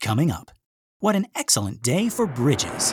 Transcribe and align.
Coming 0.00 0.30
up, 0.30 0.50
what 1.00 1.16
an 1.16 1.26
excellent 1.34 1.82
day 1.82 2.08
for 2.08 2.26
bridges. 2.26 2.92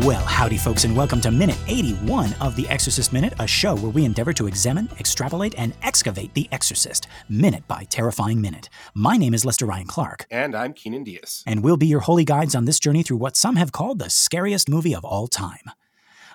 Well, 0.00 0.24
howdy, 0.24 0.56
folks, 0.56 0.84
and 0.84 0.96
welcome 0.96 1.20
to 1.20 1.30
minute 1.30 1.58
81 1.66 2.32
of 2.40 2.56
The 2.56 2.66
Exorcist 2.70 3.12
Minute, 3.12 3.34
a 3.38 3.46
show 3.46 3.76
where 3.76 3.90
we 3.90 4.06
endeavor 4.06 4.32
to 4.32 4.46
examine, 4.46 4.88
extrapolate, 4.98 5.54
and 5.58 5.74
excavate 5.82 6.32
The 6.32 6.48
Exorcist, 6.52 7.06
minute 7.28 7.68
by 7.68 7.84
terrifying 7.84 8.40
minute. 8.40 8.70
My 8.94 9.18
name 9.18 9.34
is 9.34 9.44
Lester 9.44 9.66
Ryan 9.66 9.86
Clark. 9.86 10.24
And 10.30 10.54
I'm 10.54 10.72
Keenan 10.72 11.04
Diaz. 11.04 11.44
And 11.46 11.62
we'll 11.62 11.76
be 11.76 11.86
your 11.86 12.00
holy 12.00 12.24
guides 12.24 12.54
on 12.54 12.64
this 12.64 12.80
journey 12.80 13.02
through 13.02 13.18
what 13.18 13.36
some 13.36 13.56
have 13.56 13.72
called 13.72 13.98
the 13.98 14.08
scariest 14.08 14.70
movie 14.70 14.94
of 14.94 15.04
all 15.04 15.26
time. 15.26 15.70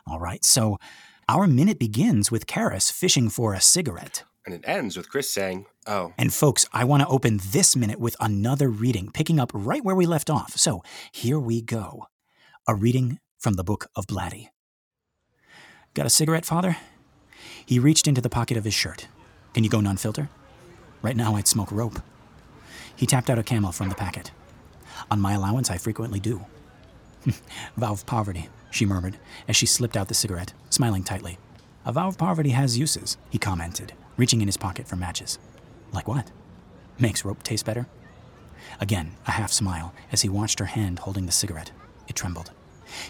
All 0.06 0.20
right, 0.20 0.46
so 0.46 0.78
our 1.28 1.48
minute 1.48 1.80
begins 1.80 2.30
with 2.30 2.46
Karras 2.46 2.92
fishing 2.92 3.30
for 3.30 3.56
a 3.56 3.62
cigarette. 3.62 4.26
And 4.46 4.54
it 4.54 4.62
ends 4.68 4.96
with 4.96 5.10
Chris 5.10 5.32
saying, 5.32 5.66
Oh. 5.88 6.14
And 6.20 6.32
folks, 6.32 6.68
I 6.72 6.84
want 6.84 7.02
to 7.02 7.10
open 7.10 7.40
this 7.50 7.76
minute 7.76 8.00
with 8.00 8.16
another 8.20 8.70
reading, 8.70 9.10
picking 9.12 9.40
up 9.40 9.50
right 9.56 9.84
where 9.84 9.96
we 9.96 10.06
left 10.06 10.30
off. 10.30 10.56
So 10.56 10.84
here 11.12 11.40
we 11.40 11.64
go. 11.64 12.06
A 12.68 12.76
reading 12.76 13.20
from 13.40 13.54
the 13.54 13.64
Book 13.64 13.88
of 13.96 14.08
Blatty. 14.08 14.50
Got 15.94 16.06
a 16.06 16.10
cigarette, 16.10 16.46
Father? 16.46 16.78
He 17.66 17.80
reached 17.80 18.08
into 18.08 18.22
the 18.22 18.30
pocket 18.30 18.58
of 18.58 18.64
his 18.64 18.74
shirt. 18.74 19.08
Can 19.54 19.64
you 19.64 19.70
go 19.70 19.82
non 19.82 19.98
filter? 19.98 20.30
Right 21.02 21.16
now, 21.16 21.36
I'd 21.36 21.48
smoke 21.48 21.72
rope. 21.72 22.00
He 22.96 23.06
tapped 23.06 23.30
out 23.30 23.40
a 23.40 23.44
camel 23.44 23.72
from 23.72 23.90
the 23.90 23.96
packet. 23.96 24.32
On 25.12 25.20
my 25.20 25.34
allowance, 25.34 25.70
I 25.70 25.78
frequently 25.78 26.20
do. 26.20 26.46
vow 27.78 27.92
of 27.92 28.06
poverty, 28.06 28.50
she 28.72 28.86
murmured 28.86 29.18
as 29.48 29.56
she 29.56 29.66
slipped 29.66 29.98
out 29.98 30.08
the 30.08 30.14
cigarette, 30.14 30.54
smiling 30.70 31.04
tightly. 31.04 31.38
A 31.86 31.92
vow 31.92 32.08
of 32.08 32.18
poverty 32.18 32.50
has 32.50 32.78
uses, 32.78 33.18
he 33.30 33.38
commented, 33.38 33.94
reaching 34.18 34.42
in 34.42 34.48
his 34.48 34.58
pocket 34.58 34.88
for 34.88 34.96
matches. 34.96 35.40
Like 35.94 36.08
what? 36.08 36.32
Makes 37.00 37.26
rope 37.26 37.44
taste 37.44 37.66
better? 37.66 37.88
Again, 38.80 39.12
a 39.28 39.32
half 39.32 39.52
smile 39.52 39.94
as 40.12 40.22
he 40.22 40.30
watched 40.30 40.60
her 40.60 40.66
hand 40.66 41.00
holding 41.00 41.26
the 41.26 41.32
cigarette. 41.32 41.72
It 42.08 42.16
trembled. 42.16 42.52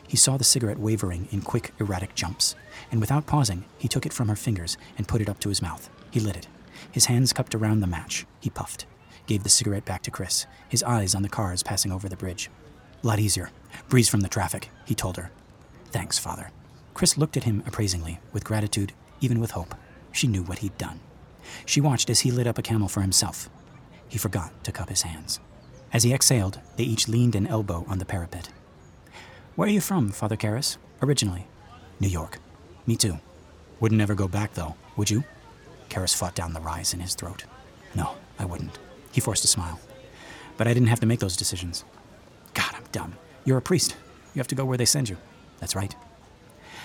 He 0.08 0.18
saw 0.18 0.38
the 0.38 0.44
cigarette 0.44 0.80
wavering 0.80 1.28
in 1.32 1.42
quick, 1.42 1.74
erratic 1.80 2.16
jumps, 2.16 2.56
and 2.92 3.00
without 3.00 3.26
pausing, 3.26 3.66
he 3.78 3.88
took 3.88 4.06
it 4.06 4.14
from 4.14 4.28
her 4.28 4.36
fingers 4.36 4.78
and 4.98 5.08
put 5.08 5.22
it 5.22 5.30
up 5.30 5.40
to 5.40 5.50
his 5.50 5.62
mouth. 5.62 5.90
He 6.12 6.20
lit 6.20 6.38
it. 6.38 6.48
His 6.92 7.06
hands 7.06 7.34
cupped 7.34 7.56
around 7.56 7.80
the 7.80 7.88
match. 7.88 8.26
He 8.40 8.50
puffed, 8.50 8.86
gave 9.28 9.44
the 9.44 9.50
cigarette 9.50 9.86
back 9.86 10.02
to 10.04 10.12
Chris, 10.12 10.46
his 10.70 10.84
eyes 10.84 11.16
on 11.16 11.22
the 11.22 11.30
cars 11.30 11.64
passing 11.64 11.92
over 11.92 12.08
the 12.08 12.16
bridge. 12.16 12.50
Lot 13.04 13.20
easier. 13.20 13.52
Breeze 13.90 14.10
from 14.10 14.22
the 14.22 14.30
traffic, 14.30 14.70
he 14.86 14.96
told 14.96 15.18
her. 15.18 15.32
Thanks, 15.92 16.18
Father. 16.18 16.52
Chris 16.94 17.18
looked 17.18 17.38
at 17.38 17.44
him 17.44 17.62
appraisingly, 17.66 18.20
with 18.32 18.44
gratitude, 18.44 18.94
even 19.22 19.40
with 19.40 19.52
hope. 19.52 19.76
She 20.12 20.28
knew 20.28 20.44
what 20.44 20.60
he'd 20.60 20.78
done. 20.78 21.00
She 21.66 21.82
watched 21.82 22.10
as 22.10 22.22
he 22.22 22.32
lit 22.32 22.48
up 22.48 22.58
a 22.58 22.62
camel 22.62 22.88
for 22.88 23.02
himself. 23.02 23.50
He 24.08 24.18
forgot 24.18 24.64
to 24.64 24.72
cup 24.72 24.90
his 24.90 25.02
hands. 25.02 25.40
As 25.92 26.04
he 26.04 26.14
exhaled, 26.14 26.60
they 26.78 26.84
each 26.84 27.08
leaned 27.08 27.36
an 27.36 27.48
elbow 27.48 27.86
on 27.88 28.00
the 28.00 28.06
parapet. 28.06 28.50
Where 29.56 29.70
are 29.70 29.72
you 29.72 29.80
from, 29.80 30.10
Father 30.10 30.36
Karras? 30.36 30.76
Originally? 31.02 31.48
New 32.02 32.10
York. 32.10 32.40
Me 32.86 32.98
too. 32.98 33.20
Wouldn't 33.80 34.02
ever 34.02 34.14
go 34.14 34.28
back, 34.28 34.54
though, 34.54 34.76
would 34.98 35.10
you? 35.10 35.24
Karras 35.88 36.14
fought 36.14 36.36
down 36.36 36.52
the 36.52 36.60
rise 36.60 36.94
in 36.94 37.00
his 37.00 37.16
throat. 37.16 37.46
No, 37.96 38.16
I 38.38 38.44
wouldn't. 38.44 38.78
He 39.14 39.22
forced 39.22 39.46
a 39.46 39.48
smile. 39.48 39.80
But 40.58 40.68
I 40.68 40.74
didn't 40.74 40.90
have 40.90 41.00
to 41.00 41.06
make 41.06 41.22
those 41.22 41.38
decisions. 41.38 41.86
God, 42.54 42.70
I'm 42.76 42.84
dumb. 42.92 43.14
You're 43.46 43.58
a 43.58 43.62
priest. 43.62 43.96
You 44.34 44.40
have 44.40 44.48
to 44.50 44.56
go 44.56 44.66
where 44.66 44.78
they 44.78 44.84
send 44.84 45.08
you. 45.08 45.16
That's 45.60 45.76
right. 45.76 45.96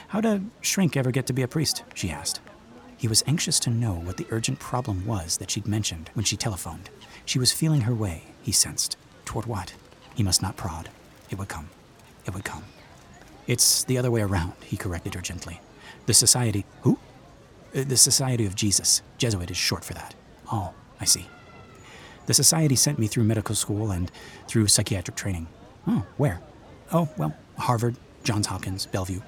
How'd 0.07 0.25
a 0.25 0.41
shrink 0.61 0.97
ever 0.97 1.11
get 1.11 1.27
to 1.27 1.33
be 1.33 1.43
a 1.43 1.49
priest? 1.49 1.83
she 1.93 2.09
asked. 2.09 2.39
He 2.97 3.09
was 3.09 3.25
anxious 3.27 3.59
to 3.61 3.71
know 3.71 3.95
what 3.95 4.17
the 4.17 4.29
urgent 4.31 4.61
problem 4.61 5.07
was 5.07 5.39
that 5.39 5.51
she'd 5.51 5.67
mentioned 5.67 6.09
when 6.15 6.25
she 6.25 6.37
telephoned. 6.37 6.89
She 7.25 7.41
was 7.41 7.51
feeling 7.51 7.81
her 7.81 7.95
way, 7.95 8.27
he 8.43 8.53
sensed. 8.53 8.97
Toward 9.25 9.47
what? 9.47 9.75
He 10.15 10.23
must 10.23 10.41
not 10.41 10.57
prod. 10.57 10.89
It 11.31 11.39
would 11.39 11.49
come 11.49 11.69
it 12.27 12.35
would 12.35 12.45
come. 12.45 12.65
It's 13.47 13.85
the 13.85 13.99
other 13.99 14.11
way 14.11 14.23
around, 14.23 14.53
he 14.65 14.77
corrected 14.77 15.15
her 15.15 15.21
gently. 15.21 15.61
The 16.07 16.15
Society. 16.15 16.65
Who? 16.83 16.99
Uh, 17.75 17.85
the 17.85 17.97
Society 17.97 18.47
of 18.47 18.55
Jesus. 18.55 19.03
Jesuit 19.19 19.51
is 19.51 19.57
short 19.57 19.85
for 19.85 19.95
that. 19.95 20.15
Oh, 20.53 20.73
I 21.01 21.05
see. 21.05 21.27
The 22.27 22.35
Society 22.35 22.77
sent 22.77 22.99
me 22.99 23.07
through 23.07 23.25
medical 23.25 23.55
school 23.55 23.91
and 23.91 24.11
through 24.47 24.69
psychiatric 24.69 25.17
training. 25.17 25.49
Oh, 25.87 26.05
where? 26.17 26.41
Oh, 26.93 27.09
well, 27.17 27.35
Harvard, 27.59 27.97
Johns 28.23 28.47
Hopkins, 28.47 28.87
Bellevue. 28.87 29.21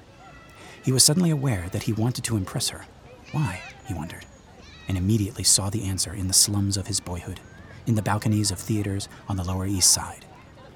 He 0.83 0.91
was 0.91 1.03
suddenly 1.03 1.29
aware 1.29 1.67
that 1.71 1.83
he 1.83 1.93
wanted 1.93 2.23
to 2.25 2.37
impress 2.37 2.69
her. 2.69 2.85
Why? 3.31 3.61
he 3.87 3.93
wondered, 3.93 4.25
and 4.87 4.97
immediately 4.97 5.43
saw 5.43 5.69
the 5.69 5.83
answer 5.83 6.13
in 6.13 6.27
the 6.27 6.33
slums 6.33 6.77
of 6.77 6.87
his 6.87 6.99
boyhood, 6.99 7.39
in 7.85 7.95
the 7.95 8.01
balconies 8.01 8.51
of 8.51 8.59
theaters 8.59 9.09
on 9.27 9.35
the 9.35 9.43
Lower 9.43 9.65
East 9.65 9.91
Side. 9.91 10.25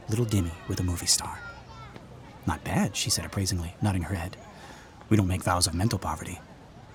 Little 0.10 0.26
Dimmy 0.26 0.52
with 0.68 0.80
a 0.80 0.84
movie 0.84 1.06
star. 1.06 1.40
Not 2.48 2.64
bad, 2.64 2.96
she 2.96 3.10
said 3.10 3.26
appraisingly, 3.26 3.76
nodding 3.82 4.04
her 4.04 4.16
head. 4.16 4.38
We 5.10 5.18
don't 5.18 5.28
make 5.28 5.44
vows 5.44 5.68
of 5.68 5.74
mental 5.76 6.00
poverty. 6.00 6.40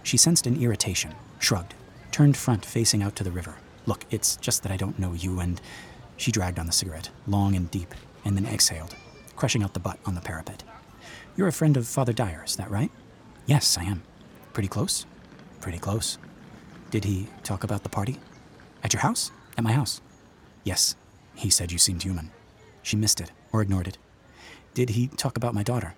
She 0.03 0.17
sensed 0.17 0.47
an 0.47 0.61
irritation, 0.61 1.15
shrugged, 1.39 1.75
turned 2.11 2.37
front 2.37 2.65
facing 2.65 3.03
out 3.03 3.15
to 3.17 3.25
the 3.25 3.31
river. 3.31 3.55
Look, 3.87 4.07
it's 4.11 4.37
just 4.37 4.63
that 4.63 4.73
I 4.73 4.77
don't 4.77 4.99
know 4.99 5.13
you, 5.13 5.41
and 5.41 5.61
she 6.17 6.33
dragged 6.33 6.59
on 6.59 6.67
the 6.67 6.73
cigarette, 6.73 7.11
long 7.27 7.55
and 7.55 7.71
deep, 7.71 7.95
and 8.25 8.37
then 8.37 8.47
exhaled, 8.47 8.97
crushing 9.37 9.63
out 9.63 9.75
the 9.75 9.81
butt 9.81 9.99
on 10.07 10.15
the 10.15 10.21
parapet. 10.21 10.65
You're 11.37 11.49
a 11.49 11.53
friend 11.53 11.77
of 11.77 11.87
Father 11.87 12.13
Dyer, 12.13 12.43
is 12.45 12.57
that 12.57 12.71
right? 12.71 12.91
Yes, 13.47 13.77
I 13.77 13.85
am. 13.85 14.03
Pretty 14.53 14.69
close? 14.69 15.07
Pretty 15.61 15.79
close. 15.79 16.19
Did 16.91 17.05
he 17.05 17.29
talk 17.43 17.65
about 17.65 17.83
the 17.83 17.89
party? 17.89 18.19
At 18.83 18.93
your 18.93 19.03
house? 19.03 19.31
At 19.57 19.65
my 19.65 19.73
house? 19.73 20.01
Yes. 20.65 20.97
He 21.35 21.51
said 21.51 21.73
you 21.73 21.79
seemed 21.79 22.03
human. 22.03 22.31
She 22.83 22.97
missed 22.97 23.21
it, 23.21 23.33
or 23.53 23.63
ignored 23.63 23.89
it. 23.89 23.99
Did 24.75 24.91
he 24.91 25.09
talk 25.09 25.37
about 25.37 25.55
my 25.55 25.63
daughter? 25.63 25.95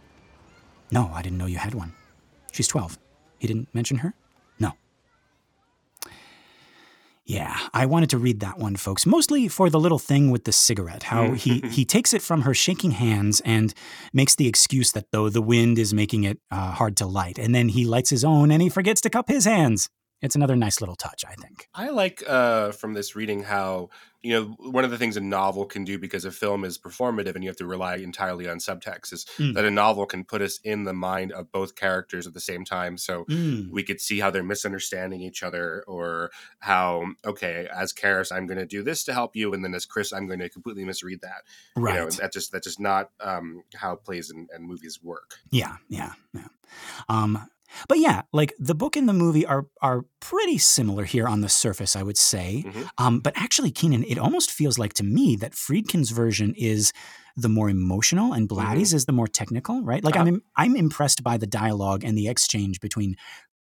No, 0.90 1.10
I 1.14 1.22
didn't 1.22 1.38
know 1.38 1.46
you 1.46 1.58
had 1.58 1.74
one. 1.74 1.92
She's 2.52 2.68
12. 2.68 2.98
He 3.38 3.46
didn't 3.46 3.74
mention 3.74 3.98
her? 3.98 4.14
No. 4.58 4.72
Yeah, 7.24 7.56
I 7.72 7.86
wanted 7.86 8.10
to 8.10 8.18
read 8.18 8.40
that 8.40 8.58
one, 8.58 8.76
folks, 8.76 9.06
mostly 9.06 9.48
for 9.48 9.70
the 9.70 9.80
little 9.80 9.98
thing 9.98 10.30
with 10.30 10.44
the 10.44 10.52
cigarette, 10.52 11.04
how 11.04 11.32
he, 11.32 11.60
he 11.70 11.84
takes 11.84 12.12
it 12.12 12.20
from 12.22 12.42
her 12.42 12.54
shaking 12.54 12.92
hands 12.92 13.40
and 13.44 13.72
makes 14.12 14.34
the 14.34 14.46
excuse 14.46 14.92
that, 14.92 15.10
though, 15.10 15.28
the 15.28 15.42
wind 15.42 15.78
is 15.78 15.94
making 15.94 16.24
it 16.24 16.38
uh, 16.50 16.72
hard 16.72 16.96
to 16.98 17.06
light. 17.06 17.38
And 17.38 17.54
then 17.54 17.70
he 17.70 17.84
lights 17.84 18.10
his 18.10 18.24
own 18.24 18.50
and 18.50 18.60
he 18.60 18.68
forgets 18.68 19.00
to 19.02 19.10
cup 19.10 19.28
his 19.28 19.46
hands. 19.46 19.88
It's 20.24 20.34
another 20.34 20.56
nice 20.56 20.80
little 20.80 20.96
touch, 20.96 21.22
I 21.28 21.34
think. 21.34 21.68
I 21.74 21.90
like 21.90 22.22
uh, 22.26 22.72
from 22.72 22.94
this 22.94 23.14
reading 23.14 23.42
how 23.42 23.90
you 24.22 24.32
know 24.32 24.70
one 24.70 24.82
of 24.82 24.90
the 24.90 24.96
things 24.96 25.18
a 25.18 25.20
novel 25.20 25.66
can 25.66 25.84
do 25.84 25.98
because 25.98 26.24
a 26.24 26.30
film 26.30 26.64
is 26.64 26.78
performative 26.78 27.34
and 27.34 27.44
you 27.44 27.50
have 27.50 27.58
to 27.58 27.66
rely 27.66 27.96
entirely 27.96 28.48
on 28.48 28.56
subtext 28.56 29.12
is 29.12 29.26
mm. 29.36 29.52
that 29.52 29.66
a 29.66 29.70
novel 29.70 30.06
can 30.06 30.24
put 30.24 30.40
us 30.40 30.58
in 30.64 30.84
the 30.84 30.94
mind 30.94 31.30
of 31.32 31.52
both 31.52 31.76
characters 31.76 32.26
at 32.26 32.32
the 32.32 32.40
same 32.40 32.64
time 32.64 32.96
so 32.96 33.26
mm. 33.26 33.70
we 33.70 33.82
could 33.82 34.00
see 34.00 34.18
how 34.18 34.30
they're 34.30 34.42
misunderstanding 34.42 35.20
each 35.20 35.42
other 35.42 35.84
or 35.86 36.30
how 36.60 37.04
okay 37.26 37.68
as 37.70 37.92
Karras 37.92 38.34
I'm 38.34 38.46
going 38.46 38.58
to 38.58 38.64
do 38.66 38.82
this 38.82 39.04
to 39.04 39.12
help 39.12 39.36
you 39.36 39.52
and 39.52 39.62
then 39.62 39.74
as 39.74 39.84
Chris 39.84 40.10
I'm 40.10 40.26
going 40.26 40.40
to 40.40 40.48
completely 40.48 40.86
misread 40.86 41.20
that 41.20 41.42
right 41.76 41.96
you 41.96 42.00
know, 42.00 42.10
that 42.12 42.32
just 42.32 42.50
that's 42.50 42.66
just 42.66 42.80
not 42.80 43.10
um, 43.20 43.62
how 43.76 43.94
plays 43.96 44.30
and, 44.30 44.48
and 44.54 44.66
movies 44.66 45.02
work 45.02 45.34
yeah 45.50 45.76
yeah 45.90 46.12
yeah 46.32 46.48
um, 47.10 47.46
but 47.88 47.98
yeah, 47.98 48.22
like 48.32 48.54
the 48.58 48.74
book 48.74 48.96
and 48.96 49.08
the 49.08 49.12
movie 49.12 49.46
are 49.46 49.66
are 49.80 50.02
pretty 50.20 50.58
similar 50.58 51.04
here 51.04 51.26
on 51.26 51.40
the 51.40 51.48
surface, 51.48 51.96
I 51.96 52.02
would 52.02 52.18
say. 52.18 52.64
Mm-hmm. 52.66 52.82
Um, 52.98 53.20
but 53.20 53.32
actually, 53.36 53.70
Keenan, 53.70 54.04
it 54.04 54.18
almost 54.18 54.50
feels 54.50 54.78
like 54.78 54.94
to 54.94 55.04
me 55.04 55.36
that 55.36 55.52
Friedkin's 55.52 56.10
version 56.10 56.54
is 56.56 56.92
the 57.36 57.48
more 57.48 57.68
emotional 57.68 58.32
and 58.32 58.48
Blatty's 58.48 58.88
mm-hmm. 58.88 58.96
is 58.96 59.04
the 59.06 59.12
more 59.12 59.26
technical, 59.26 59.82
right? 59.82 60.04
Like 60.04 60.16
uh, 60.16 60.20
I'm 60.20 60.42
I'm 60.56 60.76
impressed 60.76 61.22
by 61.22 61.36
the 61.36 61.46
dialogue 61.46 62.04
and 62.04 62.16
the 62.16 62.28
exchange 62.28 62.80
between 62.80 63.16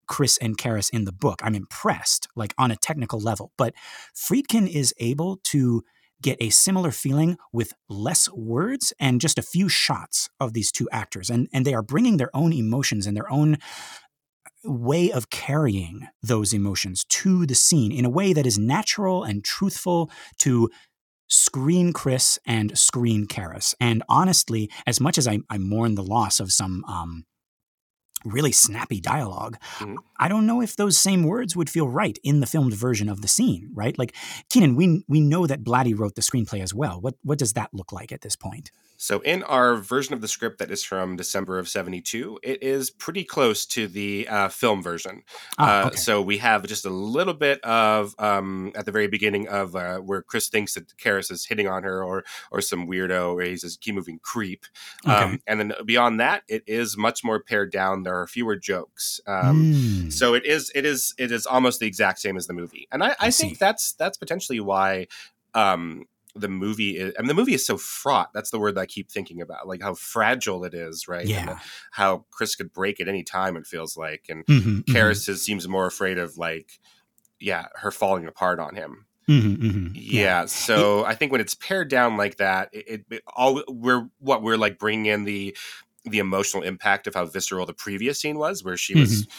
Chris 0.07 0.37
and 0.39 0.59
Karras 0.59 0.91
in 0.93 1.05
the 1.05 1.13
book. 1.13 1.41
I'm 1.43 1.55
impressed, 1.55 2.27
like 2.35 2.53
on 2.59 2.71
a 2.73 2.77
technical 2.77 3.21
level. 3.21 3.53
But 3.57 3.75
Friedkin 4.15 4.69
is 4.69 4.93
able 4.99 5.39
to 5.45 5.85
get 6.23 6.37
a 6.41 6.51
similar 6.51 6.91
feeling 6.91 7.37
with 7.53 7.73
less 7.89 8.29
words 8.33 8.93
and 8.99 9.21
just 9.21 9.39
a 9.39 9.43
few 9.43 9.69
shots 9.69 10.29
of 10.39 10.53
these 10.53 10.71
two 10.73 10.89
actors. 10.91 11.31
And, 11.31 11.49
and 11.53 11.65
they 11.65 11.75
are 11.75 11.83
bringing 11.83 12.17
their 12.17 12.35
own 12.35 12.53
emotions 12.53 13.07
and 13.07 13.17
their 13.17 13.31
own 13.31 13.59
way 14.65 15.11
of 15.11 15.31
carrying 15.31 16.09
those 16.23 16.53
emotions 16.53 17.05
to 17.05 17.47
the 17.47 17.55
scene 17.55 17.93
in 17.93 18.05
a 18.05 18.11
way 18.11 18.33
that 18.33 18.47
is 18.47 18.59
natural 18.59 19.25
and 19.25 19.43
truthful 19.45 20.11
to 20.39 20.69
screen 21.29 21.93
Chris 21.93 22.39
and 22.45 22.77
screen 22.77 23.27
Karras. 23.27 23.75
And 23.81 24.03
honestly, 24.09 24.71
as 24.87 25.01
much 25.01 25.17
as 25.17 25.27
I, 25.27 25.41
I 25.49 25.59
mourn 25.59 25.95
the 25.95 26.03
loss 26.03 26.41
of 26.41 26.53
some 26.53 26.85
um, 26.87 27.25
really 28.25 28.53
snappy 28.53 29.01
dialog 29.01 29.57
mm-hmm. 29.79 29.97
I 30.21 30.29
don't 30.29 30.47
know 30.47 30.61
if 30.61 30.77
those 30.77 30.99
same 30.99 31.25
words 31.25 31.57
would 31.57 31.71
feel 31.71 31.89
right 31.89 32.19
in 32.23 32.41
the 32.41 32.47
filmed 32.47 32.75
version 32.75 33.09
of 33.09 33.23
the 33.23 33.29
scene, 33.29 33.71
right? 33.73 33.99
Like 33.99 34.15
Keenan, 34.51 34.77
we 34.77 35.03
we 35.09 35.19
know 35.19 35.47
that 35.47 35.65
Blatty 35.65 35.99
wrote 35.99 36.15
the 36.15 36.21
screenplay 36.21 36.63
as 36.63 36.75
well. 36.75 37.01
What 37.01 37.15
what 37.23 37.39
does 37.39 37.55
that 37.55 37.71
look 37.73 37.91
like 37.91 38.13
at 38.13 38.21
this 38.21 38.37
point? 38.37 38.71
So, 39.03 39.21
in 39.21 39.43
our 39.45 39.77
version 39.77 40.13
of 40.13 40.21
the 40.21 40.29
script 40.29 40.59
that 40.59 40.71
is 40.71 40.85
from 40.85 41.17
December 41.17 41.59
of 41.59 41.71
72, 41.71 42.39
it 42.43 42.63
is 42.63 42.91
pretty 42.91 43.25
close 43.25 43.65
to 43.69 43.89
the 43.89 44.29
uh, 44.29 44.51
film 44.51 44.83
version. 44.83 45.23
Ah, 45.59 45.87
uh, 45.87 45.91
so, 45.93 46.21
we 46.21 46.37
have 46.37 46.67
just 46.67 46.85
a 46.85 46.91
little 46.91 47.33
bit 47.33 47.65
of, 47.65 48.15
um, 48.19 48.73
at 48.75 48.85
the 48.85 48.93
very 48.93 49.09
beginning 49.09 49.49
of 49.49 49.75
uh, 49.75 50.01
where 50.01 50.21
Chris 50.21 50.51
thinks 50.51 50.75
that 50.75 50.95
Karras 50.99 51.31
is 51.31 51.47
hitting 51.47 51.67
on 51.67 51.83
her 51.83 52.05
or 52.05 52.25
or 52.51 52.61
some 52.61 52.87
weirdo, 52.87 53.37
or 53.37 53.41
he's 53.41 53.65
a 53.65 53.79
key 53.79 53.93
moving 53.93 54.19
creep. 54.23 54.67
Okay. 55.07 55.15
Um, 55.15 55.41
and 55.47 55.59
then 55.59 55.73
beyond 55.87 56.21
that, 56.21 56.43
it 56.47 56.63
is 56.67 56.99
much 56.99 57.25
more 57.25 57.43
pared 57.43 57.73
down. 57.73 58.03
There 58.03 58.10
are 58.11 58.27
fewer 58.27 58.57
jokes. 58.57 59.21
Um, 59.27 59.73
mm. 59.75 60.13
So, 60.13 60.35
it 60.35 60.45
is, 60.45 60.71
it 60.75 60.85
is, 60.85 61.15
it 61.19 61.33
is 61.33 61.47
almost 61.47 61.81
the 61.81 61.87
exact 61.87 62.21
same 62.21 62.37
as 62.37 62.47
the 62.47 62.55
movie. 62.55 62.89
And 62.93 63.03
I, 63.03 63.11
I, 63.11 63.17
I 63.21 63.31
think 63.31 63.59
that's, 63.59 63.93
that's 63.93 64.19
potentially 64.19 64.61
why 64.61 65.07
um, 65.55 66.07
the 66.35 66.49
movie 66.49 66.97
is 66.97 67.15
I 67.19 67.23
mean 67.23 67.29
the 67.29 67.35
movie 67.35 67.55
is 67.55 67.67
so 67.67 67.77
fraught. 67.77 68.33
That's 68.33 68.51
the 68.51 68.59
word 68.59 68.77
that 68.77 68.83
I 68.83 68.87
keep 68.87 69.11
thinking 69.11 69.41
about. 69.41 69.67
Like 69.67 69.83
how 69.83 69.95
fragile 69.95 70.65
it 70.65 70.75
is, 70.75 71.09
right? 71.09 71.27
Yeah. 71.27 71.59
how 71.91 72.25
Chris 72.31 72.55
could 72.55 72.73
break 72.73 73.01
at 73.01 73.09
any 73.09 73.23
time, 73.23 73.57
it 73.57 73.67
feels 73.67 73.97
like. 73.97 74.27
And 74.29 74.47
mm-hmm, 74.47 74.93
Karras 74.93 75.29
mm-hmm. 75.29 75.35
seems 75.35 75.69
more 75.69 75.87
afraid 75.87 76.19
of 76.19 76.39
like, 76.39 76.79
yeah, 77.39 77.67
her 77.77 77.91
falling 77.91 78.27
apart 78.27 78.61
on 78.61 78.75
him. 78.75 79.07
Mm-hmm, 79.29 79.65
mm-hmm. 79.65 79.87
yeah, 79.95 80.23
yeah, 80.41 80.47
So 80.47 81.01
it, 81.01 81.09
I 81.09 81.15
think 81.15 81.31
when 81.31 81.41
it's 81.41 81.55
pared 81.55 81.89
down 81.89 82.17
like 82.17 82.39
that, 82.39 82.71
it, 82.73 83.05
it, 83.11 83.23
all 83.37 83.63
we're 83.69 84.09
what 84.19 84.43
we're 84.43 84.57
like 84.57 84.79
bringing 84.79 85.07
in 85.07 85.25
the 85.25 85.57
the 86.05 86.19
emotional 86.19 86.63
impact 86.63 87.07
of 87.07 87.15
how 87.15 87.27
visceral 87.27 87.67
the 87.67 87.75
previous 87.75 88.21
scene 88.21 88.39
was, 88.39 88.65
where 88.65 88.77
she 88.77 88.95
was 88.95 89.23
mm-hmm 89.23 89.31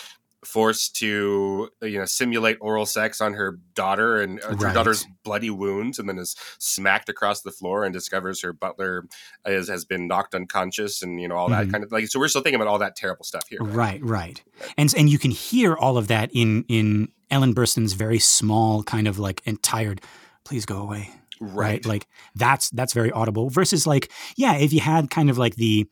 forced 0.43 0.95
to 0.95 1.69
you 1.83 1.99
know 1.99 2.05
simulate 2.05 2.57
oral 2.61 2.85
sex 2.85 3.21
on 3.21 3.33
her 3.33 3.59
daughter 3.75 4.19
and 4.19 4.43
uh, 4.43 4.49
right. 4.49 4.61
her 4.61 4.73
daughter's 4.73 5.05
bloody 5.23 5.51
wounds 5.51 5.99
and 5.99 6.09
then 6.09 6.17
is 6.17 6.35
smacked 6.57 7.09
across 7.09 7.41
the 7.41 7.51
floor 7.51 7.83
and 7.83 7.93
discovers 7.93 8.41
her 8.41 8.51
butler 8.51 9.05
is, 9.45 9.69
has 9.69 9.85
been 9.85 10.07
knocked 10.07 10.33
unconscious 10.33 11.03
and 11.03 11.21
you 11.21 11.27
know 11.27 11.35
all 11.35 11.47
that 11.47 11.63
mm-hmm. 11.63 11.71
kind 11.71 11.83
of 11.83 11.91
like 11.91 12.07
so 12.07 12.19
we're 12.19 12.27
still 12.27 12.41
thinking 12.41 12.59
about 12.59 12.67
all 12.67 12.79
that 12.79 12.95
terrible 12.95 13.23
stuff 13.23 13.47
here 13.49 13.59
right 13.61 14.03
right, 14.03 14.41
right. 14.59 14.73
and 14.77 14.93
and 14.97 15.09
you 15.09 15.19
can 15.19 15.31
hear 15.31 15.75
all 15.75 15.95
of 15.95 16.07
that 16.07 16.31
in 16.33 16.65
in 16.67 17.07
ellen 17.29 17.53
burstyn's 17.53 17.93
very 17.93 18.19
small 18.19 18.81
kind 18.81 19.07
of 19.07 19.19
like 19.19 19.43
and 19.45 19.61
tired 19.61 20.01
please 20.43 20.65
go 20.65 20.77
away 20.77 21.07
right. 21.39 21.55
right 21.55 21.85
like 21.85 22.07
that's 22.33 22.71
that's 22.71 22.93
very 22.93 23.11
audible 23.11 23.51
versus 23.51 23.85
like 23.85 24.11
yeah 24.37 24.55
if 24.55 24.73
you 24.73 24.79
had 24.79 25.11
kind 25.11 25.29
of 25.29 25.37
like 25.37 25.55
the 25.55 25.87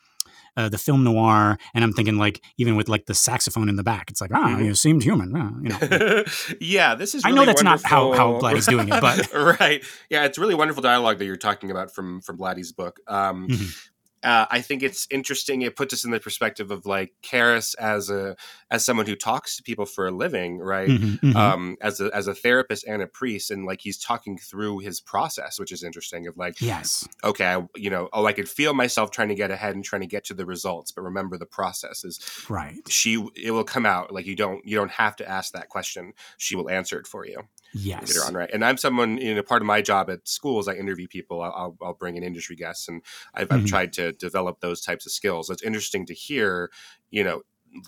uh, 0.60 0.68
the 0.68 0.78
film 0.78 1.06
noir, 1.06 1.58
and 1.74 1.84
I'm 1.84 1.94
thinking 1.94 2.18
like 2.18 2.44
even 2.58 2.76
with 2.76 2.90
like 2.90 3.06
the 3.06 3.14
saxophone 3.14 3.70
in 3.70 3.78
the 3.78 3.84
back, 3.84 4.12
it's 4.12 4.20
like 4.20 4.32
ah, 4.34 4.50
mm-hmm. 4.50 4.66
you 4.66 4.76
seemed 4.76 5.04
human. 5.04 5.34
Ah, 5.36 5.52
you 5.62 5.70
know. 5.70 6.24
yeah, 6.60 6.96
this 6.96 7.16
is. 7.16 7.24
Really 7.24 7.34
I 7.34 7.40
know 7.40 7.46
that's 7.46 7.64
wonderful. 7.64 7.90
not 7.90 8.18
how 8.18 8.34
how 8.34 8.40
Blatty's 8.40 8.68
doing 8.68 8.90
it, 8.90 9.00
but 9.00 9.34
right, 9.60 9.84
yeah, 10.10 10.26
it's 10.26 10.38
really 10.38 10.56
wonderful 10.56 10.84
dialogue 10.84 11.18
that 11.20 11.26
you're 11.26 11.38
talking 11.38 11.72
about 11.72 11.94
from 11.94 12.20
from 12.20 12.36
Blatty's 12.36 12.74
book. 12.74 13.00
Um, 13.08 13.48
mm-hmm 13.48 13.89
uh, 14.24 14.46
I 14.50 14.62
think 14.62 14.84
it's 14.84 15.08
interesting. 15.10 15.62
It 15.62 15.76
puts 15.76 15.94
us 15.94 16.04
in 16.04 16.12
the 16.12 16.20
perspective 16.20 16.72
of 16.72 16.86
like 16.86 17.14
Karras 17.24 17.76
as 17.78 18.10
a 18.10 18.36
as 18.70 18.84
someone 18.84 19.06
who 19.06 19.16
talks 19.16 19.56
to 19.58 19.64
people 19.64 19.86
for 19.86 20.08
a 20.08 20.12
living, 20.12 20.60
right? 20.60 20.90
Mm-hmm, 20.90 21.28
mm-hmm. 21.28 21.38
Um, 21.38 21.78
as 21.82 22.02
a 22.02 22.10
as 22.14 22.28
a 22.28 22.36
therapist 22.36 22.86
and 22.86 23.02
a 23.02 23.08
priest, 23.08 23.50
and 23.50 23.66
like 23.66 23.80
he's 23.82 23.98
talking 23.98 24.38
through 24.38 24.80
his 24.80 25.00
process, 25.00 25.60
which 25.60 25.72
is 25.72 25.84
interesting. 25.84 26.28
Of 26.28 26.38
like, 26.38 26.60
yes, 26.60 27.08
okay, 27.24 27.46
I, 27.46 27.66
you 27.76 27.90
know, 27.90 28.10
oh, 28.12 28.26
I 28.26 28.34
could 28.34 28.50
feel 28.50 28.74
myself 28.74 29.12
trying 29.12 29.30
to 29.30 29.36
get 29.36 29.52
ahead 29.52 29.76
and 29.76 29.86
trying 29.86 30.02
to 30.02 30.08
get 30.08 30.26
to 30.26 30.34
the 30.34 30.46
results, 30.46 30.92
but 30.92 31.04
remember 31.04 31.38
the 31.38 31.46
process 31.46 32.04
is 32.04 32.20
right. 32.50 32.78
She 32.90 33.26
it 33.36 33.52
will 33.52 33.64
come 33.64 33.86
out 33.86 34.14
like 34.14 34.26
you 34.26 34.36
don't 34.36 34.66
you 34.66 34.76
don't 34.76 34.92
have 34.92 35.16
to 35.18 35.30
ask 35.30 35.54
that 35.54 35.70
question. 35.70 36.14
She 36.38 36.56
will 36.56 36.70
answer 36.70 37.00
it 37.00 37.08
for 37.08 37.26
you 37.26 37.44
yes 37.74 38.08
later 38.08 38.26
on 38.26 38.34
right 38.34 38.50
and 38.54 38.64
i'm 38.66 38.78
someone 38.78 39.18
you 39.18 39.36
know 39.36 39.44
part 39.44 39.62
of 39.62 39.66
my 39.66 39.82
job 39.82 40.10
at 40.10 40.28
school 40.28 40.60
is 40.60 40.68
i 40.68 40.74
interview 40.74 41.08
people 41.08 41.42
i'll, 41.42 41.78
I'll 41.82 41.94
bring 41.94 42.16
in 42.16 42.24
industry 42.24 42.56
guests 42.56 42.88
and 42.88 43.02
I've, 43.34 43.50
mm-hmm. 43.50 43.62
I've, 43.62 43.66
tried 43.66 43.94
to 43.94 44.12
develop 44.14 44.60
those 44.60 44.82
types 44.82 45.06
of 45.06 45.12
skills 45.12 45.50
it's 45.50 45.64
interesting 45.64 46.06
to 46.08 46.14
hear 46.14 46.72
you 47.12 47.24
know 47.24 47.42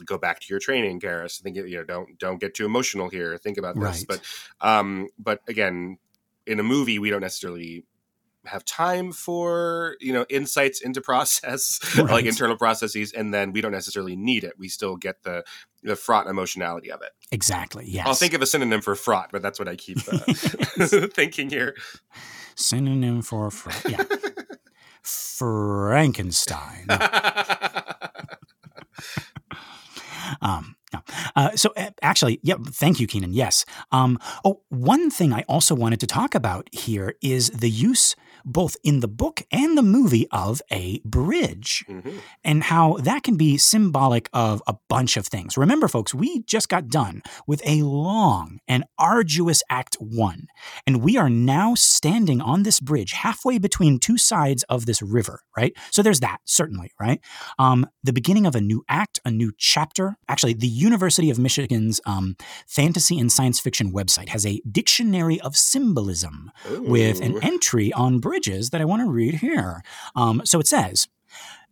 go 0.05 0.17
back 0.17 0.39
to 0.39 0.45
your 0.49 0.59
training 0.59 0.99
Karras 0.99 1.41
think 1.41 1.55
you 1.55 1.77
know 1.77 1.83
don't 1.83 2.19
don't 2.19 2.39
get 2.39 2.53
too 2.53 2.65
emotional 2.65 3.09
here 3.09 3.37
think 3.37 3.57
about 3.57 3.75
this 3.75 3.83
right. 3.83 4.05
but 4.07 4.21
um 4.61 5.07
but 5.17 5.41
again 5.47 5.97
in 6.45 6.59
a 6.59 6.63
movie 6.63 6.99
we 6.99 7.09
don't 7.09 7.21
necessarily 7.21 7.83
have 8.45 8.65
time 8.65 9.11
for 9.11 9.95
you 9.99 10.11
know 10.11 10.25
insights 10.29 10.81
into 10.81 11.01
process 11.11 11.79
right. 11.97 12.09
like 12.09 12.25
internal 12.25 12.57
processes 12.57 13.13
and 13.13 13.33
then 13.33 13.51
we 13.51 13.61
don't 13.61 13.71
necessarily 13.71 14.15
need 14.15 14.43
it 14.43 14.53
we 14.57 14.67
still 14.67 14.95
get 14.95 15.23
the 15.23 15.43
the 15.83 15.95
fraught 15.95 16.27
emotionality 16.27 16.91
of 16.91 17.01
it 17.01 17.11
exactly 17.31 17.85
yes 17.87 18.05
i'll 18.07 18.13
think 18.13 18.33
of 18.33 18.41
a 18.41 18.45
synonym 18.45 18.81
for 18.81 18.95
fraught 18.95 19.29
but 19.31 19.41
that's 19.41 19.59
what 19.59 19.67
i 19.67 19.75
keep 19.75 19.97
uh, 20.11 20.17
thinking 21.13 21.49
here 21.49 21.75
synonym 22.55 23.21
for 23.21 23.49
fraught 23.51 23.89
yeah 23.89 24.03
frankenstein 25.03 26.87
um 30.41 30.75
uh, 31.35 31.55
so 31.55 31.71
uh, 31.77 31.89
actually, 32.01 32.39
yeah, 32.43 32.55
thank 32.67 32.99
you, 32.99 33.07
Keenan. 33.07 33.33
Yes. 33.33 33.65
Um, 33.91 34.19
oh, 34.43 34.61
one 34.69 35.09
thing 35.09 35.33
I 35.33 35.43
also 35.47 35.75
wanted 35.75 35.99
to 36.01 36.07
talk 36.07 36.35
about 36.35 36.67
here 36.71 37.15
is 37.21 37.49
the 37.51 37.69
use, 37.69 38.15
both 38.45 38.75
in 38.83 38.99
the 38.99 39.07
book 39.07 39.41
and 39.51 39.77
the 39.77 39.83
movie, 39.83 40.27
of 40.31 40.61
a 40.71 40.99
bridge, 41.03 41.85
mm-hmm. 41.87 42.17
and 42.43 42.63
how 42.63 42.97
that 42.97 43.23
can 43.23 43.37
be 43.37 43.57
symbolic 43.57 44.29
of 44.33 44.61
a 44.67 44.75
bunch 44.87 45.17
of 45.17 45.27
things. 45.27 45.57
Remember, 45.57 45.87
folks, 45.87 46.13
we 46.13 46.41
just 46.43 46.69
got 46.69 46.87
done 46.87 47.21
with 47.47 47.61
a 47.65 47.81
long 47.83 48.59
and 48.67 48.83
arduous 48.97 49.63
Act 49.69 49.95
One, 49.95 50.47
and 50.85 51.01
we 51.01 51.17
are 51.17 51.29
now 51.29 51.75
standing 51.75 52.41
on 52.41 52.63
this 52.63 52.79
bridge 52.79 53.13
halfway 53.13 53.57
between 53.57 53.99
two 53.99 54.17
sides 54.17 54.63
of 54.63 54.85
this 54.85 55.01
river. 55.01 55.41
Right. 55.55 55.73
So 55.91 56.01
there's 56.01 56.21
that 56.21 56.39
certainly. 56.45 56.91
Right. 56.99 57.19
Um, 57.59 57.87
the 58.03 58.13
beginning 58.13 58.45
of 58.45 58.55
a 58.55 58.61
new 58.61 58.83
act, 58.87 59.19
a 59.25 59.31
new 59.31 59.51
chapter. 59.57 60.17
Actually, 60.27 60.53
the 60.53 60.67
University 60.67 61.29
of 61.29 61.39
Michigan's 61.39 62.01
um, 62.05 62.35
fantasy 62.67 63.19
and 63.19 63.31
science 63.31 63.59
fiction 63.59 63.91
website 63.91 64.29
has 64.29 64.45
a 64.45 64.61
dictionary 64.71 65.39
of 65.41 65.55
symbolism 65.55 66.51
Ooh. 66.69 66.83
with 66.83 67.21
an 67.21 67.41
entry 67.43 67.91
on 67.93 68.19
bridges 68.31 68.69
that 68.69 68.79
I 68.79 68.85
want 68.85 69.01
to 69.01 69.11
read 69.11 69.35
here. 69.35 69.83
Um, 70.15 70.41
so 70.45 70.57
it 70.61 70.65
says, 70.65 71.09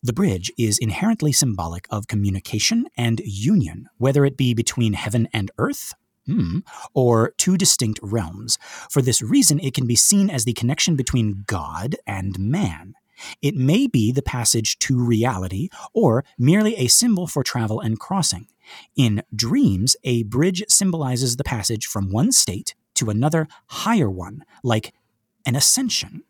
the 0.04 0.12
bridge 0.12 0.52
is 0.58 0.78
inherently 0.78 1.32
symbolic 1.32 1.88
of 1.90 2.10
communication 2.10 2.88
and 2.98 3.22
union, 3.24 3.88
whether 3.98 4.26
it 4.26 4.36
be 4.36 4.54
between 4.54 4.92
heaven 4.92 5.30
and 5.32 5.52
earth, 5.58 5.94
hmm, 6.26 6.60
or 6.94 7.34
two 7.38 7.56
distinct 7.56 8.02
realms. 8.04 8.58
For 8.90 9.02
this 9.02 9.22
reason, 9.22 9.62
it 9.62 9.74
can 9.74 9.88
be 9.88 9.96
seen 9.96 10.30
as 10.30 10.44
the 10.44 10.52
connection 10.52 10.98
between 10.98 11.46
God 11.48 11.96
and 12.06 12.38
man. 12.38 12.94
It 13.42 13.56
may 13.56 13.88
be 13.88 14.12
the 14.12 14.22
passage 14.22 14.80
to 14.80 15.02
reality, 15.02 15.70
or 15.94 16.26
merely 16.38 16.76
a 16.76 16.88
symbol 16.88 17.26
for 17.26 17.42
travel 17.42 17.80
and 17.80 17.98
crossing. 17.98 18.48
In 18.98 19.24
dreams, 19.34 19.96
a 20.04 20.24
bridge 20.24 20.62
symbolizes 20.68 21.38
the 21.38 21.46
passage 21.46 21.86
from 21.86 22.12
one 22.12 22.34
state 22.34 22.76
to 22.96 23.10
another 23.10 23.48
higher 23.68 24.10
one, 24.10 24.44
like 24.62 24.94
an 25.46 25.56
ascension. 25.56 26.24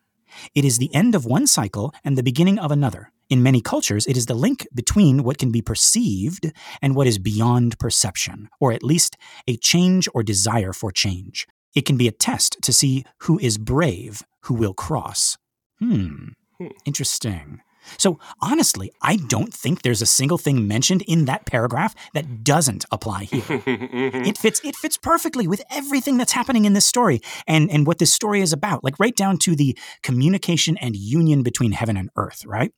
It 0.56 0.66
is 0.66 0.78
the 0.78 0.94
end 0.94 1.16
of 1.16 1.26
one 1.26 1.48
cycle 1.48 1.94
and 2.04 2.18
the 2.18 2.24
beginning 2.24 2.60
of 2.60 2.72
another. 2.72 3.12
In 3.30 3.44
many 3.44 3.62
cultures, 3.62 4.08
it 4.08 4.18
is 4.18 4.26
the 4.26 4.34
link 4.34 4.68
between 4.74 5.24
what 5.24 5.38
can 5.38 5.52
be 5.52 5.62
perceived 5.62 6.52
and 6.82 6.96
what 6.96 7.06
is 7.06 7.20
beyond 7.20 7.78
perception, 7.78 8.50
or 8.60 8.72
at 8.72 8.84
least 8.84 9.18
a 9.48 9.56
change 9.56 10.10
or 10.14 10.24
desire 10.24 10.74
for 10.74 10.92
change. 10.92 11.48
It 11.76 11.86
can 11.86 11.98
be 11.98 12.08
a 12.08 12.12
test 12.12 12.58
to 12.64 12.74
see 12.74 13.06
who 13.20 13.38
is 13.40 13.60
brave, 13.60 14.24
who 14.42 14.56
will 14.56 14.74
cross. 14.74 15.38
Hmm, 15.78 16.30
hmm. 16.58 16.68
interesting. 16.86 17.62
So 17.98 18.19
honestly, 18.41 18.91
I 19.01 19.17
don't 19.17 19.53
think 19.53 19.81
there's 19.81 20.01
a 20.01 20.05
single 20.05 20.38
thing 20.38 20.67
mentioned 20.67 21.03
in 21.03 21.25
that 21.25 21.46
paragraph 21.46 21.96
that 22.13 22.43
doesn't 22.43 22.86
apply 22.91 23.25
here. 23.25 23.43
it 23.65 24.38
fits 24.38 24.62
it 24.63 24.75
fits 24.75 24.98
perfectly 24.98 25.48
with 25.48 25.62
everything 25.69 26.17
that's 26.17 26.31
happening 26.31 26.65
in 26.65 26.74
this 26.74 26.86
story 26.86 27.22
and 27.48 27.69
and 27.69 27.88
what 27.88 28.00
this 28.00 28.13
story 28.13 28.41
is 28.41 28.53
about, 28.53 28.84
like 28.84 29.00
right 29.00 29.15
down 29.15 29.38
to 29.39 29.55
the 29.55 29.77
communication 30.03 30.77
and 30.77 30.96
union 30.96 31.43
between 31.43 31.72
heaven 31.72 31.98
and 31.98 32.10
earth, 32.15 32.46
right? 32.46 32.72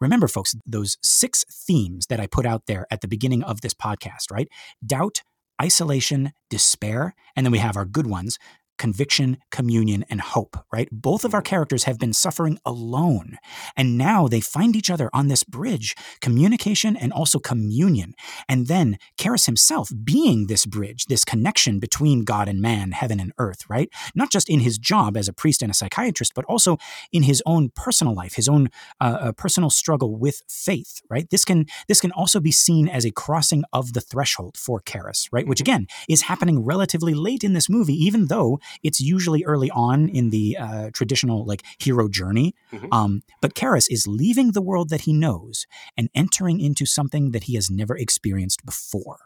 Remember 0.00 0.28
folks, 0.28 0.54
those 0.64 0.96
six 1.02 1.44
themes 1.50 2.06
that 2.06 2.20
I 2.20 2.26
put 2.26 2.46
out 2.46 2.66
there 2.66 2.86
at 2.90 3.00
the 3.00 3.08
beginning 3.08 3.42
of 3.42 3.60
this 3.60 3.74
podcast, 3.74 4.30
right? 4.30 4.48
Doubt, 4.84 5.22
isolation, 5.60 6.32
despair, 6.50 7.14
and 7.34 7.44
then 7.44 7.50
we 7.50 7.58
have 7.58 7.76
our 7.76 7.84
good 7.84 8.06
ones, 8.06 8.38
conviction, 8.78 9.38
communion, 9.50 10.04
and 10.08 10.20
hope, 10.20 10.56
right? 10.72 10.88
Both 10.90 11.24
of 11.24 11.34
our 11.34 11.42
characters 11.42 11.84
have 11.84 11.98
been 11.98 12.12
suffering 12.12 12.58
alone. 12.64 13.38
And 13.76 13.98
now 13.98 14.28
they 14.28 14.40
find 14.40 14.74
each 14.76 14.90
other 14.90 15.10
on 15.12 15.28
this 15.28 15.44
bridge, 15.44 15.94
communication 16.20 16.96
and 16.96 17.12
also 17.12 17.38
communion. 17.38 18.14
And 18.48 18.66
then 18.66 18.98
Karras 19.18 19.46
himself 19.46 19.90
being 20.04 20.46
this 20.46 20.66
bridge, 20.66 21.06
this 21.06 21.24
connection 21.24 21.78
between 21.78 22.24
God 22.24 22.48
and 22.48 22.60
man, 22.60 22.92
heaven 22.92 23.20
and 23.20 23.32
earth, 23.38 23.68
right? 23.68 23.88
Not 24.14 24.30
just 24.30 24.48
in 24.48 24.60
his 24.60 24.78
job 24.78 25.16
as 25.16 25.28
a 25.28 25.32
priest 25.32 25.62
and 25.62 25.70
a 25.70 25.74
psychiatrist, 25.74 26.34
but 26.34 26.44
also 26.46 26.78
in 27.12 27.24
his 27.24 27.42
own 27.46 27.70
personal 27.74 28.14
life, 28.14 28.34
his 28.34 28.48
own 28.48 28.68
uh, 29.00 29.18
uh 29.20 29.32
personal 29.32 29.70
struggle 29.70 30.16
with 30.16 30.42
faith, 30.48 31.00
right? 31.10 31.28
This 31.30 31.44
can 31.44 31.66
this 31.88 32.00
can 32.00 32.12
also 32.12 32.40
be 32.40 32.52
seen 32.52 32.88
as 32.88 33.04
a 33.04 33.10
crossing 33.10 33.64
of 33.72 33.92
the 33.92 34.00
threshold 34.00 34.56
for 34.56 34.80
Karras, 34.80 35.28
right? 35.32 35.46
Which 35.46 35.58
mm-hmm. 35.58 35.70
again 35.70 35.86
is 36.08 36.22
happening 36.22 36.64
relatively 36.64 37.14
late 37.14 37.44
in 37.44 37.52
this 37.52 37.68
movie, 37.68 37.94
even 37.94 38.26
though 38.26 38.60
it's 38.82 39.00
usually 39.00 39.44
early 39.44 39.70
on 39.70 40.08
in 40.08 40.30
the 40.30 40.56
uh, 40.58 40.90
traditional 40.92 41.44
like 41.44 41.62
hero 41.78 42.08
journey. 42.08 42.54
Mm-hmm. 42.72 42.92
Um, 42.92 43.22
but 43.40 43.54
Karras 43.54 43.86
is 43.90 44.06
leaving 44.06 44.52
the 44.52 44.62
world 44.62 44.90
that 44.90 45.02
he 45.02 45.12
knows 45.12 45.66
and 45.96 46.08
entering 46.14 46.60
into 46.60 46.86
something 46.86 47.32
that 47.32 47.44
he 47.44 47.54
has 47.54 47.70
never 47.70 47.96
experienced 47.96 48.64
before. 48.64 49.18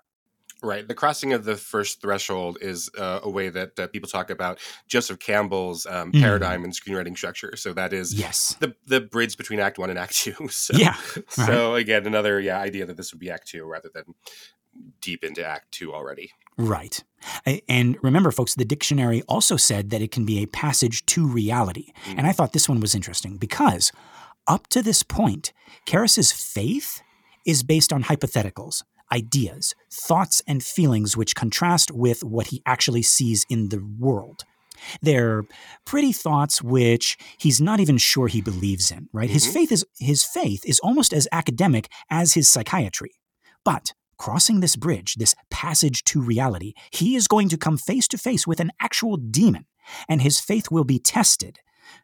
Right. 0.62 0.86
The 0.86 0.94
crossing 0.94 1.32
of 1.32 1.44
the 1.44 1.56
first 1.56 2.00
threshold 2.00 2.58
is 2.60 2.88
uh, 2.96 3.18
a 3.24 3.28
way 3.28 3.48
that 3.48 3.76
uh, 3.78 3.88
people 3.88 4.08
talk 4.08 4.30
about 4.30 4.60
Joseph 4.86 5.18
Campbell's 5.18 5.86
um, 5.86 6.12
mm. 6.12 6.20
paradigm 6.20 6.62
and 6.62 6.72
screenwriting 6.72 7.16
structure. 7.16 7.56
So 7.56 7.72
that 7.72 7.92
is 7.92 8.14
yes. 8.14 8.54
the 8.60 8.76
the 8.86 9.00
bridge 9.00 9.36
between 9.36 9.58
Act 9.58 9.78
One 9.78 9.90
and 9.90 9.98
Act 9.98 10.14
Two. 10.16 10.34
So, 10.50 10.76
yeah. 10.76 10.96
So 11.28 11.74
again, 11.74 12.06
another 12.06 12.38
yeah 12.38 12.60
idea 12.60 12.86
that 12.86 12.96
this 12.96 13.12
would 13.12 13.18
be 13.18 13.30
Act 13.30 13.48
Two 13.48 13.64
rather 13.64 13.90
than 13.92 14.04
deep 15.00 15.24
into 15.24 15.44
Act 15.44 15.72
Two 15.72 15.92
already. 15.92 16.30
Right. 16.58 17.02
And 17.68 17.96
remember, 18.02 18.30
folks, 18.30 18.54
the 18.54 18.64
dictionary 18.64 19.22
also 19.22 19.56
said 19.56 19.90
that 19.90 20.02
it 20.02 20.10
can 20.10 20.24
be 20.24 20.42
a 20.42 20.46
passage 20.46 21.06
to 21.06 21.26
reality. 21.26 21.92
Mm. 22.06 22.18
And 22.18 22.26
I 22.26 22.32
thought 22.32 22.52
this 22.52 22.68
one 22.68 22.80
was 22.80 22.94
interesting 22.94 23.36
because 23.36 23.92
up 24.46 24.66
to 24.68 24.82
this 24.82 25.02
point, 25.02 25.52
Karras's 25.86 26.32
faith 26.32 27.00
is 27.46 27.62
based 27.62 27.92
on 27.92 28.04
hypotheticals 28.04 28.82
ideas, 29.12 29.74
thoughts, 29.92 30.42
and 30.46 30.64
feelings 30.64 31.16
which 31.18 31.36
contrast 31.36 31.90
with 31.90 32.24
what 32.24 32.46
he 32.46 32.62
actually 32.64 33.02
sees 33.02 33.44
in 33.50 33.68
the 33.68 33.86
world. 33.98 34.42
They're 35.02 35.44
pretty 35.84 36.12
thoughts 36.12 36.62
which 36.62 37.18
he's 37.38 37.60
not 37.60 37.78
even 37.78 37.98
sure 37.98 38.26
he 38.26 38.40
believes 38.40 38.90
in, 38.90 39.08
right? 39.12 39.26
Mm-hmm. 39.26 39.34
His 39.34 39.46
faith 39.46 39.70
is 39.70 39.84
his 39.98 40.24
faith 40.24 40.62
is 40.66 40.80
almost 40.80 41.12
as 41.12 41.28
academic 41.30 41.88
as 42.10 42.34
his 42.34 42.48
psychiatry. 42.48 43.12
But 43.64 43.92
crossing 44.22 44.60
this 44.60 44.76
bridge, 44.76 45.16
this 45.16 45.34
passage 45.50 46.04
to 46.04 46.22
reality, 46.22 46.74
he 46.92 47.16
is 47.16 47.26
going 47.26 47.48
to 47.48 47.56
come 47.56 47.76
face 47.76 48.06
to 48.06 48.16
face 48.16 48.46
with 48.46 48.60
an 48.60 48.70
actual 48.78 49.16
demon, 49.16 49.66
and 50.08 50.22
his 50.22 50.38
faith 50.38 50.70
will 50.70 50.84
be 50.84 50.98
tested 50.98 51.58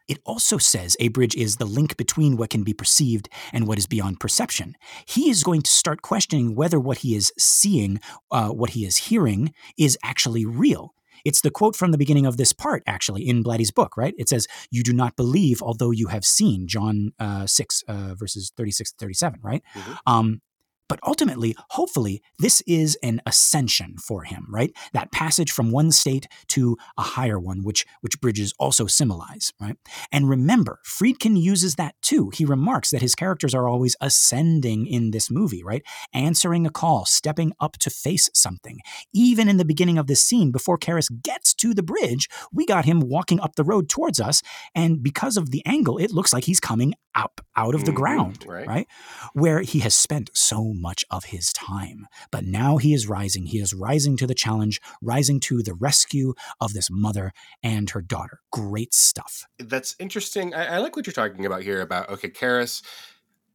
it 0.07 0.19
also 0.25 0.57
says 0.57 0.97
a 0.99 1.09
bridge 1.09 1.35
is 1.35 1.57
the 1.57 1.65
link 1.65 1.95
between 1.97 2.35
what 2.37 2.49
can 2.49 2.63
be 2.63 2.73
perceived 2.73 3.29
and 3.53 3.67
what 3.67 3.77
is 3.77 3.87
beyond 3.87 4.19
perception. 4.19 4.75
He 5.05 5.29
is 5.29 5.43
going 5.43 5.61
to 5.61 5.71
start 5.71 6.01
questioning 6.01 6.55
whether 6.55 6.79
what 6.79 6.99
he 6.99 7.15
is 7.15 7.31
seeing, 7.37 7.99
uh, 8.31 8.49
what 8.49 8.71
he 8.71 8.85
is 8.85 8.97
hearing, 8.97 9.53
is 9.77 9.97
actually 10.03 10.45
real. 10.45 10.93
It's 11.25 11.41
the 11.41 11.51
quote 11.51 11.75
from 11.75 11.91
the 11.91 11.97
beginning 11.97 12.25
of 12.25 12.37
this 12.37 12.53
part, 12.53 12.81
actually, 12.87 13.27
in 13.27 13.43
Blatty's 13.43 13.71
book, 13.71 13.97
right? 13.97 14.13
It 14.17 14.29
says, 14.29 14.47
You 14.71 14.83
do 14.83 14.93
not 14.93 15.15
believe, 15.15 15.61
although 15.61 15.91
you 15.91 16.07
have 16.07 16.25
seen, 16.25 16.67
John 16.67 17.11
uh, 17.19 17.45
6, 17.45 17.83
uh, 17.87 18.15
verses 18.15 18.51
36 18.55 18.91
to 18.91 18.97
37, 18.97 19.39
right? 19.43 19.63
Mm-hmm. 19.75 19.93
Um, 20.07 20.41
but 20.89 20.99
ultimately, 21.05 21.55
hopefully, 21.69 22.21
this 22.39 22.61
is 22.67 22.97
an 23.01 23.21
ascension 23.25 23.95
for 23.97 24.23
him, 24.23 24.47
right? 24.49 24.73
That 24.91 25.11
passage 25.11 25.51
from 25.51 25.71
one 25.71 25.91
state 25.91 26.27
to 26.49 26.75
a 26.97 27.03
higher 27.03 27.39
one, 27.39 27.63
which, 27.63 27.85
which 28.01 28.19
bridges 28.19 28.53
also 28.59 28.87
symbolize, 28.87 29.53
right? 29.61 29.77
And 30.11 30.27
remember, 30.27 30.79
Friedkin 30.85 31.39
uses 31.39 31.75
that 31.75 31.95
too. 32.01 32.31
He 32.33 32.43
remarks 32.43 32.89
that 32.89 33.01
his 33.01 33.15
characters 33.15 33.53
are 33.53 33.67
always 33.67 33.95
ascending 34.01 34.87
in 34.87 35.11
this 35.11 35.29
movie, 35.29 35.63
right? 35.63 35.83
Answering 36.13 36.65
a 36.65 36.71
call, 36.71 37.05
stepping 37.05 37.53
up 37.59 37.77
to 37.77 37.89
face 37.89 38.29
something. 38.33 38.79
Even 39.13 39.47
in 39.47 39.57
the 39.57 39.65
beginning 39.65 39.99
of 39.99 40.07
this 40.07 40.21
scene, 40.21 40.51
before 40.51 40.77
Karras 40.77 41.09
gets 41.21 41.53
to 41.55 41.73
the 41.73 41.83
bridge, 41.83 42.27
we 42.51 42.65
got 42.65 42.85
him 42.85 42.99
walking 42.99 43.39
up 43.39 43.55
the 43.55 43.63
road 43.63 43.89
towards 43.89 44.19
us. 44.19 44.41
And 44.73 45.03
because 45.03 45.37
of 45.37 45.51
the 45.51 45.63
angle, 45.65 45.97
it 45.99 46.11
looks 46.11 46.33
like 46.33 46.45
he's 46.45 46.59
coming 46.59 46.95
up 47.15 47.41
out 47.55 47.75
of 47.75 47.85
the 47.85 47.91
mm-hmm, 47.91 48.01
ground, 48.01 48.45
right. 48.47 48.67
right? 48.67 48.87
Where 49.33 49.61
he 49.61 49.79
has 49.79 49.95
spent 49.95 50.29
so 50.33 50.73
much 50.79 51.05
of 51.09 51.25
his 51.25 51.51
time. 51.53 52.07
But 52.31 52.45
now 52.45 52.77
he 52.77 52.93
is 52.93 53.07
rising. 53.07 53.47
He 53.47 53.59
is 53.59 53.73
rising 53.73 54.17
to 54.17 54.27
the 54.27 54.35
challenge, 54.35 54.81
rising 55.01 55.39
to 55.41 55.61
the 55.61 55.73
rescue 55.73 56.33
of 56.59 56.73
this 56.73 56.89
mother 56.91 57.31
and 57.63 57.89
her 57.91 58.01
daughter. 58.01 58.39
Great 58.51 58.93
stuff. 58.93 59.45
That's 59.57 59.95
interesting. 59.99 60.53
I, 60.53 60.75
I 60.75 60.77
like 60.77 60.95
what 60.95 61.05
you're 61.05 61.13
talking 61.13 61.45
about 61.45 61.63
here 61.63 61.81
about, 61.81 62.09
okay, 62.09 62.29
Karras 62.29 62.81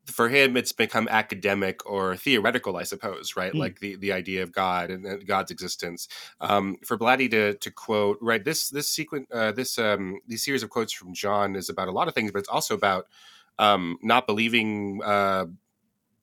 for 0.06 0.28
him 0.28 0.56
it's 0.56 0.72
become 0.72 1.08
academic 1.08 1.84
or 1.88 2.16
theoretical 2.16 2.76
i 2.76 2.82
suppose 2.82 3.36
right 3.36 3.52
mm. 3.52 3.58
like 3.58 3.80
the, 3.80 3.96
the 3.96 4.12
idea 4.12 4.42
of 4.42 4.52
god 4.52 4.90
and 4.90 5.26
god's 5.26 5.50
existence 5.50 6.08
um, 6.40 6.76
for 6.84 6.98
blatty 6.98 7.30
to, 7.30 7.54
to 7.54 7.70
quote 7.70 8.18
right 8.20 8.44
this 8.44 8.68
this 8.70 8.88
sequence 8.88 9.26
uh, 9.32 9.52
this 9.52 9.78
um, 9.78 10.20
these 10.26 10.44
series 10.44 10.62
of 10.62 10.70
quotes 10.70 10.92
from 10.92 11.14
john 11.14 11.56
is 11.56 11.68
about 11.68 11.88
a 11.88 11.92
lot 11.92 12.08
of 12.08 12.14
things 12.14 12.30
but 12.30 12.38
it's 12.38 12.48
also 12.48 12.74
about 12.74 13.06
um, 13.58 13.98
not 14.02 14.26
believing 14.26 15.00
uh, 15.02 15.46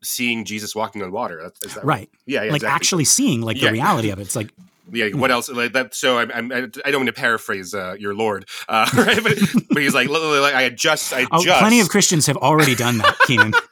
seeing 0.03 0.45
Jesus 0.45 0.75
walking 0.75 1.01
on 1.01 1.11
water. 1.11 1.51
Is 1.63 1.75
that 1.75 1.83
right? 1.83 1.85
right? 1.85 2.09
Yeah, 2.25 2.43
yeah, 2.43 2.51
like 2.51 2.57
exactly. 2.57 2.75
actually 2.75 3.05
seeing 3.05 3.41
like 3.41 3.57
yeah. 3.57 3.67
the 3.67 3.73
reality 3.73 4.09
of 4.09 4.19
it. 4.19 4.23
It's 4.23 4.35
like 4.35 4.51
yeah. 4.91 5.09
What 5.09 5.31
else? 5.31 5.49
Like 5.49 5.73
that. 5.73 5.95
So 5.95 6.17
I'm, 6.17 6.31
I'm, 6.31 6.51
I 6.85 6.91
don't 6.91 7.01
want 7.01 7.07
to 7.07 7.13
paraphrase 7.13 7.73
uh, 7.73 7.95
your 7.97 8.13
Lord, 8.13 8.47
uh, 8.67 8.89
right? 8.95 9.21
But, 9.23 9.37
but 9.69 9.77
he's 9.77 9.93
like, 9.93 10.09
like 10.09 10.55
I 10.55 10.69
just, 10.69 11.13
I 11.13 11.25
oh, 11.31 11.43
just. 11.43 11.59
Plenty 11.59 11.79
of 11.79 11.89
Christians 11.89 12.25
have 12.27 12.37
already 12.37 12.75
done 12.75 12.97
that, 12.99 13.17
Keenan. 13.25 13.53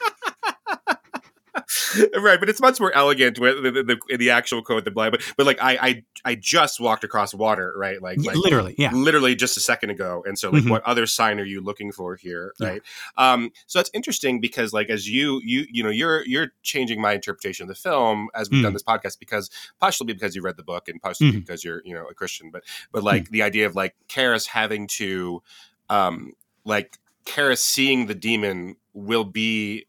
right, 2.18 2.40
but 2.40 2.50
it's 2.50 2.62
much 2.62 2.80
more 2.80 2.94
elegant 2.94 3.40
with 3.40 3.64
the, 3.64 3.72
the, 3.72 3.84
the, 3.84 4.18
the 4.18 4.30
actual 4.30 4.62
quote 4.62 4.86
than 4.86 4.94
blind. 4.94 5.12
But 5.12 5.22
but 5.38 5.46
like 5.46 5.60
I 5.62 5.78
I 5.82 6.04
I 6.26 6.36
just 6.36 6.80
walked 6.80 7.04
across 7.04 7.34
water, 7.34 7.74
right? 7.78 8.02
Like, 8.02 8.18
like 8.24 8.36
literally, 8.36 8.76
yeah, 8.78 8.92
literally 8.92 9.36
just 9.36 9.58
a 9.58 9.60
second 9.60 9.90
ago. 9.90 10.24
And 10.26 10.38
so 10.38 10.50
like, 10.50 10.62
mm-hmm. 10.62 10.72
what 10.72 10.84
other 10.84 11.06
sign 11.06 11.40
are 11.40 11.46
you 11.46 11.62
looking 11.62 11.92
for 11.92 12.16
here, 12.16 12.54
right? 12.60 12.82
Yeah. 13.18 13.34
Um, 13.34 13.52
so 13.68 13.80
that's 13.80 13.90
interesting 13.94 14.40
because 14.40 14.74
like 14.74 14.90
as 14.90 15.10
you 15.10 15.42
you 15.44 15.66
you 15.70 15.84
know 15.84 15.90
you're 15.90 16.26
you're 16.26 16.52
changing 16.64 17.02
my 17.02 17.14
interpretation 17.14 17.64
of 17.64 17.70
the 17.70 17.76
film 17.76 18.30
as 18.34 18.50
we've 18.50 18.60
mm. 18.60 18.64
done 18.64 18.74
this 18.74 18.84
podcast 18.84 19.20
because 19.20 19.50
partially 19.80 20.14
because 20.14 20.36
you 20.36 20.42
read 20.42 20.58
the 20.58 20.64
book 20.64 20.88
and 20.88 21.02
partially 21.02 21.32
mm. 21.32 21.40
because 21.40 21.64
you're 21.64 21.82
you 21.86 21.94
know 21.94 22.06
a 22.06 22.14
Christian, 22.14 22.52
but 22.52 22.64
but 22.92 23.04
like 23.04 23.26
mm. 23.26 23.30
the 23.30 23.44
idea 23.44 23.66
of 23.66 23.76
like 23.76 23.96
Karras 24.08 24.48
having 24.48 24.88
to 24.88 25.42
um 25.90 26.34
like 26.66 26.98
Karras 27.26 27.60
seeing 27.60 28.08
the 28.08 28.16
demon 28.16 28.76
will 28.94 29.26
be 29.26 29.86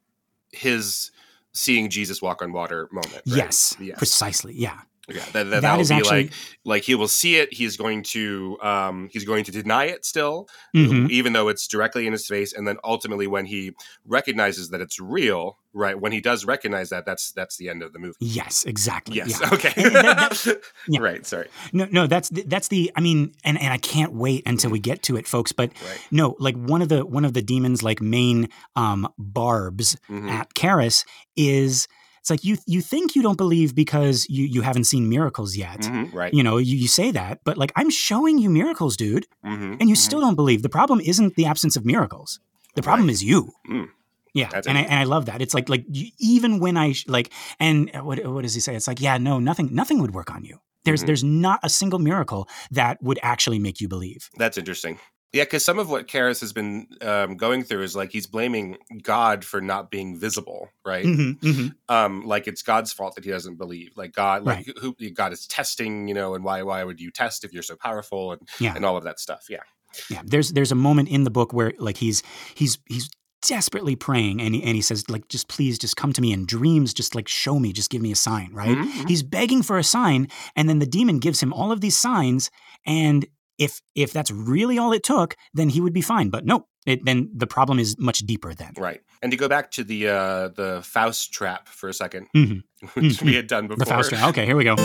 his 0.52 1.10
seeing 1.52 1.90
Jesus 1.90 2.20
walk 2.22 2.42
on 2.42 2.52
water 2.52 2.88
moment. 2.92 3.22
Right? 3.26 3.36
Yes, 3.36 3.76
yes, 3.80 3.98
precisely. 3.98 4.54
Yeah. 4.54 4.80
Yeah, 5.14 5.24
that, 5.32 5.50
that, 5.50 5.62
that 5.62 5.80
is 5.80 5.90
actually 5.90 6.24
like, 6.24 6.32
like 6.64 6.82
he 6.84 6.94
will 6.94 7.08
see 7.08 7.36
it. 7.36 7.52
He's 7.52 7.76
going 7.76 8.02
to 8.04 8.58
um, 8.62 9.08
he's 9.12 9.24
going 9.24 9.44
to 9.44 9.52
deny 9.52 9.84
it 9.86 10.04
still, 10.04 10.48
mm-hmm. 10.74 11.06
even 11.10 11.32
though 11.32 11.48
it's 11.48 11.66
directly 11.66 12.06
in 12.06 12.12
his 12.12 12.26
face. 12.26 12.52
And 12.52 12.66
then 12.66 12.76
ultimately, 12.84 13.26
when 13.26 13.46
he 13.46 13.72
recognizes 14.06 14.70
that 14.70 14.80
it's 14.80 15.00
real, 15.00 15.58
right? 15.72 15.98
When 15.98 16.12
he 16.12 16.20
does 16.20 16.44
recognize 16.44 16.90
that, 16.90 17.06
that's 17.06 17.32
that's 17.32 17.56
the 17.56 17.68
end 17.68 17.82
of 17.82 17.92
the 17.92 17.98
movie. 17.98 18.16
Yes, 18.20 18.64
exactly. 18.64 19.16
Yes. 19.16 19.40
Yeah. 19.40 19.50
Okay. 19.52 19.82
that, 19.90 20.30
that, 20.44 20.60
yeah. 20.88 21.00
Right. 21.00 21.26
Sorry. 21.26 21.48
No, 21.72 21.86
no. 21.90 22.06
That's 22.06 22.28
that's 22.28 22.68
the. 22.68 22.90
I 22.96 23.00
mean, 23.00 23.32
and 23.44 23.60
and 23.60 23.72
I 23.72 23.78
can't 23.78 24.12
wait 24.12 24.46
until 24.46 24.70
we 24.70 24.78
get 24.78 25.02
to 25.04 25.16
it, 25.16 25.26
folks. 25.26 25.52
But 25.52 25.70
right. 25.84 26.00
no, 26.10 26.36
like 26.38 26.56
one 26.56 26.82
of 26.82 26.88
the 26.88 27.04
one 27.04 27.24
of 27.24 27.32
the 27.32 27.42
demons 27.42 27.82
like 27.82 28.00
main 28.00 28.48
um, 28.76 29.08
barbs 29.18 29.96
mm-hmm. 30.08 30.28
at 30.28 30.54
Karras 30.54 31.04
is 31.36 31.88
it's 32.20 32.30
like 32.30 32.44
you 32.44 32.58
you 32.66 32.80
think 32.80 33.16
you 33.16 33.22
don't 33.22 33.38
believe 33.38 33.74
because 33.74 34.26
you 34.28 34.44
you 34.44 34.60
haven't 34.62 34.84
seen 34.84 35.08
miracles 35.08 35.56
yet. 35.56 35.80
Mm-hmm, 35.80 36.16
right. 36.16 36.32
You 36.32 36.42
know, 36.42 36.58
you, 36.58 36.76
you 36.76 36.88
say 36.88 37.10
that, 37.10 37.40
but 37.44 37.56
like 37.56 37.72
I'm 37.76 37.90
showing 37.90 38.38
you 38.38 38.50
miracles, 38.50 38.96
dude. 38.96 39.26
Mm-hmm, 39.44 39.72
and 39.80 39.88
you 39.88 39.94
mm-hmm. 39.94 39.94
still 39.94 40.20
don't 40.20 40.34
believe. 40.34 40.62
The 40.62 40.68
problem 40.68 41.00
isn't 41.00 41.36
the 41.36 41.46
absence 41.46 41.76
of 41.76 41.86
miracles. 41.86 42.38
The 42.74 42.82
problem 42.82 43.06
right. 43.08 43.14
is 43.14 43.24
you. 43.24 43.52
Mm. 43.68 43.88
Yeah, 44.32 44.48
That's 44.52 44.66
and 44.66 44.78
I, 44.78 44.82
and 44.82 44.94
I 44.94 45.04
love 45.04 45.26
that. 45.26 45.42
It's 45.42 45.54
like 45.54 45.68
like 45.68 45.84
you, 45.88 46.10
even 46.20 46.60
when 46.60 46.76
I 46.76 46.94
like 47.06 47.32
and 47.58 47.90
what 48.02 48.24
what 48.26 48.42
does 48.42 48.54
he 48.54 48.60
say? 48.60 48.76
It's 48.76 48.86
like 48.86 49.00
yeah, 49.00 49.18
no, 49.18 49.38
nothing 49.38 49.74
nothing 49.74 50.00
would 50.00 50.14
work 50.14 50.30
on 50.30 50.44
you. 50.44 50.58
There's 50.84 51.00
mm-hmm. 51.00 51.06
there's 51.06 51.24
not 51.24 51.60
a 51.62 51.68
single 51.68 51.98
miracle 51.98 52.48
that 52.70 53.02
would 53.02 53.18
actually 53.22 53.58
make 53.58 53.80
you 53.80 53.88
believe. 53.88 54.30
That's 54.36 54.56
interesting. 54.58 54.98
Yeah, 55.32 55.44
because 55.44 55.64
some 55.64 55.78
of 55.78 55.88
what 55.88 56.08
Karras 56.08 56.40
has 56.40 56.52
been 56.52 56.88
um, 57.02 57.36
going 57.36 57.62
through 57.62 57.82
is 57.82 57.94
like 57.94 58.10
he's 58.10 58.26
blaming 58.26 58.78
God 59.00 59.44
for 59.44 59.60
not 59.60 59.88
being 59.88 60.18
visible, 60.18 60.70
right? 60.84 61.04
Mm-hmm, 61.04 61.46
mm-hmm. 61.46 61.68
Um, 61.88 62.26
like 62.26 62.48
it's 62.48 62.62
God's 62.62 62.92
fault 62.92 63.14
that 63.14 63.24
he 63.24 63.30
doesn't 63.30 63.56
believe. 63.56 63.92
Like 63.96 64.12
God, 64.12 64.42
like 64.42 64.66
right. 64.66 64.78
who, 64.78 64.94
God 65.10 65.32
is 65.32 65.46
testing, 65.46 66.08
you 66.08 66.14
know, 66.14 66.34
and 66.34 66.42
why 66.42 66.62
why 66.62 66.82
would 66.82 67.00
you 67.00 67.12
test 67.12 67.44
if 67.44 67.52
you're 67.52 67.62
so 67.62 67.76
powerful 67.76 68.32
and 68.32 68.48
yeah. 68.58 68.74
and 68.74 68.84
all 68.84 68.96
of 68.96 69.04
that 69.04 69.20
stuff. 69.20 69.46
Yeah, 69.48 69.62
yeah. 70.08 70.22
There's 70.24 70.50
there's 70.50 70.72
a 70.72 70.76
moment 70.76 71.08
in 71.10 71.22
the 71.22 71.30
book 71.30 71.52
where 71.52 71.74
like 71.78 71.98
he's 71.98 72.24
he's 72.56 72.78
he's 72.86 73.08
desperately 73.42 73.96
praying 73.96 74.40
and 74.40 74.54
he, 74.54 74.62
and 74.62 74.74
he 74.74 74.82
says 74.82 75.08
like 75.08 75.26
just 75.28 75.48
please 75.48 75.78
just 75.78 75.96
come 75.96 76.12
to 76.12 76.20
me 76.20 76.32
in 76.32 76.44
dreams 76.44 76.92
just 76.92 77.14
like 77.14 77.26
show 77.26 77.58
me 77.58 77.72
just 77.72 77.88
give 77.88 78.02
me 78.02 78.12
a 78.12 78.16
sign 78.16 78.50
right 78.52 78.76
mm-hmm. 78.76 79.06
he's 79.06 79.22
begging 79.22 79.62
for 79.62 79.78
a 79.78 79.82
sign 79.82 80.28
and 80.56 80.68
then 80.68 80.78
the 80.78 80.84
demon 80.84 81.18
gives 81.18 81.42
him 81.42 81.50
all 81.50 81.72
of 81.72 81.80
these 81.80 81.96
signs 81.96 82.50
and 82.84 83.24
if 83.60 83.80
if 83.94 84.12
that's 84.12 84.32
really 84.32 84.78
all 84.78 84.92
it 84.92 85.04
took, 85.04 85.36
then 85.54 85.68
he 85.68 85.80
would 85.80 85.92
be 85.92 86.00
fine. 86.00 86.30
But 86.30 86.44
no, 86.44 86.66
it, 86.86 87.04
then 87.04 87.30
the 87.32 87.46
problem 87.46 87.78
is 87.78 87.96
much 87.98 88.20
deeper. 88.20 88.54
Then 88.54 88.72
right. 88.76 89.00
And 89.22 89.30
to 89.30 89.36
go 89.36 89.48
back 89.48 89.70
to 89.72 89.84
the 89.84 90.08
uh, 90.08 90.48
the 90.48 90.80
Faust 90.82 91.32
trap 91.32 91.68
for 91.68 91.88
a 91.88 91.92
2nd 91.92 92.26
mm-hmm. 92.34 92.86
which 92.94 93.04
mm-hmm. 93.04 93.26
we 93.26 93.34
had 93.34 93.46
done 93.46 93.68
before. 93.68 93.84
The 93.84 93.90
Faust 93.90 94.10
trap. 94.10 94.28
Okay, 94.30 94.46
here 94.46 94.56
we 94.56 94.64
go. 94.64 94.76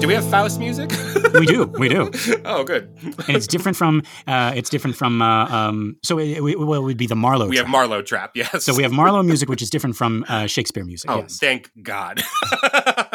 Do 0.00 0.08
we 0.08 0.14
have 0.14 0.28
Faust 0.28 0.58
music? 0.58 0.90
we 1.32 1.46
do. 1.46 1.64
We 1.64 1.88
do. 1.88 2.10
oh, 2.44 2.64
good. 2.64 2.90
and 3.26 3.36
it's 3.36 3.46
different 3.46 3.76
from. 3.76 4.02
Uh, 4.26 4.52
it's 4.54 4.68
different 4.68 4.96
from. 4.96 5.22
Uh, 5.22 5.46
um, 5.46 5.96
so 6.02 6.18
it, 6.18 6.38
it, 6.38 6.58
well, 6.58 6.74
it 6.74 6.82
would 6.82 6.98
be 6.98 7.06
the 7.06 7.16
Marlowe. 7.16 7.46
Trap. 7.46 7.50
We 7.50 7.56
trap. 7.56 7.66
have 7.66 7.72
Marlowe 7.72 8.02
trap. 8.02 8.30
Yes. 8.34 8.64
So 8.64 8.74
we 8.74 8.82
have 8.82 8.92
Marlowe 8.92 9.22
music, 9.22 9.48
which 9.48 9.62
is 9.62 9.70
different 9.70 9.96
from 9.96 10.24
uh, 10.28 10.46
Shakespeare 10.46 10.84
music. 10.84 11.10
Oh, 11.10 11.20
yes. 11.20 11.38
thank 11.38 11.70
God. 11.82 12.22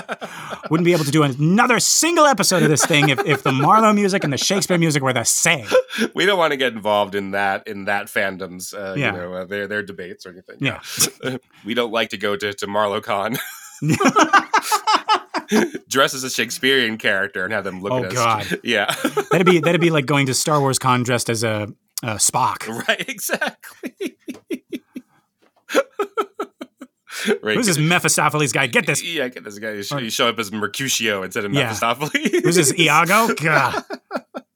wouldn't 0.69 0.85
be 0.85 0.93
able 0.93 1.05
to 1.05 1.11
do 1.11 1.23
another 1.23 1.79
single 1.79 2.25
episode 2.25 2.63
of 2.63 2.69
this 2.69 2.85
thing 2.85 3.09
if, 3.09 3.19
if 3.25 3.43
the 3.43 3.51
Marlowe 3.51 3.93
music 3.93 4.23
and 4.23 4.31
the 4.31 4.38
Shakespeare 4.38 4.77
music 4.77 5.03
were 5.03 5.13
the 5.13 5.23
same. 5.23 5.67
We 6.13 6.25
don't 6.25 6.38
want 6.38 6.51
to 6.51 6.57
get 6.57 6.73
involved 6.73 7.15
in 7.15 7.31
that 7.31 7.67
in 7.67 7.85
that 7.85 8.07
fandom's 8.07 8.73
uh, 8.73 8.95
yeah. 8.97 9.07
you 9.07 9.17
know 9.17 9.33
uh, 9.33 9.45
their 9.45 9.67
their 9.67 9.83
debates 9.83 10.25
or 10.25 10.29
anything. 10.29 10.57
Yeah, 10.59 10.81
we 11.65 11.73
don't 11.73 11.91
like 11.91 12.09
to 12.09 12.17
go 12.17 12.35
to 12.35 12.53
to 12.53 12.67
Marlowe 12.67 13.01
Con. 13.01 13.38
dress 15.88 16.13
as 16.13 16.23
a 16.23 16.29
Shakespearean 16.29 16.97
character 16.97 17.43
and 17.43 17.53
have 17.53 17.63
them 17.63 17.81
look 17.81 17.91
oh, 17.91 18.03
at 18.03 18.05
us. 18.05 18.13
God. 18.13 18.59
Yeah. 18.63 18.93
that'd 19.31 19.47
be 19.47 19.59
that'd 19.59 19.81
be 19.81 19.89
like 19.89 20.05
going 20.05 20.27
to 20.27 20.33
Star 20.33 20.59
Wars 20.59 20.79
Con 20.79 21.03
dressed 21.03 21.29
as 21.29 21.43
a, 21.43 21.67
a 22.03 22.15
Spock. 22.15 22.67
Right, 22.88 23.07
exactly. 23.09 24.17
right. 27.43 27.55
Who's 27.55 27.67
this 27.67 27.77
Mephistopheles 27.77 28.51
guy? 28.51 28.67
Get 28.67 28.85
this. 28.85 29.03
Yeah, 29.03 29.27
get 29.27 29.43
this 29.43 29.59
guy. 29.59 29.71
You 29.71 30.09
show 30.09 30.27
up 30.27 30.39
as 30.39 30.51
Mercutio 30.51 31.23
instead 31.23 31.45
of 31.45 31.53
yeah. 31.53 31.63
Mephistopheles. 31.63 32.11
Who's 32.13 32.55
this 32.55 32.73
Iago? 32.79 33.33
God 33.35 33.83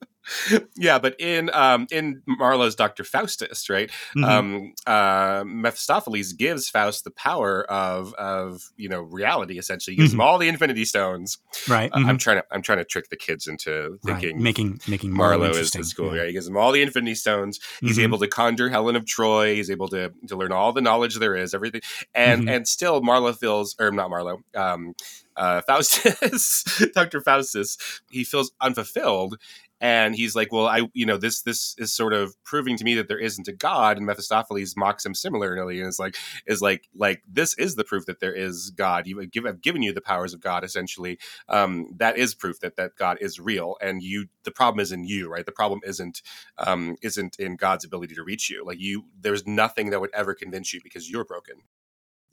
yeah, 0.75 0.99
but 0.99 1.15
in 1.19 1.49
um, 1.53 1.87
in 1.91 2.21
Marlowe's 2.25 2.75
Doctor 2.75 3.03
Faustus, 3.03 3.69
right? 3.69 3.89
Mm-hmm. 4.15 4.23
Um, 4.23 4.73
uh, 4.87 5.43
Mephistopheles 5.45 6.33
gives 6.33 6.69
Faust 6.69 7.03
the 7.03 7.11
power 7.11 7.69
of 7.69 8.13
of 8.15 8.71
you 8.77 8.89
know 8.89 9.01
reality. 9.01 9.57
Essentially, 9.57 9.95
gives 9.95 10.11
mm-hmm. 10.11 10.21
him 10.21 10.27
all 10.27 10.37
the 10.37 10.47
Infinity 10.47 10.85
Stones. 10.85 11.37
Right. 11.67 11.91
Uh, 11.91 11.97
mm-hmm. 11.97 12.09
I'm 12.09 12.17
trying 12.17 12.37
to 12.37 12.45
I'm 12.51 12.61
trying 12.61 12.79
to 12.79 12.85
trick 12.85 13.09
the 13.09 13.17
kids 13.17 13.47
into 13.47 13.99
thinking 14.05 14.35
right. 14.35 14.43
making 14.43 14.79
making 14.87 15.11
Marlowe, 15.11 15.49
is 15.51 15.71
the 15.71 15.83
school. 15.83 16.15
Yeah. 16.15 16.25
He 16.25 16.33
gives 16.33 16.47
him 16.47 16.57
all 16.57 16.71
the 16.71 16.81
Infinity 16.81 17.15
Stones. 17.15 17.59
He's 17.81 17.97
mm-hmm. 17.97 18.03
able 18.03 18.19
to 18.19 18.27
conjure 18.27 18.69
Helen 18.69 18.95
of 18.95 19.05
Troy. 19.05 19.55
He's 19.55 19.69
able 19.69 19.87
to 19.89 20.13
to 20.27 20.35
learn 20.35 20.51
all 20.51 20.73
the 20.73 20.81
knowledge 20.81 21.15
there 21.15 21.35
is, 21.35 21.53
everything, 21.53 21.81
and 22.13 22.41
mm-hmm. 22.41 22.49
and 22.49 22.67
still 22.67 23.01
Marlowe 23.01 23.33
feels 23.33 23.75
or 23.79 23.91
not 23.91 24.09
Marlowe. 24.09 24.41
Um, 24.55 24.93
uh, 25.35 25.61
Faustus, 25.67 26.63
Dr. 26.93 27.21
Faustus, 27.21 27.77
he 28.11 28.23
feels 28.23 28.51
unfulfilled 28.61 29.37
and 29.83 30.15
he's 30.15 30.33
like 30.33 30.51
well 30.51 30.65
i 30.65 30.81
you 30.93 31.05
know 31.05 31.17
this 31.17 31.41
this 31.41 31.75
is 31.77 31.93
sort 31.93 32.13
of 32.13 32.41
proving 32.45 32.77
to 32.77 32.85
me 32.85 32.95
that 32.95 33.09
there 33.09 33.19
isn't 33.19 33.47
a 33.47 33.51
god. 33.53 33.97
And 33.97 34.05
mephistopheles 34.05 34.75
mocks 34.77 35.05
him 35.05 35.13
similarly 35.13 35.79
and 35.79 35.89
is 35.89 35.99
like 35.99 36.15
is 36.47 36.61
like 36.61 36.87
like 36.95 37.21
this 37.27 37.53
is 37.57 37.75
the 37.75 37.83
proof 37.83 38.05
that 38.05 38.19
there 38.19 38.33
is 38.33 38.71
god. 38.71 39.05
You 39.05 39.25
give 39.27 39.45
i've 39.45 39.61
given 39.61 39.83
you 39.83 39.93
the 39.93 40.01
powers 40.01 40.33
of 40.33 40.41
god 40.41 40.63
essentially. 40.63 41.19
Um, 41.49 41.87
that 41.97 42.17
is 42.17 42.33
proof 42.33 42.59
that 42.61 42.77
that 42.77 42.95
god 42.95 43.17
is 43.19 43.39
real 43.39 43.75
and 43.81 44.01
you 44.01 44.27
the 44.43 44.51
problem 44.51 44.79
is 44.79 44.91
in 44.91 45.03
you 45.03 45.29
right? 45.29 45.45
The 45.45 45.51
problem 45.51 45.81
isn't 45.85 46.21
um, 46.57 46.95
isn't 47.01 47.37
in 47.37 47.57
god's 47.57 47.83
ability 47.85 48.15
to 48.15 48.23
reach 48.23 48.49
you. 48.49 48.63
Like 48.65 48.79
you 48.79 49.05
there's 49.19 49.45
nothing 49.45 49.89
that 49.89 49.99
would 49.99 50.13
ever 50.13 50.33
convince 50.33 50.73
you 50.73 50.79
because 50.81 51.09
you're 51.09 51.25
broken 51.25 51.55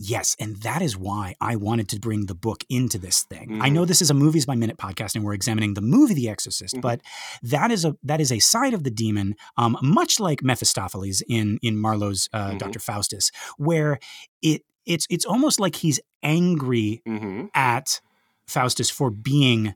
Yes, 0.03 0.35
and 0.41 0.57
that 0.63 0.81
is 0.81 0.97
why 0.97 1.35
I 1.43 1.57
wanted 1.57 1.91
to 1.91 2.01
bring 2.01 2.25
the 2.25 2.35
book 2.35 2.65
into 2.71 2.97
this 2.97 3.23
thing. 3.25 3.51
Mm-hmm. 3.51 3.63
I 3.63 3.69
know 3.69 3.85
this 3.85 4.01
is 4.01 4.09
a 4.09 4.15
movies 4.15 4.47
by 4.47 4.55
minute 4.55 4.79
podcast, 4.79 5.15
and 5.15 5.23
we're 5.23 5.35
examining 5.35 5.75
the 5.75 5.83
movie 5.83 6.15
The 6.15 6.31
Exorcist, 6.31 6.75
mm-hmm. 6.75 6.81
but 6.81 7.03
that 7.43 7.71
is 7.71 7.85
a 7.85 7.95
that 8.05 8.19
is 8.19 8.33
a 8.33 8.39
side 8.39 8.73
of 8.73 8.83
the 8.83 8.91
demon, 8.91 9.35
um, 9.59 9.77
much 9.83 10.19
like 10.19 10.43
Mephistopheles 10.43 11.23
in 11.29 11.59
in 11.61 11.77
Marlowe's 11.77 12.31
uh, 12.33 12.49
mm-hmm. 12.49 12.57
Doctor 12.57 12.79
Faustus, 12.79 13.31
where 13.59 13.99
it 14.41 14.63
it's 14.87 15.07
it's 15.11 15.27
almost 15.27 15.61
like 15.61 15.77
he's 15.77 16.01
angry 16.23 17.03
mm-hmm. 17.07 17.49
at 17.55 18.01
Faustus 18.47 18.89
for 18.89 19.11
being 19.11 19.75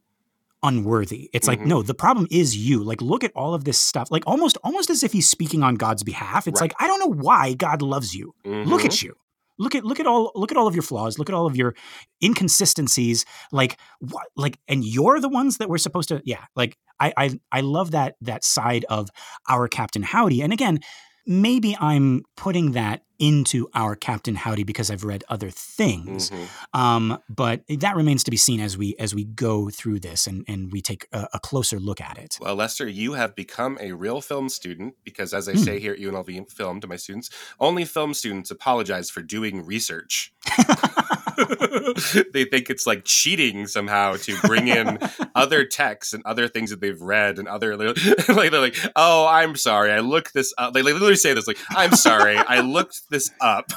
unworthy. 0.63 1.29
It's 1.35 1.47
like, 1.47 1.59
mm-hmm. 1.59 1.69
no, 1.69 1.83
the 1.83 1.93
problem 1.93 2.27
is 2.31 2.57
you. 2.57 2.83
Like, 2.83 3.03
look 3.03 3.25
at 3.25 3.33
all 3.37 3.53
of 3.53 3.65
this 3.65 3.77
stuff. 3.77 4.11
Like, 4.11 4.23
almost, 4.27 4.57
almost 4.65 4.89
as 4.89 5.03
if 5.03 5.13
he's 5.13 5.29
speaking 5.29 5.63
on 5.63 5.75
God's 5.75 6.03
behalf. 6.03 6.49
It's 6.49 6.59
right. 6.59 6.71
like, 6.71 6.83
I 6.83 6.87
don't 6.87 7.01
know 7.01 7.23
why 7.23 7.53
God 7.53 7.83
loves 7.83 8.15
you. 8.15 8.35
Mm-hmm. 8.47 8.71
Look 8.71 8.87
at 8.87 9.03
you 9.03 9.15
look 9.59 9.75
at 9.75 9.85
look 9.85 10.01
at 10.01 10.07
all 10.07 10.33
look 10.35 10.51
at 10.51 10.57
all 10.57 10.67
of 10.67 10.75
your 10.75 10.83
flaws 10.83 11.19
look 11.19 11.29
at 11.29 11.35
all 11.35 11.47
of 11.47 11.57
your 11.57 11.75
inconsistencies 12.23 13.25
like 13.53 13.79
what 14.01 14.27
like 14.37 14.59
and 14.69 14.85
you're 14.85 15.21
the 15.21 15.29
ones 15.29 15.59
that 15.59 15.69
we're 15.69 15.79
supposed 15.79 16.09
to 16.09 16.21
yeah 16.25 16.45
like 16.57 16.77
i 17.01 17.13
i, 17.17 17.39
I 17.53 17.61
love 17.61 17.93
that 17.93 18.17
that 18.21 18.45
side 18.45 18.85
of 18.89 19.09
our 19.49 19.69
captain 19.69 20.03
howdy 20.03 20.43
and 20.43 20.53
again 20.53 20.81
maybe 21.27 21.77
I'm 21.81 22.25
putting 22.37 22.73
that 22.73 23.03
into 23.19 23.69
our 23.75 23.95
Captain 23.95 24.35
Howdy 24.35 24.65
because 24.65 24.91
I've 24.91 25.05
read 25.05 25.23
other 25.29 25.49
things. 25.51 26.31
Mm-hmm. 26.31 26.79
Um, 26.81 27.19
but 27.29 27.63
that 27.69 27.97
remains 27.97 28.25
to 28.25 28.31
be 28.31 28.37
seen 28.37 28.61
as 28.61 28.77
we 28.77 28.97
as 28.99 29.15
we 29.15 29.25
go 29.25 29.71
through 29.71 30.01
this 30.01 30.27
and, 30.27 30.45
and 30.49 30.73
we 30.73 30.81
take 30.81 31.07
a, 31.13 31.29
a, 31.35 31.39
closer 31.39 31.79
look 31.79 32.01
at 32.01 32.19
it. 32.19 32.39
Well, 32.41 32.57
Lester, 32.57 32.89
you 32.89 33.13
have 33.13 33.35
become 33.37 33.79
a 33.81 33.93
real 33.93 34.21
film 34.21 34.49
student 34.49 34.95
because, 35.05 35.33
as 35.33 35.49
I 35.49 35.53
mm. 35.53 35.65
say 35.65 35.79
here 35.79 35.93
at 35.93 36.01
UNLV 36.01 36.51
Film 36.51 36.81
to 36.81 36.87
my 36.87 36.97
students, 36.97 37.31
only 37.61 37.85
film 37.85 38.15
students 38.15 38.51
apologize 38.51 39.11
for 39.11 39.23
doing 39.23 39.65
research. 39.65 40.35
they 42.33 42.45
think 42.45 42.71
it's 42.71 42.87
like 42.87 43.03
cheating 43.05 43.67
somehow 43.67 44.17
to 44.17 44.37
bring 44.43 44.69
in 44.69 44.99
other 45.35 45.65
texts 45.65 46.13
and 46.13 46.25
other 46.25 46.49
things 46.49 46.71
that 46.71 46.81
they've 46.81 47.01
read 47.01 47.39
and 47.39 47.49
other 47.49 47.77
like 47.77 48.51
they're 48.51 48.61
like, 48.61 48.77
oh, 48.97 49.27
I'm 49.27 49.57
sorry, 49.57 49.93
I 49.93 50.01
looked 50.01 50.35
this 50.35 50.53
up. 50.59 50.75
They 50.75 50.83
literally 50.83 51.17
say 51.17 51.35
this 51.35 51.47
like, 51.47 51.59
I'm 51.71 51.95
sorry, 51.95 52.37
I 52.37 52.61
looked 52.61 53.11
this 53.11 53.31
up. 53.41 53.71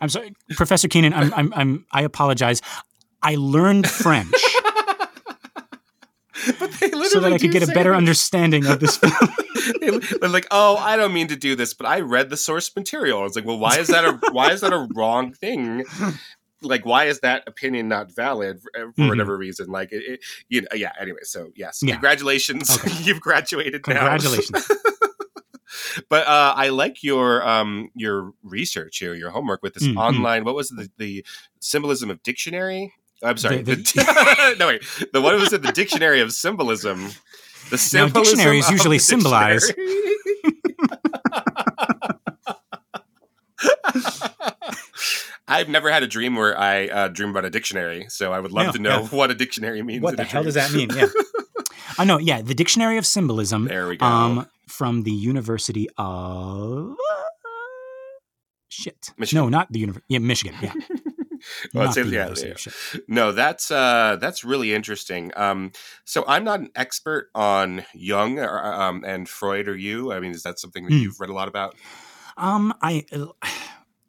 I'm 0.00 0.08
sorry, 0.08 0.34
Professor 0.56 0.88
Keenan. 0.88 1.12
I'm, 1.12 1.34
I'm, 1.34 1.52
I'm, 1.54 1.86
I 1.92 2.02
apologize. 2.02 2.62
I 3.22 3.36
learned 3.36 3.88
French. 3.88 4.32
so 7.08 7.20
that 7.20 7.32
I 7.32 7.38
could 7.38 7.52
get 7.52 7.62
a 7.62 7.72
better 7.72 7.90
that. 7.90 7.96
understanding 7.96 8.66
of 8.66 8.80
this 8.80 8.96
film. 8.96 9.12
They're 10.20 10.28
like, 10.28 10.46
oh, 10.50 10.76
I 10.76 10.96
don't 10.96 11.12
mean 11.12 11.28
to 11.28 11.36
do 11.36 11.56
this, 11.56 11.74
but 11.74 11.86
I 11.86 12.00
read 12.00 12.30
the 12.30 12.36
source 12.36 12.74
material. 12.74 13.26
It's 13.26 13.36
like, 13.36 13.44
well, 13.44 13.58
why 13.58 13.78
is 13.78 13.88
that 13.88 14.04
a 14.04 14.18
why 14.32 14.52
is 14.52 14.60
that 14.60 14.72
a 14.72 14.88
wrong 14.94 15.32
thing? 15.32 15.84
Like, 16.62 16.84
why 16.84 17.04
is 17.04 17.20
that 17.20 17.44
opinion 17.46 17.88
not 17.88 18.14
valid 18.14 18.60
for, 18.60 18.70
for 18.74 18.86
mm-hmm. 18.86 19.08
whatever 19.08 19.36
reason? 19.36 19.68
Like, 19.68 19.92
it, 19.92 20.02
it, 20.04 20.20
you 20.48 20.62
know, 20.62 20.68
yeah. 20.74 20.92
Anyway, 21.00 21.20
so 21.22 21.50
yes, 21.54 21.80
yeah. 21.82 21.94
congratulations, 21.94 22.76
okay. 22.78 22.90
you've 23.02 23.20
graduated. 23.20 23.82
Congratulations. 23.82 24.68
but 26.08 26.26
uh, 26.26 26.54
I 26.56 26.70
like 26.70 27.02
your 27.02 27.46
um, 27.46 27.90
your 27.94 28.32
research 28.42 28.98
here, 28.98 29.14
your 29.14 29.30
homework 29.30 29.62
with 29.62 29.74
this 29.74 29.84
mm-hmm. 29.84 29.98
online. 29.98 30.44
What 30.44 30.54
was 30.54 30.68
the, 30.70 30.90
the 30.98 31.24
symbolism 31.60 32.10
of 32.10 32.22
dictionary? 32.22 32.94
I'm 33.22 33.36
sorry. 33.36 33.62
The, 33.62 33.74
the, 33.76 34.56
no, 34.58 34.68
wait. 34.68 34.82
The 35.12 35.20
one 35.20 35.34
was 35.40 35.52
in 35.52 35.62
the 35.62 35.72
dictionary 35.72 36.20
of 36.20 36.32
symbolism. 36.32 37.10
The 37.70 37.78
symbolism 37.78 38.38
now, 38.38 38.44
dictionaries 38.44 38.70
usually 38.70 38.98
symbolize. 38.98 39.70
I've 45.50 45.68
never 45.68 45.90
had 45.90 46.02
a 46.02 46.06
dream 46.06 46.36
where 46.36 46.56
I 46.58 46.86
uh, 46.86 47.08
dream 47.08 47.30
about 47.30 47.44
a 47.46 47.50
dictionary, 47.50 48.06
so 48.08 48.32
I 48.32 48.40
would 48.40 48.52
love 48.52 48.74
to 48.74 48.78
know 48.78 49.06
what 49.10 49.30
a 49.30 49.34
dictionary 49.34 49.82
means. 49.82 50.02
What 50.02 50.16
the 50.16 50.24
hell 50.24 50.44
does 50.44 50.54
that 50.54 50.72
mean? 50.72 50.90
Yeah. 50.94 51.06
I 51.96 52.04
know. 52.04 52.18
Yeah, 52.18 52.42
the 52.42 52.54
Dictionary 52.54 52.96
of 52.98 53.06
Symbolism. 53.06 53.64
There 53.64 53.88
we 53.88 53.96
go. 53.96 54.06
Um, 54.06 54.46
from 54.68 55.02
the 55.02 55.10
University 55.10 55.88
of 55.96 56.96
shit. 58.68 59.10
Michigan. 59.18 59.44
No, 59.44 59.48
not 59.48 59.72
the 59.72 59.80
University. 59.80 60.04
Yeah, 60.08 60.18
Michigan. 60.20 60.54
Yeah. 60.62 60.74
well, 61.74 61.92
yeah, 61.96 62.34
yeah. 62.36 62.54
No, 63.06 63.32
that's 63.32 63.70
uh, 63.70 64.16
that's 64.20 64.44
really 64.44 64.74
interesting. 64.74 65.32
Um, 65.36 65.72
so 66.04 66.24
I'm 66.26 66.44
not 66.44 66.60
an 66.60 66.70
expert 66.74 67.30
on 67.34 67.84
Jung 67.94 68.38
or, 68.38 68.64
um, 68.64 69.04
and 69.06 69.28
Freud 69.28 69.68
or 69.68 69.76
you. 69.76 70.12
I 70.12 70.20
mean, 70.20 70.32
is 70.32 70.42
that 70.42 70.58
something 70.58 70.84
that 70.84 70.92
mm. 70.92 71.00
you've 71.00 71.20
read 71.20 71.30
a 71.30 71.34
lot 71.34 71.48
about? 71.48 71.76
Um, 72.36 72.72
I 72.82 73.04
uh, 73.12 73.26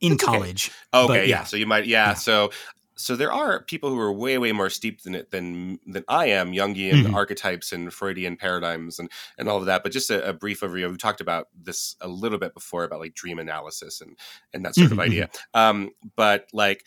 in 0.02 0.14
it's 0.14 0.24
college. 0.24 0.72
Okay, 0.94 1.14
okay 1.14 1.30
yeah. 1.30 1.40
yeah. 1.40 1.44
So 1.44 1.58
you 1.58 1.66
might, 1.66 1.86
yeah. 1.86 2.14
So 2.14 2.52
so 3.00 3.16
there 3.16 3.32
are 3.32 3.64
people 3.64 3.90
who 3.90 4.00
are 4.00 4.12
way 4.12 4.38
way 4.38 4.52
more 4.52 4.70
steeped 4.70 5.06
in 5.06 5.16
it 5.16 5.32
than 5.32 5.80
than 5.88 6.04
I 6.10 6.28
am 6.28 6.52
Jungian 6.52 7.04
mm-hmm. 7.04 7.16
archetypes 7.16 7.72
and 7.72 7.92
Freudian 7.94 8.36
paradigms 8.36 9.00
and 9.00 9.10
and 9.38 9.48
all 9.48 9.58
of 9.58 9.66
that 9.68 9.84
but 9.84 9.94
just 9.94 10.10
a, 10.10 10.28
a, 10.28 10.34
brief 10.34 10.60
overview 10.60 10.92
we 10.92 10.98
talked 10.98 11.22
about 11.22 11.48
this 11.58 11.96
a 12.02 12.08
little 12.08 12.38
bit 12.38 12.54
before 12.54 12.84
about 12.84 13.00
like 13.00 13.14
dream 13.14 13.40
analysis 13.40 14.02
and 14.02 14.18
and 14.54 14.66
that 14.66 14.76
sort 14.76 14.90
mm-hmm. 14.90 15.00
of 15.00 15.06
idea 15.06 15.28
mm-hmm. 15.28 15.60
um, 15.60 15.90
but 16.18 16.48
like 16.52 16.86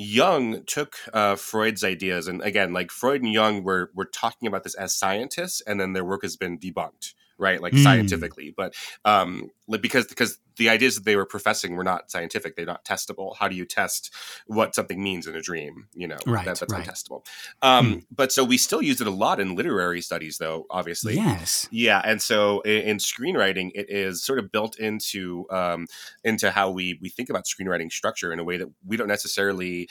Jung 0.00 0.62
took 0.64 0.96
uh, 1.12 1.34
Freud's 1.34 1.82
ideas, 1.82 2.28
and 2.28 2.40
again, 2.40 2.72
like 2.72 2.92
Freud 2.92 3.20
and 3.20 3.32
Jung 3.32 3.64
were 3.64 3.90
were 3.94 4.04
talking 4.04 4.46
about 4.46 4.62
this 4.62 4.76
as 4.76 4.92
scientists, 4.94 5.60
and 5.66 5.80
then 5.80 5.92
their 5.92 6.04
work 6.04 6.22
has 6.22 6.36
been 6.36 6.56
debunked, 6.56 7.14
right? 7.38 7.62
Like 7.62 7.72
mm. 7.72 7.82
scientifically, 7.82 8.52
but 8.56 8.74
um, 9.04 9.50
like 9.66 9.80
because 9.80 10.06
because 10.06 10.38
the 10.56 10.68
ideas 10.68 10.96
that 10.96 11.04
they 11.04 11.16
were 11.16 11.24
professing 11.24 11.76
were 11.76 11.84
not 11.84 12.10
scientific, 12.10 12.56
they're 12.56 12.66
not 12.66 12.84
testable. 12.84 13.36
How 13.36 13.48
do 13.48 13.54
you 13.54 13.64
test 13.64 14.12
what 14.46 14.74
something 14.74 15.02
means 15.02 15.26
in 15.26 15.36
a 15.36 15.40
dream? 15.40 15.86
You 15.94 16.08
know, 16.08 16.18
right, 16.26 16.44
that, 16.44 16.58
that's 16.58 16.72
right. 16.72 16.84
untestable. 16.84 17.24
Um, 17.62 17.94
mm. 17.94 18.04
But 18.10 18.32
so 18.32 18.44
we 18.44 18.58
still 18.58 18.82
use 18.82 19.00
it 19.00 19.06
a 19.06 19.12
lot 19.12 19.40
in 19.40 19.54
literary 19.54 20.00
studies, 20.00 20.38
though. 20.38 20.66
Obviously, 20.70 21.14
yes, 21.14 21.68
yeah. 21.70 22.02
And 22.04 22.20
so 22.20 22.60
in, 22.62 22.82
in 22.82 22.96
screenwriting, 22.98 23.70
it 23.74 23.88
is 23.88 24.22
sort 24.22 24.38
of 24.38 24.52
built 24.52 24.78
into 24.78 25.46
um, 25.50 25.86
into 26.24 26.50
how 26.50 26.70
we 26.70 26.98
we 27.00 27.08
think 27.08 27.30
about 27.30 27.44
screenwriting 27.44 27.90
structure 27.90 28.32
in 28.32 28.38
a 28.38 28.44
way 28.44 28.56
that 28.58 28.68
we 28.84 28.96
don't 28.96 29.08
necessarily 29.08 29.88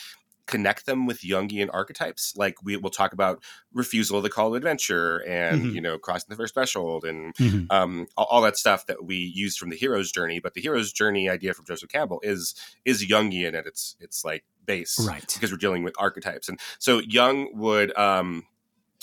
connect 0.47 0.85
them 0.85 1.05
with 1.05 1.21
Jungian 1.21 1.69
archetypes. 1.71 2.33
Like 2.35 2.63
we 2.63 2.77
will 2.77 2.89
talk 2.89 3.13
about 3.13 3.43
refusal 3.73 4.17
of 4.17 4.23
the 4.23 4.29
call 4.29 4.49
to 4.49 4.55
adventure 4.55 5.17
and 5.27 5.61
mm-hmm. 5.61 5.75
you 5.75 5.81
know 5.81 5.97
crossing 5.97 6.27
the 6.29 6.35
first 6.35 6.53
threshold 6.53 7.05
and 7.05 7.35
mm-hmm. 7.35 7.65
um, 7.69 8.07
all, 8.17 8.27
all, 8.29 8.41
that 8.41 8.57
stuff 8.57 8.87
that 8.87 9.05
we 9.05 9.15
used 9.15 9.59
from 9.59 9.69
the 9.69 9.75
hero's 9.75 10.11
journey. 10.11 10.39
But 10.39 10.53
the 10.53 10.61
hero's 10.61 10.91
journey 10.91 11.29
idea 11.29 11.53
from 11.53 11.65
Joseph 11.65 11.89
Campbell 11.89 12.19
is 12.23 12.55
is 12.85 13.05
Jungian 13.05 13.53
at 13.53 13.67
its 13.67 13.95
it's 13.99 14.25
like 14.25 14.43
base, 14.65 14.99
Right. 14.99 15.29
Because 15.33 15.51
we're 15.51 15.57
dealing 15.57 15.83
with 15.83 15.95
archetypes, 15.99 16.49
and 16.49 16.59
so 16.79 16.99
Jung 16.99 17.49
would. 17.53 17.95
Um, 17.97 18.43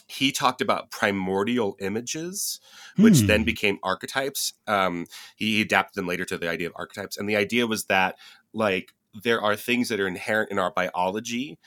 he 0.06 0.32
talked 0.32 0.60
about 0.60 0.90
primordial 0.90 1.76
images, 1.80 2.60
which 2.96 3.20
Hmm. 3.20 3.26
then 3.26 3.44
became 3.44 3.78
archetypes. 3.82 4.52
Um, 4.66 5.06
he 5.34 5.62
adapted 5.62 5.94
them 5.94 6.06
later 6.06 6.26
to 6.26 6.36
the 6.36 6.48
idea 6.48 6.66
of 6.66 6.74
archetypes, 6.76 7.16
and 7.16 7.26
the 7.26 7.36
idea 7.36 7.66
was 7.66 7.86
that 7.86 8.16
like 8.52 8.92
there 9.22 9.40
are 9.40 9.56
things 9.56 9.88
that 9.88 10.00
are 10.00 10.08
inherent 10.08 10.50
in 10.50 10.58
our 10.58 10.70
biology 10.72 11.58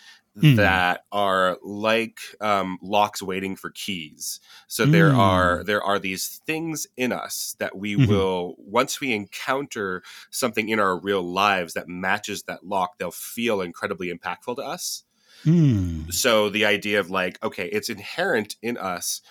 Hmm. 0.41 0.79
that 0.79 1.05
are 1.11 1.57
like 1.63 2.19
um, 2.41 2.77
locks 2.81 3.23
waiting 3.23 3.55
for 3.55 3.71
keys. 3.71 4.39
So 4.67 4.85
there 4.85 5.13
Hmm. 5.13 5.15
are 5.15 5.63
there 5.63 5.81
are 5.81 5.97
these 5.97 6.37
things 6.45 6.85
in 6.95 7.11
us 7.11 7.55
that 7.59 7.75
we 7.77 7.95
Mhm. 7.97 8.27
will 8.35 8.55
once 8.59 8.99
we 8.99 9.13
encounter 9.13 10.03
something 10.29 10.69
in 10.69 10.79
our 10.79 10.99
real 10.99 11.23
lives 11.23 11.73
that 11.73 11.87
matches 11.87 12.43
that 12.43 12.65
lock, 12.65 12.99
they'll 12.99 13.09
feel 13.11 13.61
incredibly 13.61 14.13
impactful 14.13 14.57
to 14.57 14.61
us. 14.63 15.03
Hmm. 15.43 16.09
So 16.09 16.49
the 16.49 16.65
idea 16.65 16.99
of 16.99 17.09
like, 17.09 17.41
okay, 17.43 17.67
it's 17.67 17.89
inherent 17.89 18.55
in 18.61 18.77
us 18.77 19.21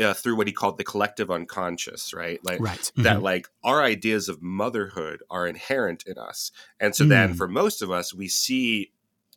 uh, 0.00 0.14
through 0.14 0.36
what 0.36 0.46
he 0.46 0.52
called 0.52 0.78
the 0.78 0.84
collective 0.84 1.30
unconscious, 1.30 2.14
right? 2.14 2.42
Like 2.44 2.60
Right. 2.60 2.92
that, 2.96 3.18
Mhm. 3.18 3.22
like 3.22 3.48
our 3.62 3.82
ideas 3.82 4.28
of 4.28 4.42
motherhood 4.42 5.22
are 5.30 5.46
inherent 5.46 6.04
in 6.06 6.18
us, 6.18 6.50
and 6.80 6.94
so 6.96 7.04
then 7.04 7.34
Mm. 7.34 7.36
for 7.36 7.48
most 7.48 7.82
of 7.82 7.90
us, 7.90 8.14
we 8.14 8.28
see 8.28 8.92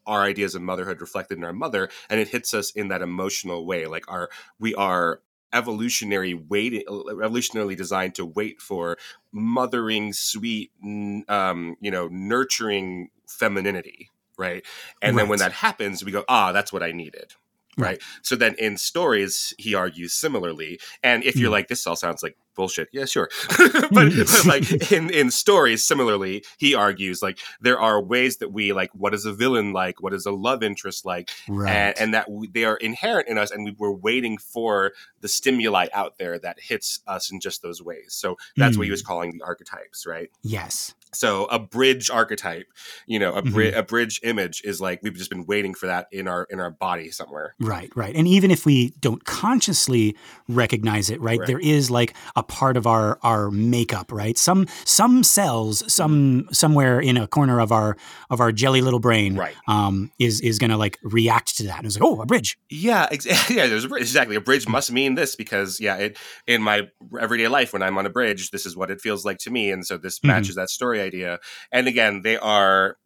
our 0.05 0.23
ideas 0.23 0.53
of 0.55 0.61
motherhood 0.61 1.01
reflected 1.01 1.37
in 1.37 1.43
our 1.43 1.53
mother, 1.53 1.89
and 2.09 2.19
it 2.19 2.27
hits 2.29 2.53
us 2.53 2.71
in 2.71 2.87
that 2.89 3.01
emotional 3.01 3.65
way. 3.65 3.87
Like 3.87 4.09
our 4.09 4.29
we 4.59 4.75
are 4.75 5.21
evolutionary 5.53 6.33
waiting 6.33 6.83
evolutionarily 6.87 7.77
designed 7.77 8.13
to 8.15 8.25
wait 8.25 8.59
for 8.61 8.97
mothering 9.31 10.11
sweet 10.11 10.71
n- 10.83 11.23
um 11.29 11.77
you 11.79 11.89
know 11.89 12.09
nurturing 12.11 13.09
femininity 13.27 14.09
right 14.37 14.65
and 15.01 15.17
then 15.17 15.29
when 15.29 15.39
that 15.39 15.53
happens 15.53 16.03
we 16.03 16.11
go 16.11 16.25
ah 16.27 16.51
that's 16.51 16.73
what 16.73 16.83
i 16.83 16.91
needed 16.91 17.35
right, 17.77 18.01
so 18.21 18.35
then 18.35 18.55
in 18.57 18.77
stories 18.77 19.53
he 19.57 19.75
argues 19.75 20.13
similarly 20.13 20.79
and 21.03 21.23
if 21.23 21.35
you're 21.35 21.49
Mm. 21.49 21.53
like 21.53 21.67
this 21.67 21.85
all 21.87 21.95
sounds 21.95 22.23
like 22.23 22.37
bullshit 22.55 22.87
yeah 22.93 23.03
sure 23.03 23.29
but, 23.57 23.71
but 23.91 24.45
like 24.45 24.91
in 24.91 25.09
in 25.09 25.29
stories 25.29 25.83
similarly 25.83 26.43
he 26.57 26.73
argues 26.73 27.21
like 27.21 27.37
there 27.59 27.77
are 27.79 28.01
ways 28.01 28.37
that 28.37 28.53
we 28.53 28.71
like 28.71 28.89
what 28.93 29.13
is 29.13 29.25
a 29.25 29.33
villain 29.33 29.73
like 29.73 30.01
what 30.01 30.13
is 30.13 30.25
a 30.25 30.31
love 30.31 30.63
interest 30.63 31.05
like 31.05 31.29
Right. 31.49 31.69
and, 31.69 31.99
and 31.99 32.13
that 32.13 32.31
we, 32.31 32.47
they 32.47 32.63
are 32.63 32.77
inherent 32.77 33.27
in 33.27 33.37
us 33.37 33.51
and 33.51 33.65
we 33.65 33.75
were 33.77 33.93
waiting 33.93 34.37
for 34.37 34.93
the 35.19 35.27
stimuli 35.27 35.87
out 35.93 36.17
there 36.17 36.39
that 36.39 36.57
hits 36.61 37.01
us 37.07 37.29
in 37.29 37.41
just 37.41 37.61
those 37.61 37.81
ways 37.81 38.13
so 38.15 38.37
that's 38.55 38.77
what 38.77 38.83
he 38.83 38.89
Mm. 38.89 38.91
was 38.91 39.01
calling 39.01 39.31
the 39.37 39.43
archetypes 39.43 40.05
right 40.07 40.29
yes. 40.41 40.93
So 41.15 41.45
a 41.45 41.59
bridge 41.59 42.09
archetype 42.09 42.67
you 43.07 43.17
know 43.19 43.33
a, 43.33 43.41
bri- 43.41 43.65
Mm-hmm. 43.71 43.79
a 43.79 43.83
bridge 43.83 44.19
image 44.23 44.61
is 44.63 44.79
like 44.81 44.99
we've 45.01 45.15
just 45.15 45.29
been 45.29 45.45
waiting 45.45 45.73
for 45.73 45.87
that 45.87 46.07
in 46.11 46.27
our 46.27 46.45
in 46.49 46.59
our 46.59 46.69
body 46.71 47.09
somewhere 47.11 47.55
Right, 47.59 47.89
right. 47.95 48.15
And 48.15 48.27
even 48.27 48.51
if 48.51 48.65
we 48.65 48.91
don't 48.99 49.23
consciously 49.25 50.15
recognize 50.49 51.09
it, 51.09 51.19
right, 51.21 51.39
Right. 51.39 51.47
there 51.47 51.59
is 51.59 51.89
like 51.89 52.13
a 52.35 52.43
part 52.43 52.77
of 52.77 52.85
our 52.85 53.17
our 53.23 53.49
makeup, 53.51 54.11
right? 54.11 54.37
Some 54.37 54.67
some 54.83 55.23
cells, 55.23 55.83
some 55.91 56.47
somewhere 56.51 56.99
in 56.99 57.17
a 57.17 57.27
corner 57.27 57.59
of 57.59 57.71
our 57.71 57.95
of 58.29 58.39
our 58.41 58.51
jelly 58.51 58.81
little 58.81 58.99
brain 58.99 59.35
right 59.35 59.55
um 59.67 60.11
is 60.19 60.41
is 60.41 60.59
gonna 60.59 60.77
like 60.77 60.99
react 61.03 61.57
to 61.57 61.63
that. 61.63 61.77
And 61.77 61.85
it's 61.87 61.95
like, 61.99 62.03
oh, 62.03 62.21
a 62.21 62.25
bridge. 62.25 62.57
yeah 62.69 63.07
ex- 63.11 63.25
yeah 63.49 63.67
there's 63.67 63.85
a 63.85 63.89
bridge 63.89 64.01
exactly 64.03 64.35
a 64.35 64.41
bridge 64.41 64.67
must 64.67 64.91
mean 64.91 65.15
this 65.15 65.35
because 65.35 65.79
yeah 65.79 65.95
it 65.95 66.17
in 66.47 66.61
my 66.61 66.87
everyday 67.19 67.47
life 67.47 67.71
when 67.73 67.81
i'm 67.81 67.97
on 67.97 68.05
a 68.05 68.09
bridge 68.09 68.51
this 68.51 68.65
is 68.65 68.75
what 68.75 68.91
it 68.91 68.99
feels 69.01 69.23
like 69.25 69.37
to 69.37 69.49
me 69.49 69.71
and 69.71 69.85
so 69.85 69.97
this 69.97 70.19
Mhm. 70.19 70.27
matches 70.27 70.55
that 70.55 70.69
story 70.69 70.99
idea 71.05 71.39
and 71.71 71.87
again 71.87 72.21
they 72.23 72.37
are 72.37 72.97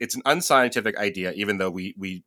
it's 0.00 0.14
an 0.14 0.22
unscientific 0.24 0.96
idea 0.96 1.32
even 1.32 1.58
though 1.58 1.70
we 1.70 1.94
we 1.98 2.22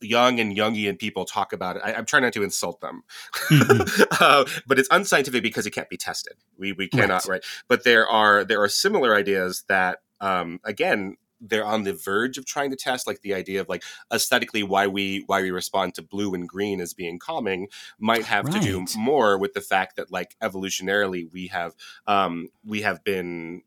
young 0.00 0.38
and 0.40 0.56
Jungian 0.56 0.98
people 0.98 1.24
talk 1.24 1.52
about 1.52 1.76
it. 1.76 1.82
I, 1.84 1.94
I'm 1.94 2.04
trying 2.04 2.22
not 2.24 2.32
to 2.34 2.42
insult 2.42 2.80
them, 2.80 3.02
Mhm. 3.50 4.06
uh, 4.20 4.44
but 4.66 4.78
it's 4.78 4.88
unscientific 4.90 5.42
because 5.42 5.66
it 5.66 5.70
can't 5.70 5.88
be 5.88 5.96
tested. 5.96 6.34
We 6.58 6.72
we 6.72 6.88
cannot 6.88 7.24
Right. 7.26 7.36
right. 7.36 7.44
But 7.68 7.84
there 7.84 8.06
are 8.06 8.44
there 8.44 8.62
are 8.62 8.68
similar 8.68 9.14
ideas 9.14 9.64
that 9.68 10.02
um, 10.20 10.60
again 10.64 11.16
they're 11.40 11.64
on 11.64 11.82
the 11.82 11.92
verge 11.92 12.38
of 12.38 12.46
trying 12.46 12.70
to 12.70 12.76
test, 12.76 13.06
like 13.06 13.20
the 13.20 13.34
idea 13.34 13.60
of 13.60 13.68
like 13.68 13.82
aesthetically 14.12 14.62
why 14.62 14.86
we 14.86 15.24
why 15.26 15.42
we 15.42 15.50
respond 15.50 15.94
to 15.94 16.02
blue 16.02 16.34
and 16.34 16.48
green 16.48 16.80
as 16.80 16.94
being 16.94 17.18
calming 17.18 17.68
might 17.98 18.24
have 18.24 18.48
to 18.50 18.60
do 18.60 18.84
more 18.96 19.36
with 19.38 19.52
the 19.52 19.60
fact 19.60 19.96
that 19.96 20.10
like 20.10 20.36
evolutionarily 20.42 21.30
we 21.32 21.48
have 21.48 21.74
um, 22.06 22.48
we 22.64 22.82
have 22.82 23.02
been 23.04 23.62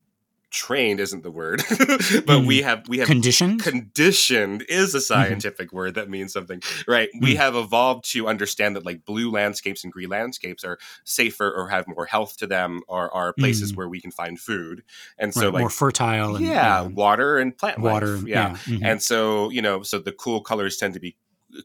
trained 0.58 1.00
isn't 1.00 1.22
the 1.24 1.32
word 1.32 1.62
but 2.26 2.40
we 2.46 2.62
have 2.64 2.80
we 2.90 2.98
have 2.98 3.08
Conditioned. 3.08 3.62
conditioned 3.64 4.66
is 4.68 4.96
a 4.96 5.02
scientific 5.02 5.72
word 5.72 5.94
that 5.96 6.10
means 6.10 6.34
something 6.34 6.62
right 6.88 7.10
we 7.22 7.34
Mm. 7.34 7.38
have 7.38 7.56
evolved 7.56 8.04
to 8.14 8.28
understand 8.28 8.76
that 8.76 8.86
like 8.86 9.06
blue 9.06 9.30
landscapes 9.32 9.84
and 9.84 9.94
green 9.94 10.10
landscapes 10.10 10.64
are 10.64 10.78
safer 11.04 11.50
or 11.58 11.70
have 11.70 11.86
more 11.88 12.06
health 12.06 12.38
to 12.38 12.48
them 12.48 12.82
or 12.88 13.14
are 13.14 13.34
places 13.34 13.72
Mm. 13.72 13.76
where 13.78 13.90
we 13.90 14.02
can 14.02 14.12
find 14.12 14.40
food 14.40 14.84
and 15.20 15.36
right, 15.36 15.42
so 15.44 15.50
like 15.52 15.62
more 15.62 15.70
fertile 15.70 16.36
and 16.38 16.46
yeah 16.46 16.82
uh, 16.82 16.90
water 16.90 17.38
and 17.38 17.58
plant 17.58 17.80
water. 17.80 18.08
life. 18.08 18.20
and- 18.20 18.28
yeah, 18.28 18.50
mhm. 18.66 18.80
and 18.84 19.02
so 19.04 19.50
you 19.52 19.62
know 19.62 19.84
so 19.84 20.00
the 20.00 20.12
cool 20.12 20.42
colors 20.42 20.78
tend 20.78 20.94
to 20.96 21.00
be 21.00 21.16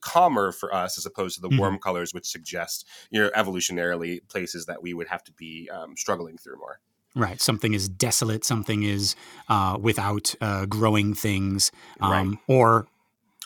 calmer 0.00 0.52
for 0.52 0.72
us 0.74 0.96
as 0.98 1.06
opposed 1.06 1.34
to 1.36 1.40
the 1.40 1.48
Mhm. 1.48 1.58
warm 1.58 1.78
colors 1.78 2.14
which 2.14 2.26
suggest 2.26 2.86
you 3.10 3.20
know 3.20 3.30
evolutionarily 3.36 4.20
places 4.28 4.66
that 4.66 4.82
we 4.82 4.94
would 4.94 5.08
have 5.08 5.24
to 5.24 5.32
be 5.32 5.68
um, 5.70 5.96
struggling 5.96 6.36
through 6.38 6.56
more 6.58 6.80
Right. 7.14 7.40
Something 7.40 7.74
is 7.74 7.88
desolate. 7.88 8.44
Something 8.44 8.82
is 8.82 9.16
uh, 9.48 9.76
without 9.80 10.34
uh, 10.40 10.66
growing 10.66 11.14
things, 11.14 11.70
um, 12.00 12.10
Right. 12.10 12.38
or 12.48 12.86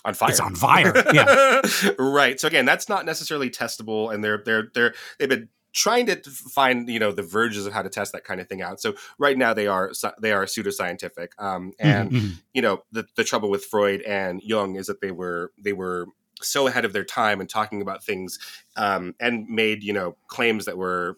on 0.05 0.15
fire. 0.15 0.31
It's 0.31 0.41
on 0.41 0.55
fire, 0.55 0.93
yeah. 1.13 1.63
right. 1.99 2.39
So 2.39 2.47
again, 2.47 2.65
that's 2.65 2.89
not 2.89 3.05
necessarily 3.05 3.51
testable, 3.51 4.15
and 4.15 4.23
they're 4.23 4.41
they're 4.45 4.69
they're 4.73 4.95
they've 5.19 5.29
been 5.29 5.49
trying 5.73 6.07
to 6.07 6.17
find 6.31 6.89
you 6.89 7.01
know 7.01 7.11
the 7.11 7.23
verges 7.25 7.67
of 7.67 7.73
how 7.73 7.83
to 7.83 7.89
test 7.91 8.13
that 8.13 8.23
kind 8.23 8.41
of 8.41 8.49
thing 8.49 8.63
out. 8.63 8.81
So 8.81 8.95
right 9.19 9.37
now 9.37 9.53
they 9.53 9.67
are 9.67 9.91
they 10.23 10.31
are 10.33 10.45
pseudoscientific, 10.45 11.29
um, 11.39 11.73
and 11.81 12.11
Mhm, 12.13 12.21
mhm. 12.21 12.33
you 12.55 12.63
know 12.63 12.85
the 12.93 13.07
the 13.17 13.25
trouble 13.25 13.51
with 13.51 13.65
Freud 13.65 14.01
and 14.03 14.41
Jung 14.43 14.77
is 14.77 14.87
that 14.87 15.01
they 15.01 15.11
were 15.11 15.51
they 15.59 15.73
were 15.73 16.07
so 16.41 16.69
ahead 16.69 16.85
of 16.85 16.93
their 16.93 17.05
time 17.05 17.41
and 17.41 17.49
talking 17.51 17.83
about 17.83 18.05
things 18.05 18.39
um, 18.77 19.15
and 19.19 19.49
made 19.49 19.83
you 19.83 19.93
know 19.93 20.17
claims 20.29 20.67
that 20.67 20.79
were 20.79 21.17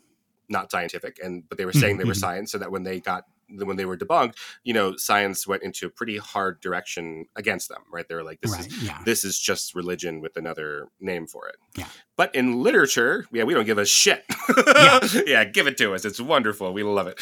not 0.48 0.70
scientific 0.70 1.18
and 1.22 1.44
but 1.48 1.58
they 1.58 1.64
were 1.64 1.72
saying 1.72 1.98
they 1.98 2.04
were 2.04 2.12
Mhm. 2.12 2.20
science 2.20 2.52
so 2.52 2.58
that 2.58 2.70
when 2.70 2.82
they 2.84 3.00
got 3.00 3.24
when 3.50 3.78
they 3.78 3.86
were 3.86 3.96
debunked 3.96 4.34
you 4.62 4.74
know 4.74 4.94
science 4.96 5.46
went 5.46 5.62
into 5.62 5.86
a 5.86 5.88
pretty 5.88 6.18
hard 6.18 6.60
direction 6.60 7.24
against 7.34 7.68
them 7.70 7.80
right 7.90 8.06
they 8.08 8.14
were 8.14 8.22
like 8.22 8.40
this 8.42 8.52
right. 8.52 8.66
is 8.66 8.82
yeah. 8.82 8.98
this 9.06 9.24
is 9.24 9.38
just 9.38 9.74
religion 9.74 10.20
with 10.20 10.36
another 10.36 10.88
name 11.00 11.26
for 11.26 11.48
it 11.48 11.56
Yeah. 11.74 11.86
but 12.18 12.34
in 12.34 12.62
literature 12.62 13.24
yeah 13.32 13.44
we 13.44 13.54
don't 13.54 13.64
give 13.64 13.78
a 13.78 13.86
shit 13.86 14.22
Yeah. 14.66 15.00
yeah 15.26 15.44
give 15.44 15.66
it 15.66 15.78
to 15.78 15.94
us 15.94 16.04
it's 16.04 16.20
wonderful 16.20 16.72
we 16.74 16.82
love 16.82 17.06
it 17.06 17.18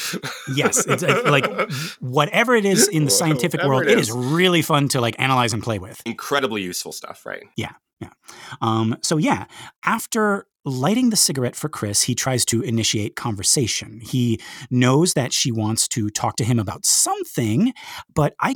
Yes, 0.55 0.85
it's 0.87 1.03
like 1.05 1.47
whatever 2.01 2.55
it 2.57 2.65
is 2.65 2.89
in 2.89 3.05
the 3.05 3.11
scientific 3.11 3.59
Whatever 3.61 3.75
world, 3.75 3.87
it 3.87 3.93
it 3.93 3.99
is 4.01 4.09
is. 4.09 4.15
really 4.17 4.63
fun 4.63 4.89
to 4.89 5.01
like 5.01 5.15
analyze 5.21 5.53
and 5.53 5.63
play 5.63 5.79
with. 5.79 6.01
incredibly 6.05 6.63
useful 6.63 6.91
stuff 6.93 7.25
right 7.27 7.45
yeah 7.57 7.73
yeah. 7.99 8.11
Um, 8.61 8.99
so 9.01 9.17
yeah, 9.17 9.47
after 9.83 10.47
lighting 10.67 11.11
the 11.11 11.17
cigarette 11.17 11.57
for 11.57 11.69
Chris, 11.69 12.03
he 12.03 12.15
tries 12.15 12.45
to 12.47 12.61
initiate 12.61 13.17
conversation. 13.17 14.01
He 14.01 14.41
knows 14.71 15.15
that 15.15 15.33
she 15.33 15.53
wants 15.53 15.89
to 15.89 16.11
talk 16.11 16.37
to 16.37 16.45
him 16.45 16.59
about 16.59 16.85
something, 16.85 17.73
but 18.15 18.35
I 18.41 18.55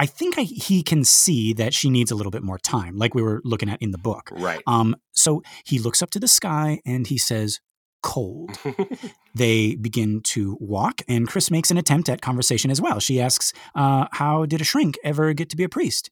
I 0.00 0.06
think 0.06 0.38
I, 0.38 0.42
he 0.42 0.84
can 0.84 1.02
see 1.02 1.52
that 1.54 1.74
she 1.74 1.90
needs 1.90 2.12
a 2.12 2.14
little 2.14 2.30
bit 2.30 2.44
more 2.44 2.58
time, 2.58 2.96
like 2.96 3.16
we 3.16 3.22
were 3.22 3.40
looking 3.44 3.68
at 3.68 3.82
in 3.82 3.90
the 3.90 3.98
book. 3.98 4.30
right 4.32 4.62
Um, 4.66 4.94
so 5.12 5.42
he 5.64 5.80
looks 5.80 6.02
up 6.02 6.10
to 6.10 6.20
the 6.20 6.28
sky 6.28 6.80
and 6.86 7.06
he 7.06 7.18
says, 7.18 7.60
"Cold." 8.02 8.50
They 9.34 9.76
begin 9.76 10.20
to 10.34 10.56
walk, 10.58 11.02
and 11.06 11.28
Chris 11.28 11.48
makes 11.48 11.70
an 11.70 11.76
attempt 11.76 12.08
at 12.08 12.20
conversation 12.20 12.72
as 12.72 12.80
well. 12.80 12.98
She 12.98 13.20
asks, 13.20 13.52
uh, 13.76 14.06
"How 14.12 14.46
did 14.46 14.60
a 14.60 14.64
shrink 14.64 14.98
ever 15.04 15.32
get 15.32 15.48
to 15.50 15.56
be 15.56 15.62
a 15.62 15.68
priest?" 15.68 16.10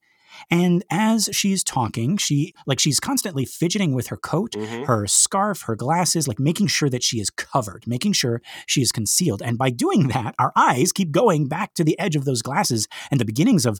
And 0.50 0.84
as 0.90 1.28
she's 1.32 1.62
talking, 1.64 2.16
she 2.16 2.54
like 2.66 2.80
she's 2.80 3.00
constantly 3.00 3.44
fidgeting 3.44 3.92
with 3.94 4.08
her 4.08 4.16
coat, 4.16 4.52
Mhm. 4.52 4.86
her 4.86 5.06
scarf, 5.06 5.62
her 5.62 5.76
glasses, 5.76 6.28
like 6.28 6.38
making 6.38 6.68
sure 6.68 6.88
that 6.90 7.02
she 7.02 7.20
is 7.20 7.30
covered, 7.30 7.86
making 7.86 8.12
sure 8.12 8.40
she 8.66 8.82
is 8.82 8.92
concealed. 8.92 9.42
And 9.42 9.58
by 9.58 9.70
doing 9.70 10.08
that, 10.08 10.34
our 10.38 10.52
eyes 10.56 10.92
keep 10.92 11.10
going 11.12 11.46
back 11.48 11.74
to 11.74 11.84
the 11.84 11.98
edge 11.98 12.16
of 12.16 12.24
those 12.24 12.42
glasses 12.42 12.86
and 13.10 13.20
the 13.20 13.24
beginnings 13.24 13.66
of 13.66 13.78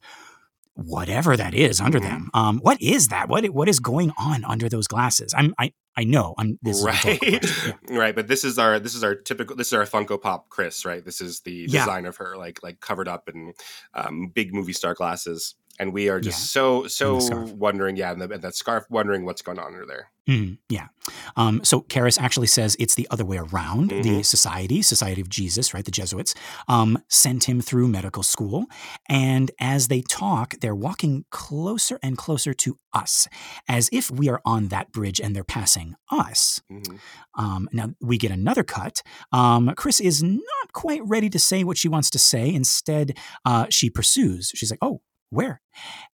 whatever 0.75 1.37
that 1.39 1.55
is 1.55 1.81
under 1.81 1.99
Mhm. 1.99 2.03
them. 2.03 2.31
Um, 2.35 2.59
what 2.59 2.81
is 2.83 3.09
that? 3.09 3.29
What 3.31 3.47
what 3.47 3.69
is 3.69 3.81
going 3.81 4.13
on 4.19 4.45
under 4.45 4.69
those 4.69 4.87
glasses? 4.87 5.33
I'm 5.35 5.55
I 5.59 5.73
I 5.97 6.05
know 6.05 6.35
I'm 6.37 6.59
this 6.61 6.83
right. 6.83 7.19
Yeah. 7.23 7.73
right 7.89 8.15
but 8.15 8.29
this 8.29 8.45
is 8.45 8.59
our 8.59 8.79
this 8.79 8.95
is 8.95 9.03
our 9.03 9.15
typical 9.15 9.57
this 9.57 9.69
is 9.69 9.73
our 9.73 9.87
funko 9.87 10.21
pop 10.21 10.51
chris 10.51 10.85
right 10.85 11.03
this 11.03 11.23
is 11.23 11.41
the 11.41 11.67
Yeah. 11.71 11.87
design 11.87 12.05
of 12.05 12.19
her 12.19 12.37
like 12.37 12.63
like 12.63 12.81
covered 12.81 13.09
up 13.09 13.31
in 13.31 13.55
um, 13.95 14.29
big 14.35 14.53
movie 14.53 14.75
star 14.75 14.93
glasses 14.93 15.55
and 15.79 15.93
we 15.93 16.09
are 16.09 16.21
just 16.21 16.39
Yeah. 16.41 16.45
so 16.63 16.87
so 16.89 17.17
wondering, 17.57 17.97
yeah, 17.97 18.13
and, 18.13 18.21
the, 18.21 18.31
and 18.31 18.43
that 18.43 18.55
scarf, 18.55 18.85
wondering 18.91 19.25
what's 19.25 19.43
going 19.43 19.59
on 19.59 19.67
under 19.75 19.87
there. 19.87 20.11
Mhm, 20.29 20.59
yeah. 20.69 20.89
Um, 21.37 21.61
so 21.63 21.83
Karras 21.83 22.21
actually 22.21 22.49
says 22.49 22.75
it's 22.81 22.97
the 22.97 23.07
other 23.13 23.25
way 23.25 23.37
around. 23.39 23.91
The 23.91 24.03
Mhm. 24.03 24.25
Society, 24.25 24.83
Society 24.83 25.21
of 25.21 25.29
Jesus, 25.29 25.73
right? 25.73 25.85
The 25.85 25.93
Jesuits, 25.93 26.35
um, 26.67 26.99
sent 27.09 27.45
him 27.45 27.61
through 27.61 27.87
medical 27.87 28.25
school. 28.25 28.67
And 29.09 29.53
as 29.61 29.87
they 29.87 30.03
talk, 30.03 30.55
they're 30.61 30.75
walking 30.75 31.27
closer 31.31 32.01
and 32.03 32.19
closer 32.19 32.53
to 32.55 32.77
us, 32.93 33.29
as 33.69 33.89
if 33.93 34.11
we 34.11 34.29
are 34.29 34.41
on 34.45 34.67
that 34.69 34.91
bridge 34.91 35.21
and 35.21 35.37
they're 35.37 35.45
passing 35.45 35.95
us. 36.11 36.61
Mhm. 36.73 36.99
Um, 37.39 37.69
now 37.73 37.91
we 38.01 38.19
get 38.19 38.33
another 38.33 38.65
cut. 38.65 39.03
Um, 39.31 39.73
Chris 39.77 40.01
is 40.01 40.25
not 40.25 40.73
quite 40.73 41.03
ready 41.07 41.31
to 41.31 41.39
say 41.39 41.63
what 41.63 41.79
she 41.79 41.89
wants 41.89 42.11
to 42.11 42.19
say. 42.19 42.53
Instead, 42.53 43.17
uh, 43.45 43.67
she 43.71 43.91
pursues. 43.91 44.51
She's 44.57 44.73
like, 44.73 44.81
"Oh, 44.83 45.03
where?" 45.31 45.61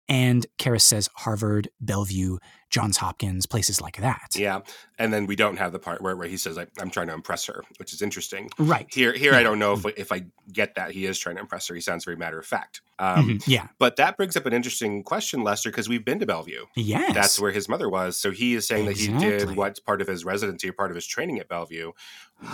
And 0.09 0.45
Karras 0.57 0.81
says, 0.83 1.09
"Harvard, 1.15 1.67
Bellevue, 1.81 2.37
Johns 2.69 2.95
Hopkins, 2.95 3.45
places 3.45 3.81
like 3.81 3.97
that." 3.97 4.35
Yeah, 4.37 4.61
and 4.97 5.11
then 5.11 5.25
we 5.25 5.35
don't 5.35 5.57
have 5.57 5.73
the 5.73 5.79
part 5.79 6.01
where, 6.01 6.15
where 6.15 6.29
he 6.29 6.37
says, 6.37 6.55
like, 6.55 6.69
"I'm 6.79 6.89
trying 6.89 7.07
to 7.07 7.13
impress 7.13 7.45
her," 7.47 7.61
which 7.77 7.91
is 7.91 8.01
interesting. 8.01 8.49
Right. 8.57 8.87
Here, 8.89 9.11
here, 9.11 9.33
I 9.33 9.43
don't 9.43 9.59
know 9.59 9.73
if 9.73 9.85
if 9.97 10.13
I 10.13 10.23
get 10.53 10.75
that 10.75 10.91
he 10.91 11.05
is 11.05 11.19
trying 11.19 11.35
to 11.35 11.41
impress 11.41 11.67
her. 11.67 11.75
He 11.75 11.81
sounds 11.81 12.05
very 12.05 12.15
matter 12.15 12.39
of 12.39 12.45
fact. 12.45 12.79
Um, 12.99 13.27
Mhm. 13.27 13.43
Yeah. 13.47 13.67
But 13.79 13.97
that 13.97 14.15
brings 14.15 14.37
up 14.37 14.45
an 14.45 14.53
interesting 14.53 15.03
question, 15.03 15.43
Lester, 15.43 15.69
because 15.71 15.89
we've 15.89 16.05
been 16.05 16.19
to 16.19 16.25
Bellevue. 16.25 16.65
Yes. 16.75 17.13
That's 17.13 17.37
where 17.37 17.51
his 17.51 17.67
mother 17.67 17.89
was. 17.89 18.17
So 18.17 18.31
he 18.31 18.55
is 18.55 18.65
saying 18.65 18.85
that 18.85 18.95
he 18.97 19.07
did 19.09 19.57
what's 19.57 19.81
part 19.81 20.01
of 20.01 20.07
his 20.07 20.23
residency 20.23 20.69
or 20.69 20.73
part 20.73 20.89
of 20.89 20.95
his 20.95 21.05
training 21.05 21.37
at 21.39 21.49
Bellevue, 21.49 21.91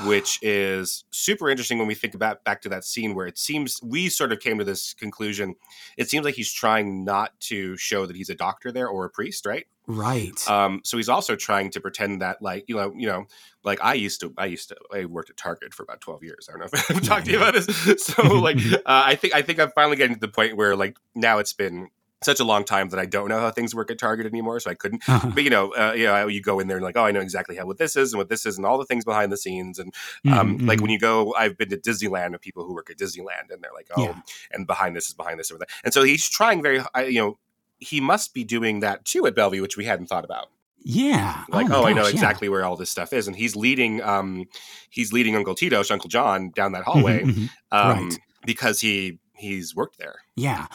which 0.06 0.40
is 0.42 1.04
super 1.12 1.50
interesting 1.50 1.78
when 1.78 1.88
we 1.88 1.96
think 1.96 2.16
about 2.16 2.44
back 2.46 2.62
to 2.62 2.70
that 2.70 2.86
scene 2.86 3.14
where 3.14 3.28
it 3.28 3.38
seems 3.38 3.82
we 3.84 4.08
sort 4.08 4.32
of 4.32 4.40
came 4.40 4.58
to 4.58 4.64
this 4.64 4.94
conclusion. 4.94 5.56
It 5.98 6.10
seems 6.10 6.24
like 6.24 6.36
he's 6.36 6.54
trying 6.54 7.04
not 7.04 7.38
to 7.42 7.76
show 7.76 8.06
that 8.06 8.16
he's 8.16 8.30
a 8.30 8.36
doctor 8.36 8.72
there 8.72 8.88
or 8.88 9.04
a 9.06 9.10
priest, 9.10 9.46
right? 9.46 9.66
right. 9.86 10.50
Um, 10.50 10.82
so 10.86 10.96
he's 10.96 11.10
also 11.10 11.36
trying 11.36 11.70
to 11.72 11.82
pretend 11.82 12.22
that, 12.22 12.42
like, 12.42 12.64
you 12.68 12.78
know, 12.78 12.94
you 12.96 13.08
know, 13.08 13.26
like 13.64 13.84
I 13.84 13.96
used 13.96 14.22
to, 14.22 14.34
I 14.38 14.46
used 14.46 14.70
to, 14.70 14.78
I 14.94 15.04
worked 15.06 15.30
at 15.30 15.38
Target 15.38 15.74
for 15.74 15.84
about 15.84 16.00
twelve 16.00 16.24
years. 16.24 16.48
I 16.48 16.54
don't 16.54 16.62
know 16.62 16.70
if 16.72 16.92
I've 16.92 17.04
talked 17.04 17.26
to 17.26 17.32
you 17.32 17.38
about 17.38 17.54
this. 17.54 18.06
So, 18.06 18.24
like, 18.24 18.58
uh, 18.74 18.80
I 18.86 19.16
think, 19.16 19.36
I 19.36 19.42
think 19.42 19.60
I'm 19.60 19.72
finally 19.72 19.98
getting 19.98 20.16
to 20.16 20.20
the 20.20 20.30
point 20.30 20.56
where, 20.56 20.76
like, 20.76 20.98
now 21.14 21.40
it's 21.40 21.54
been 21.54 21.90
such 22.26 22.40
a 22.40 22.44
long 22.44 22.64
time 22.64 22.90
that 22.90 23.00
I 23.00 23.06
don't 23.06 23.30
know 23.30 23.40
how 23.40 23.52
things 23.52 23.74
work 23.76 23.92
at 23.92 23.98
Target 24.00 24.26
anymore. 24.26 24.60
So 24.60 24.70
I 24.72 24.76
couldn't. 24.76 25.08
Uh-huh. 25.08 25.32
But 25.34 25.44
you 25.44 25.50
know, 25.50 25.74
uh, 25.76 25.94
you 25.94 26.06
know, 26.06 26.28
you 26.28 26.42
go 26.42 26.60
in 26.60 26.68
there 26.68 26.78
and 26.78 26.84
like, 26.84 26.98
oh, 26.98 27.04
I 27.06 27.12
know 27.12 27.20
exactly 27.22 27.56
how 27.56 27.66
what 27.66 27.78
this 27.78 27.96
is 27.96 28.14
and 28.14 28.18
what 28.18 28.30
this 28.30 28.46
is 28.46 28.58
and 28.58 28.66
all 28.66 28.78
the 28.78 28.86
things 28.86 29.06
behind 29.06 29.32
the 29.32 29.38
scenes. 29.38 29.80
And 29.80 29.94
um, 30.32 30.58
Mhm, 30.60 30.68
like 30.68 30.82
when 30.82 30.90
you 30.92 31.00
go, 31.00 31.34
I've 31.36 31.58
been 31.58 31.70
to 31.70 31.78
Disneyland 31.78 32.32
with 32.32 32.42
people 32.42 32.66
who 32.66 32.74
work 32.74 32.90
at 32.90 32.98
Disneyland, 32.98 33.52
and 33.52 33.62
they're 33.62 33.72
like, 33.74 33.88
oh, 33.96 34.04
Yeah. 34.04 34.22
and 34.52 34.66
behind 34.68 34.96
this 34.96 35.08
is 35.08 35.14
behind 35.14 35.40
this 35.40 35.52
and 35.52 35.60
that. 35.60 35.70
And 35.84 35.94
so 35.94 36.04
he's 36.04 36.28
trying 36.30 36.62
very, 36.62 36.82
you 37.08 37.20
know, 37.22 37.38
he 37.80 38.00
must 38.02 38.34
be 38.34 38.44
doing 38.44 38.80
that 38.82 39.04
too 39.06 39.26
at 39.28 39.36
Bellevue, 39.36 39.62
which 39.62 39.78
we 39.78 39.86
hadn't 39.86 40.08
thought 40.08 40.24
about 40.26 40.48
yeah. 40.86 41.44
like 41.50 41.70
my 41.70 41.76
oh, 41.78 41.86
i 41.86 41.94
know 41.94 42.02
gosh, 42.04 42.12
yeah. 42.12 42.18
exactly 42.20 42.50
where 42.50 42.66
all 42.66 42.76
this 42.76 42.90
stuff 42.90 43.14
is 43.14 43.26
and 43.28 43.38
he's 43.38 43.56
leading 43.56 44.02
um 44.02 44.44
he's 44.90 45.14
leading 45.14 45.34
uncle 45.34 45.56
tito's 45.56 45.90
uncle 45.90 46.10
john 46.10 46.52
down 46.56 46.74
that 46.74 46.84
hallway 46.84 47.22
Mhm, 47.24 47.32
mhm. 47.34 47.50
um 47.72 48.10
Right. 48.10 48.20
because 48.46 48.82
he 48.82 49.20
he's 49.34 49.74
worked 49.74 49.98
there 49.98 50.16
Yeah. 50.36 50.68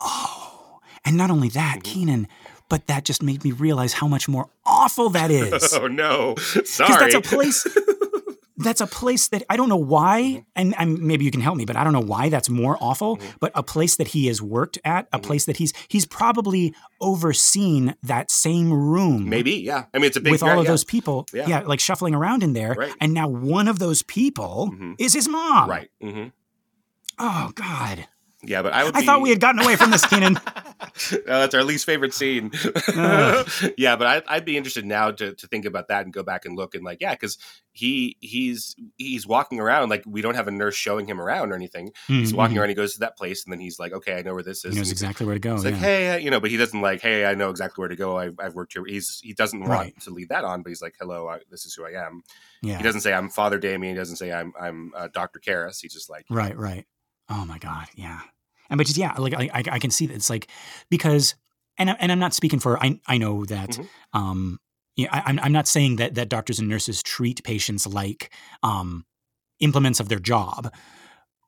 Oh. 0.00 0.49
And 1.04 1.16
not 1.16 1.30
only 1.30 1.48
that, 1.50 1.78
Mhm. 1.80 1.84
Keenan, 1.84 2.28
but 2.68 2.86
that 2.86 3.04
just 3.04 3.22
made 3.22 3.42
me 3.44 3.52
realize 3.52 3.94
how 3.94 4.06
much 4.08 4.28
more 4.28 4.48
awful 4.64 5.10
that 5.10 5.30
is. 5.42 5.72
oh 5.74 5.86
no 5.88 6.34
Because 6.34 6.68
sorry 6.70 7.10
that's 7.12 7.14
a 7.14 7.20
place. 7.20 7.66
That's 8.62 8.82
a 8.82 8.86
place 8.86 9.28
that 9.28 9.42
I 9.48 9.56
don't 9.56 9.70
know 9.70 9.76
why, 9.78 10.20
Mhm. 10.20 10.44
and, 10.54 10.74
and 10.78 10.98
maybe 10.98 11.24
you 11.24 11.30
can 11.30 11.40
help 11.40 11.56
me, 11.56 11.64
but 11.64 11.76
I 11.76 11.82
don't 11.82 11.94
know 11.94 12.06
why 12.14 12.28
that's 12.28 12.50
more 12.50 12.76
awful. 12.78 13.16
Mhm. 13.16 13.22
But 13.40 13.52
a 13.54 13.62
place 13.62 13.96
that 13.96 14.08
he 14.08 14.26
has 14.26 14.42
worked 14.42 14.76
at, 14.84 15.08
a 15.14 15.18
Mhm. 15.18 15.22
place 15.22 15.46
that 15.46 15.56
he's 15.56 15.72
he's 15.88 16.04
probably 16.04 16.74
overseen 17.00 17.94
that 18.02 18.30
same 18.30 18.70
room, 18.70 19.30
maybe 19.30 19.52
yeah 19.52 19.84
i 19.94 19.98
mean 19.98 20.04
it's 20.08 20.18
a 20.18 20.20
big 20.20 20.32
with 20.32 20.42
all 20.42 20.50
yeah, 20.50 20.58
of 20.58 20.64
yeah. 20.64 20.70
those 20.72 20.84
people, 20.84 21.26
Yeah. 21.32 21.46
yeah. 21.48 21.60
like 21.60 21.80
shuffling 21.80 22.14
around 22.14 22.42
in 22.42 22.52
there, 22.52 22.74
Right. 22.74 22.92
and 23.00 23.14
now 23.14 23.28
one 23.28 23.66
of 23.66 23.78
those 23.78 24.02
people 24.02 24.70
Mhm. 24.74 24.94
is 24.98 25.14
his 25.14 25.26
mom. 25.26 25.70
right 25.70 25.88
hmm 26.02 26.24
Oh 27.18 27.52
God! 27.54 28.08
Yeah 28.42 28.62
but 28.62 28.72
i 28.72 28.84
would 28.84 28.96
I 28.96 29.00
be- 29.00 29.06
thought 29.06 29.20
we 29.20 29.30
had 29.30 29.40
gotten 29.40 29.60
away 29.62 29.76
from 29.76 29.90
this, 29.90 30.04
Keenan. 30.06 30.38
Uh, 31.12 31.40
that's 31.40 31.54
our 31.54 31.62
least 31.62 31.84
favorite 31.86 32.12
scene. 32.14 32.50
Ugh. 32.96 33.48
yeah, 33.78 33.96
but 33.96 34.06
I, 34.06 34.36
I'd 34.36 34.44
be 34.44 34.56
interested 34.56 34.84
now 34.84 35.10
to, 35.10 35.34
to 35.34 35.46
think 35.46 35.64
about 35.64 35.88
that 35.88 36.04
and 36.04 36.12
go 36.12 36.22
back 36.22 36.44
and 36.46 36.56
look 36.56 36.74
and 36.74 36.82
like, 36.84 36.98
yeah, 37.00 37.12
because 37.12 37.38
he 37.72 38.16
he's 38.20 38.74
he's 38.96 39.26
walking 39.26 39.60
around 39.60 39.88
like 39.90 40.02
we 40.06 40.20
don't 40.22 40.34
have 40.34 40.48
a 40.48 40.50
nurse 40.50 40.74
showing 40.74 41.06
him 41.06 41.20
around 41.20 41.52
or 41.52 41.54
anything. 41.54 41.92
He's 42.06 42.32
Mhm, 42.32 42.36
walking 42.36 42.56
mhm. 42.56 42.60
around. 42.60 42.68
He 42.70 42.74
goes 42.74 42.94
to 42.94 43.00
that 43.00 43.16
place 43.16 43.44
and 43.44 43.52
then 43.52 43.60
he's 43.60 43.78
like, 43.78 43.92
okay, 43.92 44.14
I 44.18 44.22
know 44.22 44.34
where 44.34 44.42
this 44.42 44.64
is. 44.64 44.72
He 44.74 44.80
knows 44.80 44.88
he's- 44.88 44.92
exactly 44.92 45.26
where 45.26 45.34
to 45.34 45.38
go. 45.40 45.54
It's 45.54 45.64
yeah. 45.64 45.70
like, 45.70 45.80
hey, 45.80 46.10
uh, 46.14 46.16
you 46.16 46.30
know, 46.30 46.40
but 46.40 46.50
he 46.50 46.56
doesn't 46.56 46.80
like, 46.80 47.02
hey, 47.02 47.24
I 47.26 47.34
know 47.34 47.50
exactly 47.50 47.80
where 47.82 47.88
to 47.88 47.96
go. 47.96 48.16
I've, 48.18 48.34
I've 48.38 48.54
worked 48.54 48.72
here. 48.72 48.84
He's 48.86 49.20
he 49.22 49.32
doesn't 49.34 49.60
want 49.60 49.70
Right. 49.70 50.00
to 50.02 50.10
lead 50.10 50.30
that 50.30 50.44
on, 50.44 50.62
but 50.62 50.70
he's 50.70 50.82
like, 50.82 50.94
hello, 50.98 51.28
I, 51.28 51.40
this 51.50 51.66
is 51.66 51.74
who 51.74 51.84
I 51.86 51.90
am. 52.06 52.22
yeah. 52.62 52.78
He 52.78 52.82
doesn't 52.82 53.02
say 53.02 53.12
I'm 53.12 53.28
Father 53.28 53.58
Damien. 53.58 53.94
He 53.94 53.98
doesn't 53.98 54.16
say 54.16 54.32
I'm 54.32 54.52
I'm 54.60 54.92
uh, 54.96 55.08
Doctor 55.12 55.40
Karras. 55.40 55.80
He's 55.80 55.92
just 55.92 56.08
like, 56.10 56.24
Right, 56.30 56.56
right. 56.56 56.86
Oh 57.30 57.44
my 57.44 57.58
God, 57.58 57.86
yeah. 57.94 58.20
And 58.68 58.78
but 58.78 58.86
just 58.86 58.98
yeah, 58.98 59.12
like 59.16 59.34
I, 59.34 59.48
I, 59.54 59.62
I 59.72 59.78
can 59.78 59.90
see 59.90 60.06
that 60.06 60.14
it's 60.14 60.28
like 60.30 60.48
because, 60.90 61.34
and 61.78 61.90
I, 61.90 61.96
and 62.00 62.10
I'm 62.12 62.18
not 62.18 62.34
speaking 62.34 62.58
for 62.60 62.78
I 62.82 63.00
I 63.06 63.18
know 63.18 63.44
that 63.46 63.70
Mhm. 63.70 63.88
um 64.12 64.58
yeah 64.96 65.08
I, 65.12 65.22
I'm 65.26 65.38
I'm 65.40 65.52
not 65.52 65.68
saying 65.68 65.96
that 65.96 66.14
that 66.16 66.28
doctors 66.28 66.58
and 66.58 66.68
nurses 66.68 67.02
treat 67.02 67.42
patients 67.44 67.86
like 67.86 68.32
um 68.62 69.04
implements 69.60 70.00
of 70.00 70.08
their 70.08 70.18
job, 70.20 70.72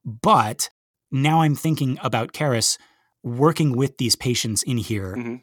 but 0.04 0.70
now 1.10 1.42
I'm 1.42 1.54
thinking 1.54 1.98
about 2.02 2.32
Karras 2.32 2.78
working 3.22 3.76
with 3.76 3.98
these 3.98 4.16
patients 4.16 4.62
in 4.62 4.76
here, 4.78 5.14
Mhm. 5.16 5.40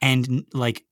and 0.00 0.46
like 0.52 0.84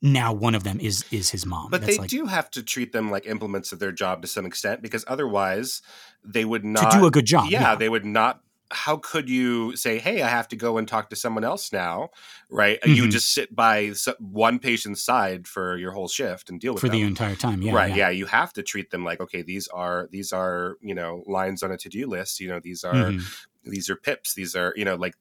now 0.00 0.32
one 0.32 0.54
of 0.54 0.62
them 0.64 0.78
is 0.80 1.04
is 1.10 1.30
his 1.30 1.44
mom. 1.46 1.70
But 1.70 1.80
That's 1.80 1.94
they 1.96 1.98
like, 2.02 2.10
do 2.10 2.26
have 2.26 2.50
to 2.52 2.62
treat 2.62 2.92
them 2.92 3.10
like 3.10 3.26
implements 3.26 3.72
of 3.72 3.78
their 3.78 3.92
job 3.92 4.22
to 4.22 4.28
some 4.28 4.46
extent 4.46 4.80
because 4.82 5.04
otherwise 5.08 5.82
they 6.24 6.44
would 6.44 6.62
to 6.62 6.68
not 6.68 6.92
do 6.92 7.06
a 7.06 7.10
good 7.10 7.24
job. 7.26 7.50
yeah, 7.50 7.74
they 7.74 7.88
would 7.88 8.04
not 8.04 8.40
how 8.70 8.98
could 8.98 9.30
you 9.30 9.74
say 9.76 9.98
hey 9.98 10.20
i 10.20 10.28
have 10.28 10.46
to 10.46 10.54
go 10.54 10.76
and 10.76 10.86
talk 10.86 11.08
to 11.08 11.16
someone 11.16 11.42
else 11.42 11.72
now 11.72 12.10
right 12.50 12.78
you 12.84 12.96
Mhm. 12.96 13.00
would 13.00 13.10
just 13.12 13.32
sit 13.32 13.56
by 13.56 13.92
one 14.18 14.58
patient's 14.58 15.02
side 15.02 15.48
for 15.48 15.78
your 15.78 15.92
whole 15.92 16.06
shift 16.06 16.50
and 16.50 16.60
deal 16.60 16.74
with 16.74 16.82
for 16.82 16.88
them 16.88 17.00
the 17.00 17.02
entire 17.06 17.34
time. 17.34 17.62
Yeah, 17.62 17.72
right 17.72 17.88
yeah. 17.88 17.96
yeah. 17.96 18.10
you 18.10 18.26
have 18.26 18.52
to 18.52 18.62
treat 18.62 18.90
them 18.90 19.04
like 19.06 19.20
okay 19.22 19.40
these 19.40 19.68
are 19.68 20.06
these 20.12 20.34
are 20.34 20.76
you 20.82 20.94
know 20.94 21.24
lines 21.26 21.62
on 21.62 21.72
a 21.72 21.78
to-do 21.78 22.06
list 22.06 22.40
you 22.40 22.48
know 22.48 22.60
these 22.60 22.84
are 22.84 22.94
Mhm. 23.12 23.22
These 23.68 23.88
are 23.90 23.96
pips 23.96 24.34
these 24.34 24.54
are 24.56 24.72
you 24.76 24.84
know 24.84 24.96
like 24.96 25.14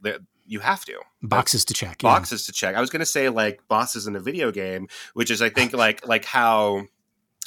you 0.45 0.59
have 0.61 0.85
to 0.85 0.97
Boxes 1.21 1.65
to 1.65 1.73
check. 1.73 2.01
yeah. 2.01 2.09
boxes 2.09 2.45
to 2.45 2.51
check. 2.53 2.75
I 2.75 2.79
was 2.81 2.89
going 2.89 3.01
to 3.01 3.05
say 3.05 3.27
like 3.29 3.59
bosses 3.67 4.07
in 4.07 4.15
a 4.15 4.19
video 4.21 4.49
game, 4.51 4.87
which 5.13 5.29
is 5.29 5.41
I 5.41 5.49
think 5.49 5.73
like 5.85 6.07
like 6.07 6.23
how 6.25 6.83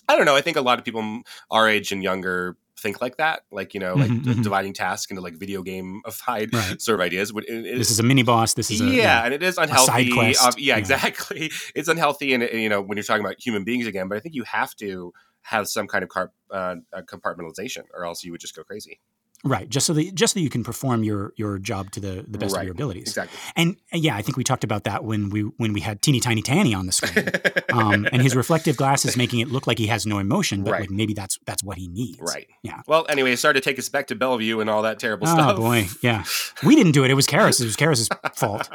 I 0.09 0.17
don't 0.17 0.27
know. 0.27 0.37
I 0.37 0.41
think 0.43 0.57
a 0.57 0.61
lot 0.61 0.79
of 0.79 0.85
people 0.85 1.23
our 1.51 1.69
age 1.69 1.93
and 1.93 2.03
younger 2.03 2.57
think 2.79 3.01
like 3.01 3.17
that, 3.19 3.43
like 3.53 3.73
you 3.75 3.81
know, 3.81 3.95
like 3.95 4.11
Mhm, 4.11 4.25
d- 4.25 4.31
mhm. 4.35 4.43
dividing 4.43 4.73
tasks 4.75 5.11
into 5.11 5.21
like 5.23 5.35
video 5.35 5.63
gameified 5.63 6.53
Right. 6.53 6.81
sort 6.81 6.99
of 7.01 7.05
ideas. 7.05 7.31
It- 7.35 7.45
it- 7.49 7.79
This 7.79 7.91
is 7.91 8.01
a 8.01 8.03
mini 8.03 8.23
boss. 8.23 8.55
This 8.55 8.71
is 8.71 8.81
a 8.81 8.85
yeah, 8.87 9.25
and 9.25 9.33
it 9.35 9.43
is 9.43 9.57
unhealthy. 9.59 9.87
side 9.87 10.13
quest. 10.13 10.43
Uh, 10.43 10.53
yeah, 10.59 10.75
Yeah. 10.75 10.79
exactly. 10.79 11.51
It's 11.75 11.89
unhealthy, 11.89 12.35
and, 12.35 12.43
and, 12.43 12.61
you 12.61 12.69
know 12.69 12.81
when 12.83 12.97
you're 12.99 13.05
talking 13.05 13.25
about 13.25 13.37
human 13.39 13.65
beings 13.65 13.87
again. 13.87 14.09
But 14.09 14.17
I 14.19 14.21
think 14.21 14.35
you 14.35 14.45
have 14.45 14.75
to 14.77 15.13
have 15.43 15.69
some 15.69 15.87
kind 15.87 16.03
of 16.03 16.11
car- 16.11 16.33
uh, 16.51 16.77
compartmentalization, 17.05 17.85
or 17.95 18.05
else 18.05 18.25
you 18.25 18.33
would 18.33 18.41
just 18.41 18.55
go 18.57 18.63
crazy. 18.63 19.01
Right, 19.43 19.71
just 19.71 19.87
so 19.87 19.95
that 19.95 20.15
just 20.15 20.35
so 20.35 20.41
you 20.41 20.51
can 20.51 20.63
perform 20.63 21.03
your 21.03 21.33
your 21.37 21.59
job 21.59 21.93
to 21.93 22.01
the, 22.01 22.27
the 22.29 22.37
best 22.37 22.55
of 22.55 22.63
your 22.63 22.73
abilities. 22.73 23.05
Exactly. 23.09 23.39
And 23.57 23.77
yeah, 23.91 24.15
I 24.15 24.21
think 24.21 24.37
we 24.37 24.45
talked 24.45 24.65
about 24.65 24.85
that 24.85 25.03
when 25.03 25.31
we 25.31 25.41
when 25.57 25.73
we 25.73 25.81
had 25.81 26.03
teeny 26.03 26.21
tiny 26.21 26.43
Tanny 26.43 26.75
on 26.75 26.85
the 26.85 26.93
screen, 26.93 27.27
um, 27.73 28.07
and 28.13 28.21
his 28.21 28.37
reflective 28.37 28.77
glasses 28.77 29.17
making 29.17 29.41
it 29.41 29.49
look 29.49 29.67
like 29.67 29.79
he 29.79 29.87
has 29.87 30.05
no 30.05 30.19
emotion, 30.19 30.63
but 30.63 30.73
Right. 30.73 30.81
like 30.83 30.91
maybe 30.91 31.15
that's 31.15 31.39
that's 31.47 31.65
what 31.65 31.79
he 31.79 31.89
needs. 31.89 32.19
right. 32.21 32.49
Yeah. 32.63 32.83
Well, 32.87 33.07
anyway, 33.09 33.33
it 33.33 33.39
started 33.39 33.63
to 33.63 33.71
take 33.71 33.79
us 33.79 33.89
back 33.89 34.09
to 34.09 34.15
Bellevue 34.15 34.61
and 34.61 34.69
all 34.69 34.83
that 34.83 34.99
terrible 34.99 35.27
Oh 35.27 35.33
stuff. 35.33 35.55
Oh 35.55 35.61
boy, 35.63 35.87
yeah. 36.03 36.25
We 36.63 36.77
didn't 36.77 36.93
do 36.93 37.05
it. 37.05 37.11
It 37.11 37.15
was 37.15 37.27
Karras. 37.27 37.63
It 37.63 37.65
was 37.65 37.77
Karras's 37.77 38.11
fault. 38.37 38.69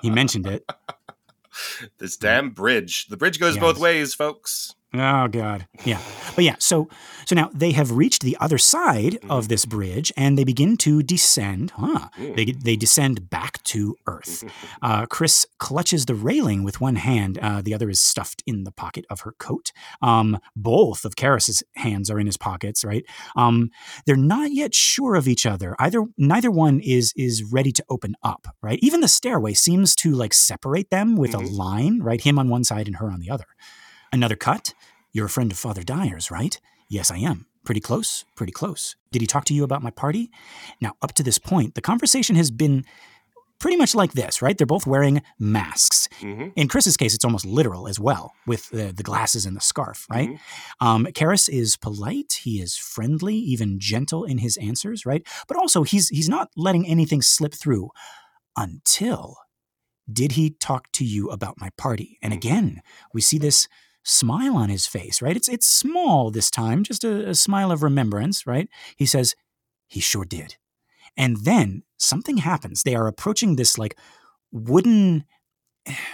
He 0.00 0.08
mentioned 0.10 0.46
it. 0.46 0.64
this 1.98 2.16
damn 2.16 2.50
bridge. 2.50 3.08
The 3.08 3.16
bridge 3.18 3.38
goes 3.38 3.56
Yes. 3.56 3.60
both 3.62 3.78
ways, 3.78 4.14
folks. 4.14 4.74
Oh 4.94 5.28
God, 5.28 5.66
yeah, 5.84 6.00
but 6.34 6.44
yeah. 6.44 6.56
So 6.58 6.88
so 7.26 7.34
now 7.36 7.50
they 7.52 7.72
have 7.72 7.92
reached 7.92 8.22
the 8.22 8.38
other 8.40 8.56
side 8.56 9.18
of 9.28 9.48
this 9.48 9.66
bridge, 9.66 10.10
and 10.16 10.38
they 10.38 10.44
begin 10.44 10.78
to 10.78 11.02
descend. 11.02 11.72
Huh? 11.72 12.08
Mm. 12.16 12.34
They 12.36 12.44
they 12.52 12.76
descend 12.76 13.28
back 13.28 13.62
to 13.64 13.96
Earth. 14.06 14.44
Uh, 14.80 15.06
Chris 15.06 15.44
clutches 15.58 16.06
the 16.06 16.14
railing 16.14 16.62
with 16.62 16.80
one 16.80 16.94
hand. 16.96 17.36
Uh, 17.42 17.60
the 17.60 17.74
other 17.74 17.90
is 17.90 18.00
stuffed 18.00 18.42
in 18.46 18.62
the 18.64 18.70
pocket 18.70 19.04
of 19.10 19.20
her 19.20 19.32
coat. 19.38 19.72
Um, 20.00 20.38
both 20.54 21.04
of 21.04 21.16
Karras's 21.16 21.62
hands 21.74 22.10
are 22.10 22.18
in 22.20 22.26
his 22.26 22.36
pockets. 22.36 22.84
Right. 22.84 23.04
Um, 23.36 23.70
they're 24.06 24.16
not 24.16 24.52
yet 24.52 24.74
sure 24.74 25.16
of 25.16 25.26
each 25.26 25.44
other. 25.46 25.74
Either 25.78 26.04
neither 26.16 26.50
one 26.50 26.80
is 26.80 27.12
is 27.16 27.44
ready 27.44 27.72
to 27.72 27.84
open 27.90 28.14
up. 28.22 28.46
Right. 28.62 28.78
Even 28.80 29.00
the 29.00 29.08
stairway 29.08 29.52
seems 29.54 29.94
to 29.96 30.12
like 30.12 30.32
separate 30.32 30.90
them 30.90 31.16
with 31.16 31.34
a 31.34 31.38
Mhm. 31.38 31.56
line. 31.56 31.98
Right. 32.00 32.20
Him 32.20 32.38
on 32.38 32.48
one 32.48 32.64
side 32.64 32.86
and 32.86 32.96
her 32.96 33.10
on 33.10 33.20
the 33.20 33.30
other. 33.30 33.46
Another 34.12 34.36
cut. 34.36 34.74
You're 35.12 35.26
a 35.26 35.30
friend 35.30 35.50
of 35.52 35.58
Father 35.58 35.82
Dyer's, 35.82 36.30
right? 36.30 36.58
Yes, 36.88 37.10
I 37.10 37.18
am. 37.18 37.46
Pretty 37.64 37.80
close, 37.80 38.24
pretty 38.34 38.52
close. 38.52 38.96
Did 39.12 39.20
he 39.22 39.26
talk 39.26 39.44
to 39.46 39.54
you 39.54 39.64
about 39.64 39.82
my 39.82 39.90
party? 39.90 40.30
Now, 40.80 40.94
up 41.02 41.12
to 41.14 41.22
this 41.22 41.38
point, 41.38 41.74
the 41.74 41.80
conversation 41.82 42.36
has 42.36 42.50
been 42.50 42.84
pretty 43.58 43.76
much 43.76 43.94
like 43.94 44.12
this, 44.12 44.40
right? 44.40 44.56
They're 44.56 44.66
both 44.66 44.86
wearing 44.86 45.20
masks. 45.38 46.08
hmm 46.20 46.48
In 46.56 46.68
Chris's 46.68 46.96
case, 46.96 47.14
it's 47.14 47.24
almost 47.24 47.44
literal 47.44 47.88
as 47.88 47.98
well, 47.98 48.32
with 48.46 48.70
the, 48.70 48.92
the 48.92 49.02
glasses 49.02 49.44
and 49.44 49.56
the 49.56 49.60
scarf, 49.60 50.06
right? 50.08 50.30
Mm-hmm. 50.30 50.86
Um, 50.86 51.06
Karras 51.06 51.48
is 51.48 51.76
polite, 51.76 52.40
he 52.44 52.60
is 52.62 52.76
friendly, 52.76 53.36
even 53.36 53.80
gentle 53.80 54.24
in 54.24 54.38
his 54.38 54.56
answers, 54.58 55.04
right? 55.04 55.26
But 55.48 55.56
also, 55.56 55.82
he's 55.82 56.08
he's 56.08 56.28
not 56.28 56.48
letting 56.56 56.86
anything 56.86 57.20
slip 57.20 57.52
through 57.52 57.90
until 58.56 59.36
did 60.10 60.32
he 60.32 60.50
talk 60.50 60.90
to 60.92 61.04
you 61.04 61.28
about 61.28 61.60
my 61.60 61.70
party? 61.76 62.18
And 62.22 62.32
Mhm. 62.32 62.36
again, 62.36 62.82
we 63.12 63.20
see 63.20 63.38
this 63.38 63.68
smile 64.08 64.56
on 64.56 64.70
his 64.70 64.86
face, 64.86 65.20
right? 65.20 65.36
It's 65.36 65.48
it's 65.48 65.66
small 65.66 66.30
this 66.30 66.50
time, 66.50 66.82
just 66.82 67.04
a, 67.04 67.30
a 67.30 67.34
smile 67.34 67.70
of 67.70 67.82
remembrance, 67.82 68.46
right? 68.46 68.68
He 68.96 69.06
says, 69.06 69.34
he 69.86 70.00
sure 70.00 70.24
did. 70.24 70.56
And 71.16 71.38
then 71.44 71.82
something 71.98 72.38
happens. 72.38 72.82
They 72.82 72.94
are 72.94 73.06
approaching 73.06 73.56
this 73.56 73.76
like 73.78 73.96
wooden 74.52 75.24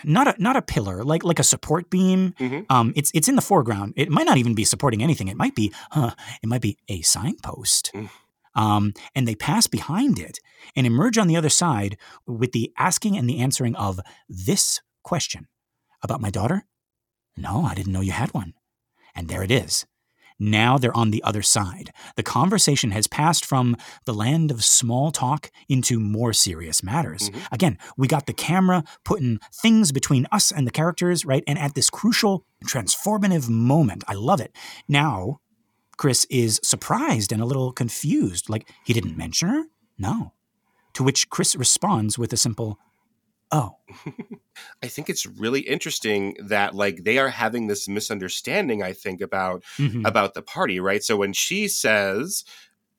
not 0.04 0.28
a 0.28 0.34
not 0.42 0.56
a 0.56 0.62
pillar, 0.62 1.02
like 1.04 1.24
like 1.24 1.38
a 1.38 1.44
support 1.44 1.90
beam. 1.90 2.34
Mhm. 2.38 2.66
Um, 2.70 2.92
it's 2.96 3.10
it's 3.14 3.28
in 3.28 3.36
the 3.36 3.42
foreground. 3.42 3.94
It 3.96 4.10
might 4.10 4.26
not 4.26 4.38
even 4.38 4.54
be 4.54 4.64
supporting 4.64 5.02
anything. 5.02 5.28
It 5.28 5.36
might 5.36 5.54
be, 5.54 5.72
huh, 5.90 6.14
it 6.42 6.48
might 6.48 6.62
be 6.62 6.78
a 6.88 7.02
signpost. 7.02 7.90
Mm. 7.94 8.10
Um, 8.56 8.92
and 9.16 9.26
they 9.26 9.34
pass 9.34 9.66
behind 9.66 10.18
it 10.20 10.38
and 10.76 10.86
emerge 10.86 11.18
on 11.18 11.26
the 11.26 11.36
other 11.36 11.48
side 11.48 11.96
with 12.26 12.52
the 12.52 12.72
asking 12.78 13.16
and 13.16 13.28
the 13.28 13.40
answering 13.40 13.74
of 13.74 13.98
this 14.28 14.80
question 15.02 15.48
about 16.02 16.20
my 16.20 16.30
daughter. 16.30 16.64
No, 17.36 17.64
I 17.64 17.74
didn't 17.74 17.92
know 17.92 18.00
you 18.00 18.12
had 18.12 18.32
one. 18.34 18.54
And 19.14 19.28
there 19.28 19.42
it 19.42 19.50
is. 19.50 19.86
Now 20.38 20.78
they're 20.78 20.96
on 20.96 21.12
the 21.12 21.22
other 21.22 21.42
side. 21.42 21.92
The 22.16 22.22
conversation 22.24 22.90
has 22.90 23.06
passed 23.06 23.44
from 23.44 23.76
the 24.04 24.12
land 24.12 24.50
of 24.50 24.64
small 24.64 25.12
talk 25.12 25.50
into 25.68 26.00
more 26.00 26.32
serious 26.32 26.82
matters. 26.82 27.30
Mhm. 27.30 27.46
Again, 27.52 27.78
we 27.96 28.08
got 28.08 28.26
the 28.26 28.32
camera 28.32 28.82
putting 29.04 29.38
things 29.52 29.92
between 29.92 30.26
us 30.32 30.50
and 30.50 30.66
the 30.66 30.72
characters, 30.72 31.24
right? 31.24 31.44
And 31.46 31.56
at 31.58 31.74
this 31.74 31.88
crucial, 31.88 32.44
transformative 32.66 33.48
moment, 33.48 34.02
I 34.08 34.14
love 34.14 34.40
it. 34.40 34.54
Now, 34.88 35.40
Chris 35.96 36.26
is 36.28 36.58
surprised 36.64 37.30
and 37.30 37.40
a 37.40 37.46
little 37.46 37.70
confused. 37.72 38.50
Like, 38.50 38.68
he 38.84 38.92
didn't 38.92 39.16
mention 39.16 39.48
her? 39.48 39.64
No. 39.96 40.32
To 40.94 41.04
which 41.04 41.30
Chris 41.30 41.54
responds 41.54 42.18
with 42.18 42.32
a 42.32 42.36
simple, 42.36 42.80
oh. 43.54 43.76
I 44.82 44.88
think 44.88 45.08
it's 45.08 45.26
really 45.26 45.60
interesting 45.60 46.36
that 46.42 46.74
like 46.74 47.04
they 47.04 47.18
are 47.18 47.28
having 47.28 47.66
this 47.66 47.88
misunderstanding. 47.88 48.82
I 48.82 48.92
think 48.92 49.20
about 49.20 49.62
Mhm. 49.78 50.06
about 50.06 50.34
the 50.34 50.42
party, 50.42 50.80
right? 50.80 51.02
So 51.02 51.16
when 51.16 51.32
she 51.32 51.68
says, 51.68 52.44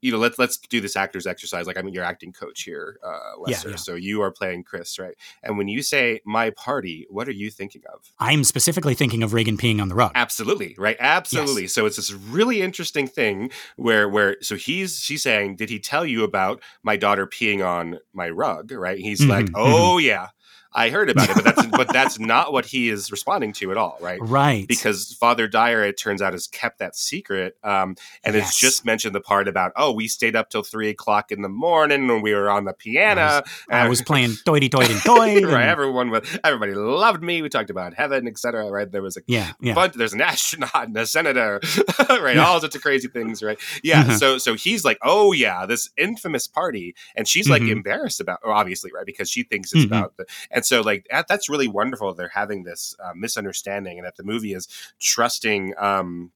you 0.01 0.11
know, 0.11 0.19
let's 0.19 0.37
let's 0.37 0.57
do 0.57 0.79
this 0.81 0.95
actor's 0.95 1.25
exercise. 1.25 1.65
Like 1.65 1.77
I'm 1.77 1.87
your 1.87 2.03
acting 2.03 2.31
coach 2.31 2.61
here, 2.61 2.99
uh, 3.03 3.39
Lester. 3.39 3.71
yeah. 3.71 3.75
So 3.77 3.95
you 3.95 4.21
are 4.21 4.29
playing 4.29 4.63
Chris, 4.63 4.99
right? 4.99 5.15
And 5.41 5.57
when 5.57 5.67
you 5.67 5.81
say 5.81 6.19
my 6.25 6.51
party, 6.51 7.07
what 7.09 7.27
are 7.27 7.31
you 7.33 7.49
thinking 7.49 7.81
of? 7.91 8.11
I'm 8.19 8.43
specifically 8.43 8.93
thinking 8.93 9.23
of 9.23 9.33
Regan 9.33 9.57
peeing 9.57 9.81
on 9.81 9.87
the 9.87 9.95
rug. 9.95 10.11
Absolutely, 10.13 10.75
right? 10.77 10.97
Absolutely. 10.99 11.67
So 11.67 11.87
it's 11.87 11.95
this 11.95 12.11
really 12.13 12.61
interesting 12.61 13.07
thing 13.07 13.49
where 13.77 14.07
where 14.07 14.37
so 14.41 14.55
he's 14.55 14.99
she's 14.99 15.23
saying, 15.23 15.55
did 15.55 15.69
he 15.71 15.79
tell 15.79 16.05
you 16.05 16.23
about 16.23 16.61
my 16.83 16.97
daughter 16.97 17.25
peeing 17.25 17.65
on 17.65 17.97
my 18.13 18.29
rug? 18.29 18.71
Right? 18.71 18.99
He's 18.99 19.25
like, 19.25 19.45
Mhm, 19.47 19.53
oh 19.55 19.97
yeah, 19.97 20.27
I 20.75 20.89
heard 20.89 21.09
about 21.09 21.29
it, 21.29 21.35
but 21.35 21.43
that's 21.45 21.65
but 21.67 21.87
that's 21.93 22.19
not 22.19 22.51
what 22.53 22.65
he 22.65 22.89
is 22.89 23.09
responding 23.11 23.53
to 23.53 23.71
at 23.71 23.77
all, 23.77 23.97
right? 24.01 24.19
Right. 24.21 24.67
because 24.67 25.13
Father 25.13 25.47
Dyer, 25.47 25.83
it 25.85 25.97
turns 25.97 26.21
out, 26.21 26.33
has 26.33 26.47
kept 26.47 26.79
that 26.79 26.95
secret. 26.95 27.55
Um, 27.63 27.95
and 28.23 28.35
Yes. 28.35 28.49
it's 28.49 28.59
just 28.59 28.85
mentioned 28.85 29.15
the 29.15 29.21
part 29.21 29.47
about, 29.47 29.71
oh, 29.77 29.93
we 29.93 30.07
stayed 30.07 30.35
up 30.35 30.49
till 30.49 30.63
three 30.63 30.89
o'clock 30.89 31.31
in 31.31 31.41
the 31.41 31.49
morning 31.49 32.07
when 32.07 32.21
we 32.21 32.33
were 32.33 32.49
on 32.49 32.65
the 32.65 32.73
piano. 32.73 33.41
I 33.69 33.87
was 33.87 34.01
playing 34.01 34.31
doity 34.45 34.69
doity 34.69 35.01
doy. 35.03 35.41
right. 35.49 35.65
Everyone 35.67 36.09
was, 36.11 36.27
everybody 36.43 36.73
loved 36.73 37.23
me. 37.23 37.41
We 37.41 37.47
talked 37.49 37.69
about 37.69 37.93
heaven, 37.93 38.27
etc. 38.27 38.69
Right. 38.69 38.91
There 38.91 39.01
was 39.01 39.15
a 39.17 39.21
Yeah, 39.27 39.53
yeah. 39.61 39.73
bunch, 39.73 39.93
there's 39.93 40.13
an 40.13 40.21
astronaut 40.31 40.87
and 40.87 40.97
a 40.97 41.05
senator, 41.05 41.61
right? 42.09 42.35
Yeah. 42.35 42.45
All 42.45 42.59
sorts 42.59 42.75
of 42.75 42.81
crazy 42.81 43.07
things, 43.07 43.41
right? 43.41 43.57
Yeah. 43.83 44.03
Mhm. 44.03 44.19
So, 44.19 44.37
so 44.37 44.53
he's 44.55 44.83
like, 44.83 44.97
oh 45.03 45.31
yeah, 45.31 45.65
this 45.65 45.89
infamous 45.97 46.47
party, 46.47 46.95
and 47.15 47.27
she's 47.27 47.49
like 47.49 47.61
Mhm. 47.61 47.71
embarrassed 47.71 48.19
about, 48.19 48.39
obviously, 48.43 48.91
right, 48.93 49.05
because 49.05 49.29
she 49.29 49.43
thinks 49.43 49.71
it's 49.73 49.83
Mhm. 49.83 49.87
about 49.87 50.17
the, 50.17 50.25
and 50.51 50.64
so 50.65 50.81
like 50.81 51.07
that, 51.11 51.27
that's 51.27 51.49
really 51.49 51.67
wonderful. 51.67 52.13
They're 52.13 52.27
having 52.29 52.63
this 52.63 52.95
uh, 53.03 53.11
misunderstanding, 53.15 53.97
and 53.97 54.05
that 54.05 54.15
the 54.17 54.23
movie 54.23 54.53
is 54.53 54.67
trusting, 54.99 55.73
um, 55.77 56.31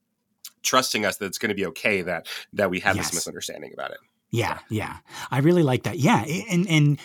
trusting 0.63 1.05
us 1.05 1.17
that 1.17 1.25
it's 1.25 1.37
going 1.37 1.49
to 1.49 1.55
be 1.55 1.65
okay 1.67 2.01
that 2.03 2.27
that 2.53 2.69
we 2.69 2.79
have 2.81 2.95
Yes. 2.95 3.07
this 3.07 3.15
misunderstanding 3.15 3.73
about 3.73 3.91
it. 3.91 3.97
Yeah, 4.31 4.59
yeah. 4.69 4.97
I 5.31 5.39
really 5.39 5.63
like 5.63 5.83
that. 5.83 5.97
Yeah, 5.99 6.23
and 6.51 6.67
and 6.69 6.99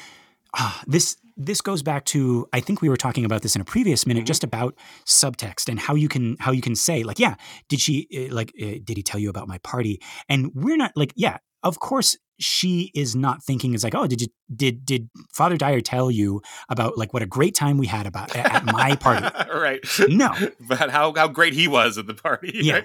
uh, 0.53 0.81
this 0.87 1.17
this 1.37 1.61
goes 1.61 1.83
back 1.83 2.05
to 2.05 2.47
I 2.53 2.61
think 2.61 2.81
we 2.83 2.89
were 2.89 2.97
talking 2.97 3.25
about 3.25 3.43
this 3.43 3.57
in 3.57 3.61
a 3.61 3.65
previous 3.65 4.07
minute, 4.07 4.23
Mhm. 4.25 4.27
just 4.29 4.45
about 4.45 4.75
subtext 5.07 5.69
and 5.69 5.81
how 5.81 5.95
you 5.95 6.09
can 6.09 6.37
how 6.39 6.53
you 6.53 6.61
can 6.61 6.77
say 6.77 7.03
like, 7.03 7.19
yeah, 7.19 7.35
did 7.69 7.81
she 7.81 8.07
uh, 8.31 8.35
like 8.35 8.53
uh, 8.63 8.79
did 8.85 8.97
he 8.97 9.03
tell 9.03 9.19
you 9.19 9.31
about 9.31 9.49
my 9.49 9.59
party? 9.59 10.01
And 10.29 10.53
we're 10.55 10.77
not 10.77 10.93
like, 10.97 11.13
yeah, 11.17 11.39
of 11.63 11.81
course 11.81 12.17
she 12.39 12.91
is 12.95 13.15
not 13.15 13.43
thinking 13.43 13.75
is 13.75 13.85
like, 13.85 13.95
oh, 13.95 14.07
did 14.07 14.21
you 14.21 14.29
did 14.55 14.85
did 14.85 15.09
Father 15.33 15.57
Dyer 15.57 15.81
tell 15.81 16.11
you 16.11 16.43
about 16.69 16.99
like 16.99 17.13
what 17.13 17.23
a 17.23 17.27
great 17.27 17.55
time 17.55 17.79
we 17.79 17.87
had 17.87 18.07
about 18.07 18.35
at, 18.37 18.65
my 18.65 18.97
party? 18.97 19.27
right? 19.55 19.81
No. 20.09 20.35
but 20.69 20.91
how 20.91 21.13
how 21.15 21.29
great 21.29 21.55
he 21.55 21.69
was 21.69 21.99
at 21.99 22.07
the 22.07 22.15
party. 22.15 22.53
Yeah. 22.55 22.81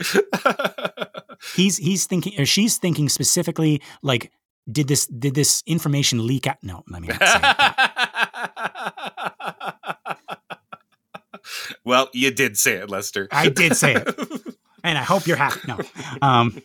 right? 0.46 1.08
He's 1.56 1.78
he's 1.78 2.06
thinking 2.06 2.40
or 2.40 2.46
she's 2.46 2.78
thinking 2.78 3.10
specifically 3.10 3.82
like. 4.02 4.32
Did 4.70 4.88
this 4.88 5.08
did 5.08 5.34
this 5.34 5.64
information 5.66 6.28
leak 6.28 6.46
out? 6.46 6.58
No, 6.62 6.84
let 6.90 7.02
me 7.02 7.08
not 7.08 7.24
say 7.24 7.40
it. 11.40 11.78
well, 11.84 12.08
you 12.14 12.30
did 12.30 12.56
say 12.56 12.74
it, 12.74 12.88
Lester. 12.88 13.28
I 13.32 13.50
did 13.50 13.76
say 13.76 13.96
it. 13.96 14.08
and 14.84 14.96
I 14.96 15.02
hope 15.02 15.26
you're 15.26 15.38
happy. 15.38 15.62
No, 15.68 15.80
um, 16.22 16.62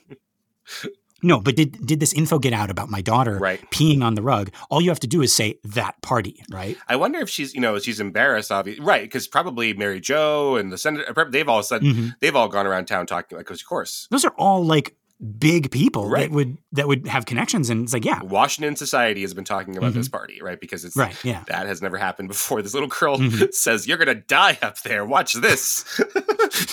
no, 1.25 1.41
but 1.41 1.57
did 1.57 1.85
did 1.87 1.99
this 2.01 2.13
info 2.13 2.39
get 2.39 2.53
out 2.53 2.71
about 2.71 2.91
my 2.91 3.01
daughter 3.01 3.39
right. 3.39 3.61
peeing 3.71 4.03
on 4.03 4.15
the 4.15 4.23
rug? 4.23 4.51
All 4.71 4.81
you 4.81 4.91
have 4.91 5.01
to 5.01 5.07
do 5.07 5.23
is 5.23 5.35
say 5.35 5.59
that 5.65 6.01
party, 6.03 6.43
right? 6.51 6.77
I 6.89 6.97
wonder 6.97 7.19
if 7.21 7.29
she's, 7.31 7.55
you 7.55 7.61
know, 7.61 7.79
she's 7.79 7.99
embarrassed, 8.01 8.53
obviously, 8.53 8.85
right? 8.85 9.03
Because 9.03 9.27
probably 9.27 9.73
Mary 9.75 10.01
Jo 10.01 10.57
and 10.57 10.73
the 10.73 10.79
senator, 10.79 11.29
they've 11.31 11.49
all 11.49 11.63
said, 11.63 11.83
Mhm. 11.83 12.15
they've 12.21 12.37
all 12.37 12.49
gone 12.49 12.67
around 12.67 12.87
town 12.87 13.07
talking 13.07 13.37
like, 13.39 13.51
of 13.51 13.59
course, 13.67 14.07
Those 14.11 14.25
are 14.25 14.35
all 14.39 14.65
like 14.65 14.97
big 15.39 15.71
people 15.71 16.09
Right. 16.11 16.29
that 16.29 16.35
would 16.35 16.59
that 16.73 16.89
would 16.89 17.07
have 17.07 17.25
connections, 17.25 17.71
and 17.71 17.85
it's 17.85 17.93
like, 17.95 18.05
yeah, 18.05 18.21
Washington 18.23 18.75
society 18.77 19.23
has 19.23 19.33
been 19.33 19.45
talking 19.45 19.77
about 19.77 19.95
this 19.95 20.09
party, 20.09 20.41
right? 20.43 20.61
Because 20.61 20.85
it's 20.85 20.97
right, 20.97 21.15
yeah. 21.25 21.45
that 21.47 21.67
has 21.69 21.81
never 21.81 21.97
happened 21.97 22.29
before. 22.29 22.61
This 22.63 22.75
little 22.75 22.89
girl 22.89 23.17
Mhm. 23.17 23.55
says, 23.65 23.87
"You're 23.87 23.97
gonna 23.97 24.17
die 24.17 24.59
up 24.61 24.83
there. 24.83 25.05
Watch 25.05 25.35
this." 25.35 25.85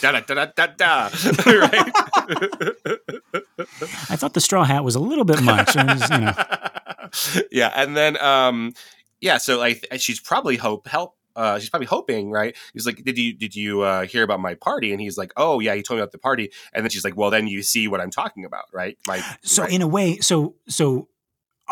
da 0.02 0.12
da 0.14 0.22
da 0.22 0.34
da 0.34 0.46
da 0.56 0.68
da. 0.76 1.10
right? 1.46 1.92
I 4.10 4.16
thought 4.16 4.34
the 4.34 4.42
straw 4.42 4.64
hat 4.64 4.84
was 4.84 4.96
a 4.96 5.00
little 5.00 5.26
bit 5.26 5.42
much. 5.42 5.76
Was, 5.76 6.10
you 6.12 6.18
know, 6.20 6.34
yeah, 7.52 7.72
and 7.76 7.96
then 7.98 8.18
um, 8.22 8.74
yeah, 9.20 9.38
so 9.38 9.58
like 9.58 9.86
she's 9.98 10.20
probably 10.20 10.58
hope 10.58 10.88
help. 10.88 11.16
Uh, 11.36 11.58
she's 11.60 11.70
probably 11.70 11.88
hoping, 11.88 12.30
right? 12.30 12.56
He's 12.74 12.86
like, 12.86 13.04
"Did 13.04 13.18
you 13.18 13.34
did 13.34 13.56
you 13.56 13.82
uh, 13.82 14.06
hear 14.06 14.24
about 14.24 14.40
my 14.42 14.54
party?" 14.56 14.92
And 14.92 15.00
he's 15.02 15.18
like, 15.18 15.32
"Oh 15.38 15.60
yeah, 15.60 15.74
he 15.76 15.82
told 15.82 15.98
me 15.98 16.02
about 16.02 16.12
the 16.12 16.18
party." 16.18 16.52
And 16.74 16.84
then 16.86 16.90
she's 16.90 17.04
like, 17.06 17.16
"Well, 17.16 17.30
then 17.30 17.48
you 17.48 17.64
see 17.64 17.88
what 17.88 18.02
I'm 18.02 18.12
talking 18.12 18.44
about, 18.46 18.66
right?" 18.74 18.98
My 19.08 19.24
so 19.42 19.64
right. 19.64 19.72
in 19.72 19.82
a 19.82 19.88
way, 19.88 20.18
so 20.18 20.56
so 20.68 21.08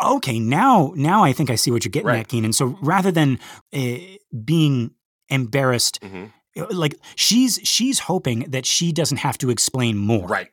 okay, 0.02 0.38
now 0.40 0.92
now 0.96 1.22
I 1.22 1.32
think 1.34 1.50
I 1.50 1.56
see 1.56 1.70
what 1.70 1.84
you're 1.84 1.90
getting 1.90 2.06
Right. 2.08 2.20
at, 2.20 2.28
Keenan. 2.28 2.54
So 2.54 2.78
rather 2.80 3.12
than 3.12 3.38
uh, 3.72 3.96
being 4.44 4.92
embarrassed, 5.28 6.00
Mhm. 6.02 6.32
like 6.70 6.94
she's 7.14 7.60
she's 7.62 7.98
hoping 8.00 8.46
that 8.48 8.64
she 8.64 8.92
doesn't 8.92 9.18
have 9.18 9.36
to 9.38 9.50
explain 9.50 9.98
more, 9.98 10.26
right, 10.26 10.48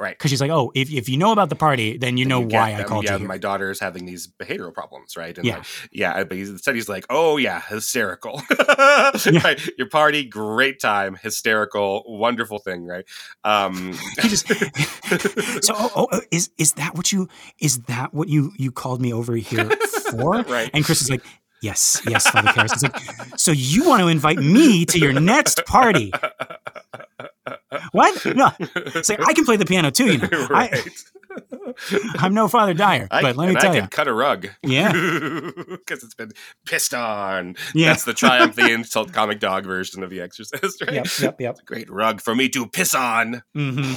right. 0.00 0.16
Because 0.16 0.30
she's 0.30 0.40
like, 0.40 0.50
oh, 0.50 0.72
if, 0.74 0.92
if 0.92 1.08
you 1.08 1.16
know 1.16 1.32
about 1.32 1.48
the 1.48 1.56
party, 1.56 1.96
then 1.96 2.16
you 2.16 2.24
know 2.24 2.40
You 2.40 2.48
why 2.48 2.72
I 2.72 2.76
them, 2.78 2.88
called 2.88 3.04
yeah, 3.04 3.12
you 3.12 3.18
here. 3.20 3.28
My 3.28 3.38
daughter's 3.38 3.80
having 3.80 4.06
these 4.06 4.26
behavioral 4.26 4.72
problems, 4.74 5.16
right? 5.16 5.36
And 5.36 5.46
Yeah. 5.46 5.56
like, 5.58 5.66
yeah. 5.92 6.24
But 6.24 6.36
he 6.36 6.44
said 6.58 6.74
he's 6.74 6.88
like, 6.88 7.04
oh 7.10 7.36
yeah, 7.36 7.60
hysterical. 7.60 8.42
right? 8.58 9.60
Your 9.78 9.88
party, 9.88 10.24
great 10.24 10.80
time, 10.80 11.14
hysterical, 11.20 12.04
wonderful 12.06 12.58
thing, 12.58 12.84
right? 12.86 13.04
Um, 13.44 13.92
He 14.20 14.28
just- 14.28 14.46
so, 15.64 15.74
oh, 15.76 15.90
oh, 15.96 16.08
oh, 16.12 16.20
is 16.30 16.50
is 16.58 16.72
that 16.74 16.94
what 16.96 17.12
you 17.12 17.28
is 17.60 17.78
that 17.82 18.12
what 18.14 18.28
you 18.28 18.52
you 18.56 18.72
called 18.72 19.00
me 19.00 19.12
over 19.12 19.34
here 19.50 19.68
for? 20.10 20.42
right. 20.42 20.70
And 20.74 20.84
Chris 20.84 21.02
is 21.02 21.10
like, 21.10 21.22
yes, 21.62 22.00
yes, 22.08 22.28
Father 22.28 22.48
Karras. 22.48 22.72
It's 22.72 22.82
like, 22.82 23.38
so 23.38 23.52
you 23.52 23.84
want 23.88 24.00
to 24.02 24.08
invite 24.08 24.38
me 24.38 24.84
to 24.86 24.98
your 24.98 25.12
next 25.18 25.64
party? 25.66 26.12
What? 27.92 28.24
No, 28.26 28.50
Say, 29.02 29.16
I 29.18 29.32
can 29.34 29.44
play 29.44 29.56
the 29.56 29.64
piano 29.66 29.90
too. 29.90 30.12
You 30.14 30.18
know, 30.18 30.46
right. 30.50 30.72
I, 30.72 30.84
I'm 32.18 32.32
no 32.34 32.46
Father 32.48 32.74
Dyer, 32.74 33.08
I- 33.10 33.22
but 33.22 33.36
let 33.36 33.48
me 33.48 33.54
tell 33.56 33.72
I 33.72 33.76
you, 33.76 33.86
cut 33.88 34.06
a 34.08 34.12
rug. 34.12 34.48
Yeah. 34.62 34.92
because 34.92 36.02
it's 36.04 36.14
been 36.14 36.30
pissed 36.66 36.94
on. 36.94 37.56
Yeah. 37.74 37.88
That's 37.88 38.04
the 38.04 38.14
triumph, 38.14 38.54
the 38.56 38.70
insult 38.72 39.12
comic 39.12 39.40
dog 39.40 39.64
version 39.64 40.02
of 40.04 40.10
The 40.10 40.20
Exorcist, 40.20 40.80
right? 40.82 40.92
yep, 40.94 41.06
yep, 41.20 41.40
yep. 41.40 41.58
Great 41.66 41.90
rug 41.90 42.20
for 42.20 42.34
me 42.34 42.48
to 42.50 42.66
piss 42.68 42.94
on. 42.94 43.42
hmm 43.54 43.94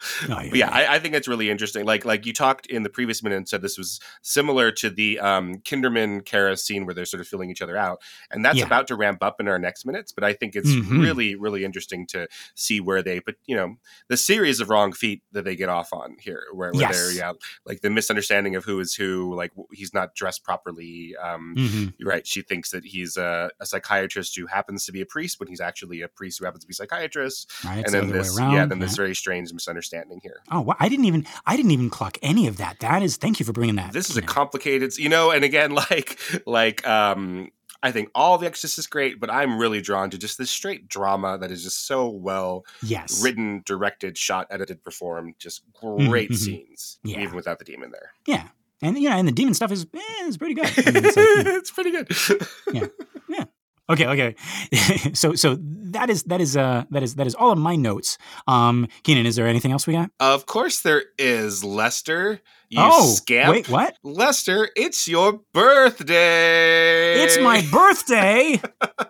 Oh, 0.30 0.40
yeah, 0.40 0.50
yeah 0.52 0.70
I, 0.70 0.96
I, 0.96 0.98
think 0.98 1.14
it's 1.14 1.28
really 1.28 1.48
interesting. 1.48 1.84
Like, 1.84 2.04
like 2.04 2.26
you 2.26 2.32
talked 2.32 2.66
in 2.66 2.82
the 2.82 2.90
previous 2.90 3.22
minute 3.22 3.36
and 3.36 3.48
said 3.48 3.62
this 3.62 3.78
was 3.78 3.98
similar 4.22 4.70
to 4.72 4.90
the 4.90 5.18
um, 5.20 5.56
Kinderman 5.58 6.22
Karras 6.22 6.58
scene 6.58 6.84
where 6.84 6.94
they're 6.94 7.04
sort 7.04 7.20
of 7.20 7.26
filling 7.26 7.50
each 7.50 7.62
other 7.62 7.76
out, 7.76 8.02
and 8.30 8.44
that's 8.44 8.58
yeah. 8.58 8.66
about 8.66 8.88
to 8.88 8.96
ramp 8.96 9.22
up 9.22 9.40
in 9.40 9.48
our 9.48 9.58
next 9.58 9.86
minutes. 9.86 10.12
But 10.12 10.24
I 10.24 10.34
think 10.34 10.54
it's 10.54 10.70
mm-hmm. 10.70 11.00
really, 11.00 11.34
really 11.34 11.64
interesting 11.64 12.06
to 12.08 12.28
see 12.54 12.80
where 12.80 13.02
they, 13.02 13.20
but 13.20 13.36
you 13.46 13.56
know, 13.56 13.76
the 14.08 14.16
series 14.16 14.60
of 14.60 14.70
wrong 14.70 14.92
feet 14.92 15.22
that 15.32 15.44
they 15.44 15.56
get 15.56 15.68
off 15.68 15.92
on 15.92 16.16
here, 16.20 16.42
where, 16.52 16.72
where 16.72 16.82
yes. 16.82 16.96
they're 16.96 17.12
yeah, 17.12 17.32
like 17.64 17.80
the 17.80 17.90
misunderstanding 17.90 18.54
of 18.54 18.64
who 18.64 18.78
is 18.80 18.94
who, 18.94 19.34
like 19.34 19.52
he's 19.72 19.94
not 19.94 20.14
dressed 20.14 20.44
properly. 20.44 21.14
Um, 21.16 21.54
mm-hmm. 21.56 22.06
Right? 22.06 22.26
She 22.26 22.42
thinks 22.42 22.70
that 22.70 22.84
he's 22.84 23.16
a, 23.16 23.50
a, 23.60 23.66
psychiatrist 23.66 24.36
who 24.36 24.46
happens 24.46 24.84
to 24.86 24.92
be 24.92 25.00
a 25.00 25.06
priest 25.06 25.40
when 25.40 25.48
he's 25.48 25.60
actually 25.60 26.02
a 26.02 26.08
priest 26.08 26.38
who 26.38 26.44
happens 26.44 26.64
to 26.64 26.68
be 26.68 26.72
a 26.72 26.74
psychiatrist. 26.74 27.50
Right, 27.64 27.84
and 27.84 27.92
then 27.92 28.10
this, 28.10 28.38
yeah, 28.38 28.66
then 28.66 28.78
this 28.78 28.96
very 28.96 29.14
strange 29.14 29.52
misunderstanding 29.52 29.87
here. 30.22 30.40
Oh, 30.50 30.74
I 30.78 30.88
didn't 30.88 31.06
even, 31.06 31.26
I 31.46 31.56
didn't 31.56 31.70
even 31.70 31.90
clock 31.90 32.18
any 32.22 32.46
of 32.46 32.56
that. 32.58 32.80
That 32.80 33.02
is, 33.02 33.16
thank 33.16 33.40
you 33.40 33.46
for 33.46 33.52
bringing 33.52 33.76
that. 33.76 33.92
This 33.92 34.10
is 34.10 34.16
a 34.16 34.22
complicated, 34.22 34.96
you 34.98 35.08
know, 35.08 35.30
and 35.30 35.44
again, 35.44 35.70
like, 35.90 36.18
like, 36.46 36.86
um, 36.86 37.50
I 37.82 37.92
think 37.92 38.10
all 38.14 38.38
the 38.38 38.46
Exorcist 38.46 38.78
is 38.78 38.86
great, 38.86 39.20
but 39.20 39.30
I'm 39.30 39.58
really 39.58 39.80
drawn 39.80 40.10
to 40.10 40.18
just 40.18 40.36
this 40.36 40.50
straight 40.50 40.88
drama 40.88 41.38
that 41.38 41.50
is 41.50 41.62
just 41.62 41.86
so 41.86 42.08
well 42.08 42.64
yes. 42.82 43.22
written, 43.22 43.62
directed, 43.64 44.18
shot, 44.18 44.48
edited, 44.50 44.82
performed. 44.82 45.34
Just 45.38 45.62
great 45.74 46.30
mm-hmm. 46.30 46.34
scenes, 46.34 46.98
yeah. 47.04 47.20
even 47.20 47.36
without 47.36 47.60
the 47.60 47.64
demon 47.64 47.92
there. 47.92 48.10
Yeah, 48.26 48.48
and 48.82 48.98
you 48.98 49.08
know, 49.08 49.16
and 49.16 49.28
the 49.28 49.32
demon 49.32 49.54
stuff 49.54 49.70
is 49.70 49.86
eh, 49.94 50.26
is 50.26 50.36
pretty 50.36 50.54
good. 50.54 50.66
I 50.66 50.90
mean, 50.90 51.04
it's, 51.04 51.16
like, 51.16 51.26
you 51.26 51.44
know, 51.44 51.56
it's 51.56 51.70
pretty 51.70 51.90
good. 51.90 52.08
yeah, 52.72 52.86
yeah. 53.28 53.44
Okay, 53.90 54.06
okay. 54.06 54.34
so 55.14 55.34
so 55.34 55.56
that 55.60 56.10
is 56.10 56.24
that 56.24 56.40
is 56.40 56.56
uh 56.56 56.84
that 56.90 57.02
is 57.02 57.14
that 57.14 57.26
is 57.26 57.34
all 57.34 57.50
of 57.50 57.58
my 57.58 57.76
notes. 57.76 58.18
Um 58.46 58.86
Keenan, 59.02 59.26
is 59.26 59.36
there 59.36 59.46
anything 59.46 59.72
else 59.72 59.86
we 59.86 59.94
got? 59.94 60.10
Of 60.20 60.46
course 60.46 60.80
there 60.80 61.04
is, 61.18 61.64
Lester. 61.64 62.40
You 62.70 62.80
oh, 62.82 63.14
scamp. 63.14 63.50
Wait, 63.50 63.68
what? 63.70 63.96
Lester, 64.02 64.68
it's 64.76 65.08
your 65.08 65.40
birthday. 65.54 67.22
It's 67.22 67.38
my 67.38 67.66
birthday. 67.72 68.60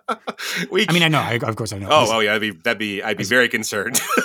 we, 0.71 0.85
I 0.87 0.93
mean, 0.93 1.03
I 1.03 1.09
know. 1.09 1.19
I, 1.19 1.33
of 1.43 1.57
course, 1.57 1.73
I 1.73 1.79
know. 1.79 1.89
Oh, 1.91 2.07
oh 2.09 2.19
yeah. 2.21 2.37
That'd 2.37 2.55
be 2.55 2.61
that'd 2.61 2.79
be. 2.79 3.03
I'd 3.03 3.17
be 3.17 3.25
very 3.25 3.49
concerned. 3.49 3.99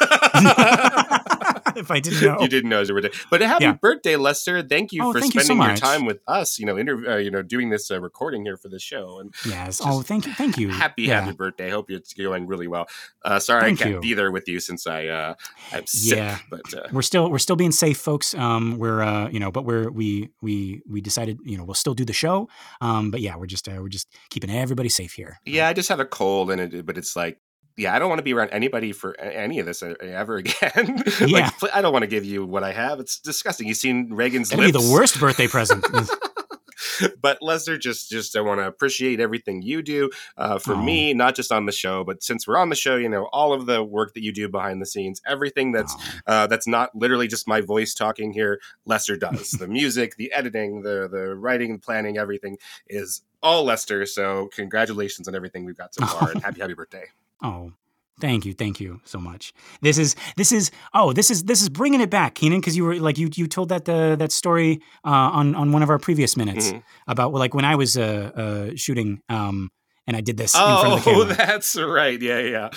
if 1.77 1.91
I 1.91 2.01
didn't 2.01 2.23
know. 2.23 2.41
You 2.41 2.49
didn't 2.49 2.71
know 2.71 2.77
it 2.77 2.81
was 2.81 2.89
your 2.89 3.01
birthday. 3.01 3.19
But 3.31 3.41
happy 3.41 3.65
yeah. 3.65 3.73
birthday, 3.75 4.17
Lester. 4.17 4.63
Thank 4.63 4.93
you 4.93 5.03
oh, 5.03 5.13
for 5.13 5.21
thank 5.21 5.33
spending 5.33 5.57
you 5.57 5.63
so 5.63 5.69
your 5.69 5.77
time 5.77 6.05
with 6.05 6.21
us, 6.27 6.59
you 6.59 6.67
know, 6.67 6.77
inter- 6.77 7.13
uh, 7.13 7.17
you 7.17 7.31
know, 7.31 7.43
doing 7.43 7.71
this 7.71 7.91
uh, 7.91 8.01
recording 8.01 8.45
here 8.45 8.57
for 8.57 8.69
the 8.69 8.79
show. 8.79 9.19
And 9.19 9.35
Yes. 9.47 9.81
Oh, 9.85 10.03
thank 10.03 10.27
you. 10.27 10.33
Thank 10.33 10.59
you. 10.59 10.69
Happy, 10.69 11.05
yeah. 11.05 11.21
happy 11.21 11.37
birthday. 11.37 11.71
Hope 11.71 11.91
it's 11.91 12.13
going 12.13 12.47
really 12.47 12.67
well. 12.67 12.87
Uh, 13.25 13.39
sorry 13.39 13.63
thank 13.63 13.81
I 13.81 13.85
can't 13.85 13.95
you. 13.97 14.01
be 14.01 14.15
there 14.15 14.31
with 14.31 14.49
you 14.49 14.61
since 14.61 14.87
I 14.87 15.07
uh, 15.07 15.35
I'm 15.73 15.87
sick. 15.87 16.17
Yeah. 16.17 16.39
But 16.51 16.75
uh, 16.75 16.89
we're 16.93 17.03
still 17.03 17.31
we're 17.31 17.39
still 17.39 17.57
being 17.57 17.73
safe, 17.73 17.99
folks. 17.99 18.35
Um, 18.35 18.79
we're 18.79 19.03
uh, 19.03 19.29
you 19.29 19.41
know, 19.41 19.51
but 19.51 19.65
we're 19.65 19.91
we 19.91 20.31
we 20.41 20.83
we 20.89 21.01
decided, 21.01 21.39
you 21.45 21.57
know, 21.57 21.65
we'll 21.65 21.75
still 21.75 21.95
do 21.95 22.05
the 22.05 22.13
show. 22.13 22.49
Um, 22.81 23.11
but 23.11 23.21
yeah, 23.21 23.37
we're 23.37 23.47
just 23.47 23.69
uh, 23.69 23.77
we're 23.79 23.89
just 23.89 24.09
keeping 24.31 24.51
everybody 24.51 24.89
safe 24.89 25.13
here. 25.13 25.39
Yeah, 25.45 25.69
I 25.69 25.73
just 25.73 25.89
have 25.89 26.01
a 26.01 26.05
cold 26.05 26.51
and 26.51 26.61
it 26.61 26.87
but 26.87 26.99
it's 26.99 27.17
like 27.17 27.39
yeah, 27.77 27.95
I 27.95 27.99
don't 27.99 28.09
want 28.09 28.19
to 28.19 28.23
be 28.23 28.35
around 28.35 28.51
anybody 28.51 28.93
for 28.93 29.19
any 29.21 29.59
of 29.59 29.67
this 29.67 29.83
ever 29.83 30.37
again. 30.39 31.03
yeah, 31.21 31.51
like, 31.61 31.75
I 31.75 31.83
don't 31.83 31.93
want 31.93 32.03
to 32.05 32.09
give 32.09 32.25
you 32.25 32.45
what 32.45 32.63
I 32.63 32.73
have. 32.73 33.01
It's 33.01 33.19
disgusting. 33.19 33.67
You've 33.67 33.77
seen 33.77 34.13
Regan's 34.13 34.51
That'd 34.51 34.65
lips. 34.65 34.79
be 34.79 34.85
the 34.85 34.93
worst 34.93 35.19
birthday 35.19 35.49
present. 35.49 35.85
but 37.21 37.43
Lester, 37.43 37.77
just 37.79 38.11
just 38.11 38.37
I 38.37 38.41
want 38.41 38.61
to 38.61 38.67
appreciate 38.67 39.21
everything 39.21 39.63
you 39.63 39.83
do 39.83 40.11
uh, 40.37 40.59
for 40.59 40.77
me, 40.77 41.15
not 41.15 41.35
just 41.35 41.51
on 41.51 41.67
the 41.67 41.73
show, 41.73 42.05
but 42.05 42.23
since 42.23 42.47
we're 42.47 42.59
on 42.59 42.69
the 42.69 42.77
show, 42.77 42.97
you 42.97 43.09
know, 43.09 43.29
all 43.33 43.53
of 43.53 43.67
the 43.67 43.83
work 43.83 44.15
that 44.15 44.23
you 44.23 44.33
do 44.33 44.49
behind 44.49 44.81
the 44.81 44.87
scenes, 44.87 45.21
everything 45.27 45.73
that's 45.73 45.95
uh, 46.27 46.47
that's 46.47 46.67
not 46.67 46.95
literally 46.95 47.27
just 47.27 47.49
my 47.49 47.61
voice 47.61 47.95
talking 47.95 48.33
here. 48.33 48.61
Lester 48.85 49.17
does 49.17 49.51
the 49.59 49.67
music, 49.69 50.17
the 50.17 50.33
editing, 50.33 50.83
the 50.83 51.09
the 51.11 51.35
writing, 51.35 51.79
planning, 51.79 52.19
everything 52.19 52.59
is 52.89 53.23
all 53.43 53.65
Lester. 53.65 54.07
So 54.07 54.49
congratulations 54.55 55.29
on 55.29 55.35
everything 55.35 55.65
we've 55.65 55.77
got 55.77 55.95
so 55.95 56.07
far, 56.07 56.31
and 56.31 56.43
happy 56.43 56.61
happy 56.61 56.75
birthday. 56.75 57.07
Oh, 57.45 57.73
Thank 58.21 58.47
you, 58.47 58.55
thank 58.55 58.79
you 58.79 59.01
so 59.05 59.19
much. 59.19 59.53
This 59.81 59.99
is 59.99 60.15
this 60.37 60.53
is 60.53 60.71
oh 60.95 61.13
this 61.13 61.33
is 61.33 61.45
this 61.45 61.61
is 61.61 61.69
bringing 61.69 62.01
it 62.01 62.11
back, 62.11 62.37
Keenan, 62.37 62.61
because 62.61 62.77
you 62.77 62.85
were 62.85 62.95
like 62.95 63.19
you 63.19 63.29
you 63.35 63.49
told 63.49 63.71
that 63.71 63.89
uh, 63.89 64.15
that 64.15 64.31
story 64.31 64.81
uh, 65.05 65.11
on 65.11 65.57
on 65.57 65.73
one 65.73 65.83
of 65.83 65.91
our 65.91 65.99
previous 65.99 66.37
minutes 66.37 66.69
mm-hmm. 66.69 66.79
about 67.09 67.33
like 67.33 67.55
when 67.55 67.65
I 67.65 67.75
was 67.75 67.97
uh, 67.97 68.31
uh, 68.37 68.71
shooting 68.77 69.21
um, 69.29 69.73
and 70.07 70.17
I 70.17 70.21
did 70.21 70.37
this. 70.37 70.55
Oh, 70.57 71.25
that's 71.37 71.77
right. 71.77 72.21
Yeah, 72.21 72.39
yeah. 72.39 72.71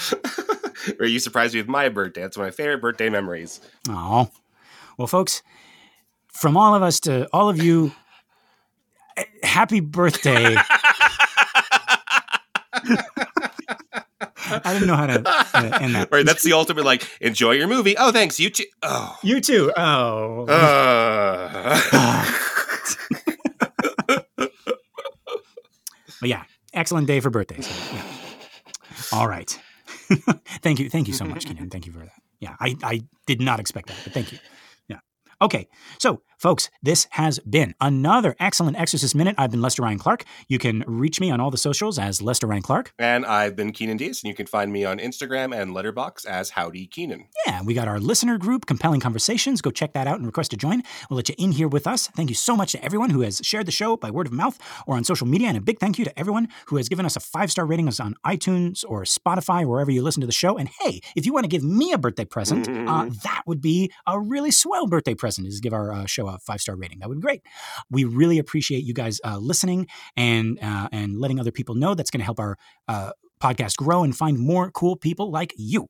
Were 0.99 1.05
you 1.13 1.19
surprised 1.19 1.53
me 1.53 1.61
with 1.61 1.69
my 1.69 1.89
birthday? 1.89 2.21
That's 2.21 2.35
one 2.35 2.47
of 2.47 2.53
my 2.53 2.55
favorite 2.55 2.81
birthday 2.81 3.09
memories. 3.09 3.61
Oh, 3.87 4.31
well, 4.97 5.07
folks, 5.07 5.43
from 6.33 6.57
all 6.57 6.73
of 6.73 6.81
us 6.81 6.99
to 7.01 7.27
all 7.31 7.49
of 7.49 7.61
you, 7.61 7.91
eh, 9.17 9.25
happy 9.43 9.81
birthday. 9.81 10.55
I 14.49 14.73
didn't 14.73 14.87
know 14.87 14.95
how 14.95 15.07
to 15.07 15.21
uh, 15.25 15.79
end 15.81 15.95
that. 15.95 16.09
Right, 16.11 16.25
that's 16.25 16.43
the 16.43 16.53
ultimate. 16.53 16.85
Like, 16.85 17.07
enjoy 17.21 17.51
your 17.51 17.67
movie. 17.67 17.95
Oh, 17.97 18.11
thanks. 18.11 18.39
You 18.39 18.49
too. 18.49 18.65
Oh, 18.83 19.17
you 19.23 19.41
too. 19.41 19.71
Oh. 19.75 20.45
Uh. 20.47 22.25
but 26.19 26.29
yeah, 26.29 26.43
excellent 26.73 27.07
day 27.07 27.19
for 27.19 27.29
birthdays. 27.29 27.67
Yeah. 27.93 28.03
All 29.11 29.27
right. 29.27 29.59
thank 30.61 30.79
you. 30.79 30.89
Thank 30.89 31.07
you 31.07 31.13
so 31.13 31.25
much, 31.25 31.45
Keenan. 31.45 31.69
Thank 31.69 31.85
you 31.85 31.91
for 31.91 31.99
that. 31.99 32.21
Yeah, 32.39 32.55
I, 32.59 32.75
I 32.83 33.01
did 33.25 33.41
not 33.41 33.59
expect 33.59 33.87
that, 33.87 33.97
but 34.03 34.13
thank 34.13 34.31
you. 34.31 34.37
Yeah. 34.87 34.99
Okay. 35.41 35.67
So 35.97 36.21
Folks, 36.37 36.69
this 36.83 37.07
has 37.11 37.39
been 37.39 37.73
another 37.81 38.35
excellent 38.39 38.77
Exorcist 38.77 39.15
Minute. 39.15 39.33
I've 39.39 39.49
been 39.49 39.61
Lester 39.61 39.81
Ryan 39.81 39.97
Clark. 39.97 40.23
You 40.47 40.59
can 40.59 40.83
reach 40.85 41.19
me 41.19 41.31
on 41.31 41.39
all 41.39 41.49
the 41.49 41.57
socials 41.57 41.97
as 41.97 42.21
Lester 42.21 42.45
Ryan 42.45 42.61
Clark. 42.61 42.93
And 42.99 43.25
I've 43.25 43.55
been 43.55 43.71
Keenan 43.71 43.97
Diaz, 43.97 44.21
and 44.23 44.29
you 44.29 44.35
can 44.35 44.45
find 44.45 44.71
me 44.71 44.85
on 44.85 44.99
Instagram 44.99 45.59
and 45.59 45.71
Letterboxd 45.71 46.27
as 46.27 46.51
Howdy 46.51 46.85
Keenan. 46.85 47.25
Yeah, 47.47 47.63
we 47.63 47.73
got 47.73 47.87
our 47.87 47.99
listener 47.99 48.37
group, 48.37 48.67
Compelling 48.67 48.99
Conversations. 48.99 49.63
Go 49.63 49.71
check 49.71 49.93
that 49.93 50.05
out 50.05 50.17
and 50.17 50.27
request 50.27 50.51
to 50.51 50.57
join. 50.57 50.83
We'll 51.09 51.17
let 51.17 51.27
you 51.27 51.33
in 51.39 51.53
here 51.53 51.67
with 51.67 51.87
us. 51.87 52.05
Thank 52.09 52.29
you 52.29 52.35
so 52.35 52.55
much 52.55 52.71
to 52.73 52.85
everyone 52.85 53.09
who 53.09 53.21
has 53.21 53.41
shared 53.43 53.65
the 53.65 53.71
show 53.71 53.97
by 53.97 54.11
word 54.11 54.27
of 54.27 54.33
mouth 54.33 54.59
or 54.85 54.95
on 54.95 55.03
social 55.03 55.25
media. 55.25 55.47
And 55.47 55.57
a 55.57 55.61
big 55.61 55.79
thank 55.79 55.97
you 55.97 56.05
to 56.05 56.19
everyone 56.19 56.49
who 56.67 56.77
has 56.77 56.87
given 56.87 57.07
us 57.07 57.15
a 57.15 57.19
five 57.19 57.49
star 57.49 57.65
rating 57.65 57.87
on 57.87 58.15
iTunes 58.23 58.83
or 58.87 59.05
Spotify, 59.05 59.65
wherever 59.65 59.89
you 59.89 60.03
listen 60.03 60.21
to 60.21 60.27
the 60.27 60.33
show. 60.33 60.55
And 60.55 60.69
hey, 60.81 61.01
if 61.15 61.25
you 61.25 61.33
want 61.33 61.45
to 61.45 61.49
give 61.49 61.63
me 61.63 61.93
a 61.93 61.97
birthday 61.97 62.25
present, 62.25 62.67
mm-hmm. 62.67 62.87
uh, 62.87 63.05
that 63.23 63.41
would 63.47 63.61
be 63.61 63.91
a 64.05 64.19
really 64.19 64.51
swell 64.51 64.85
birthday 64.85 65.15
present, 65.15 65.47
is 65.47 65.61
give 65.61 65.73
our 65.73 65.91
uh, 65.91 66.05
show 66.05 66.26
a 66.27 66.37
five 66.39 66.61
star 66.61 66.75
rating. 66.75 66.99
That 66.99 67.09
would 67.09 67.19
be 67.19 67.21
great. 67.21 67.41
We 67.89 68.03
really 68.03 68.39
appreciate 68.39 68.83
you 68.83 68.93
guys 68.93 69.19
uh, 69.23 69.37
listening 69.37 69.87
and 70.15 70.59
uh, 70.61 70.89
and 70.91 71.19
letting 71.19 71.39
other 71.39 71.51
people 71.51 71.75
know. 71.75 71.93
That's 71.95 72.11
going 72.11 72.19
to 72.19 72.25
help 72.25 72.39
our 72.39 72.57
uh, 72.87 73.11
podcast 73.41 73.77
grow 73.77 74.03
and 74.03 74.15
find 74.15 74.37
more 74.39 74.71
cool 74.71 74.95
people 74.95 75.31
like 75.31 75.53
you. 75.57 75.87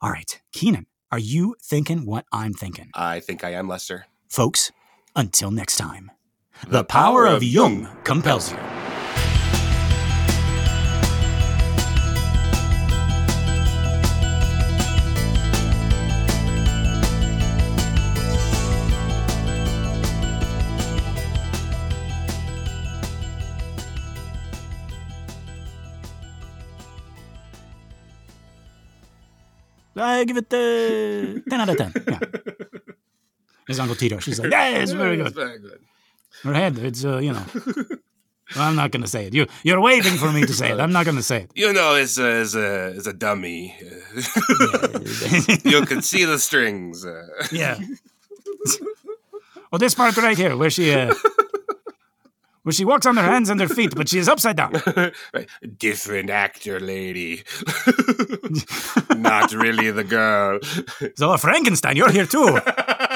All 0.00 0.10
right, 0.10 0.40
Keenan, 0.52 0.86
are 1.10 1.18
you 1.18 1.56
thinking 1.62 2.06
what 2.06 2.24
I'm 2.32 2.54
thinking? 2.54 2.90
I 2.94 3.20
think 3.20 3.42
I 3.42 3.50
am, 3.50 3.68
Lester. 3.68 4.06
Folks, 4.28 4.70
until 5.16 5.50
next 5.50 5.76
time, 5.76 6.10
the, 6.62 6.78
the 6.78 6.84
power, 6.84 7.24
power, 7.24 7.26
of 7.26 7.42
Jung 7.42 7.88
compels 8.04 8.52
you. 8.52 8.77
I 30.00 30.24
give 30.24 30.36
it 30.36 30.52
uh, 30.52 31.40
10 31.48 31.60
out 31.60 31.68
of 31.68 31.76
10. 31.76 31.92
Yeah. 32.06 32.18
His 33.66 33.80
Uncle 33.80 33.96
Tito. 33.96 34.18
She's 34.18 34.40
like, 34.40 34.50
yeah, 34.50 34.78
it's 34.78 34.92
very 34.92 35.16
good. 35.16 35.26
It's 35.26 35.36
very 35.36 35.58
good. 35.58 35.80
Her 36.42 36.54
head, 36.54 36.78
it's, 36.78 37.04
uh, 37.04 37.18
you 37.18 37.32
know. 37.32 37.44
Well, 38.56 38.64
I'm 38.66 38.76
not 38.76 38.90
going 38.92 39.02
to 39.02 39.08
say 39.08 39.26
it. 39.26 39.34
You, 39.34 39.46
you're 39.62 39.80
waiting 39.80 40.14
for 40.14 40.32
me 40.32 40.46
to 40.46 40.54
say 40.54 40.70
it. 40.72 40.80
I'm 40.80 40.92
not 40.92 41.04
going 41.04 41.18
to 41.18 41.22
say 41.22 41.42
it. 41.42 41.50
You 41.54 41.72
know, 41.72 41.96
it's 41.96 42.18
a, 42.18 42.40
it's 42.40 42.54
a, 42.54 42.86
it's 42.96 43.06
a 43.06 43.12
dummy. 43.12 43.76
you 45.64 45.84
can 45.84 46.00
see 46.00 46.24
the 46.24 46.38
strings. 46.38 47.04
Yeah. 47.52 47.78
well, 49.70 49.78
this 49.78 49.94
part 49.94 50.16
right 50.16 50.36
here, 50.36 50.56
where 50.56 50.70
she, 50.70 50.92
uh, 50.92 51.12
where 52.68 52.74
she 52.74 52.84
walks 52.84 53.06
on 53.06 53.16
her 53.16 53.22
hands 53.22 53.48
and 53.48 53.58
her 53.62 53.66
feet, 53.66 53.94
but 53.96 54.10
she 54.10 54.18
is 54.18 54.28
upside 54.28 54.56
down. 54.56 54.72
Different 55.78 56.28
actor, 56.28 56.78
lady. 56.78 57.42
Not 59.16 59.54
really 59.54 59.90
the 59.90 60.04
girl. 60.04 60.60
So, 61.14 61.34
Frankenstein, 61.38 61.96
you're 61.96 62.10
here 62.10 62.26
too. 62.26 62.60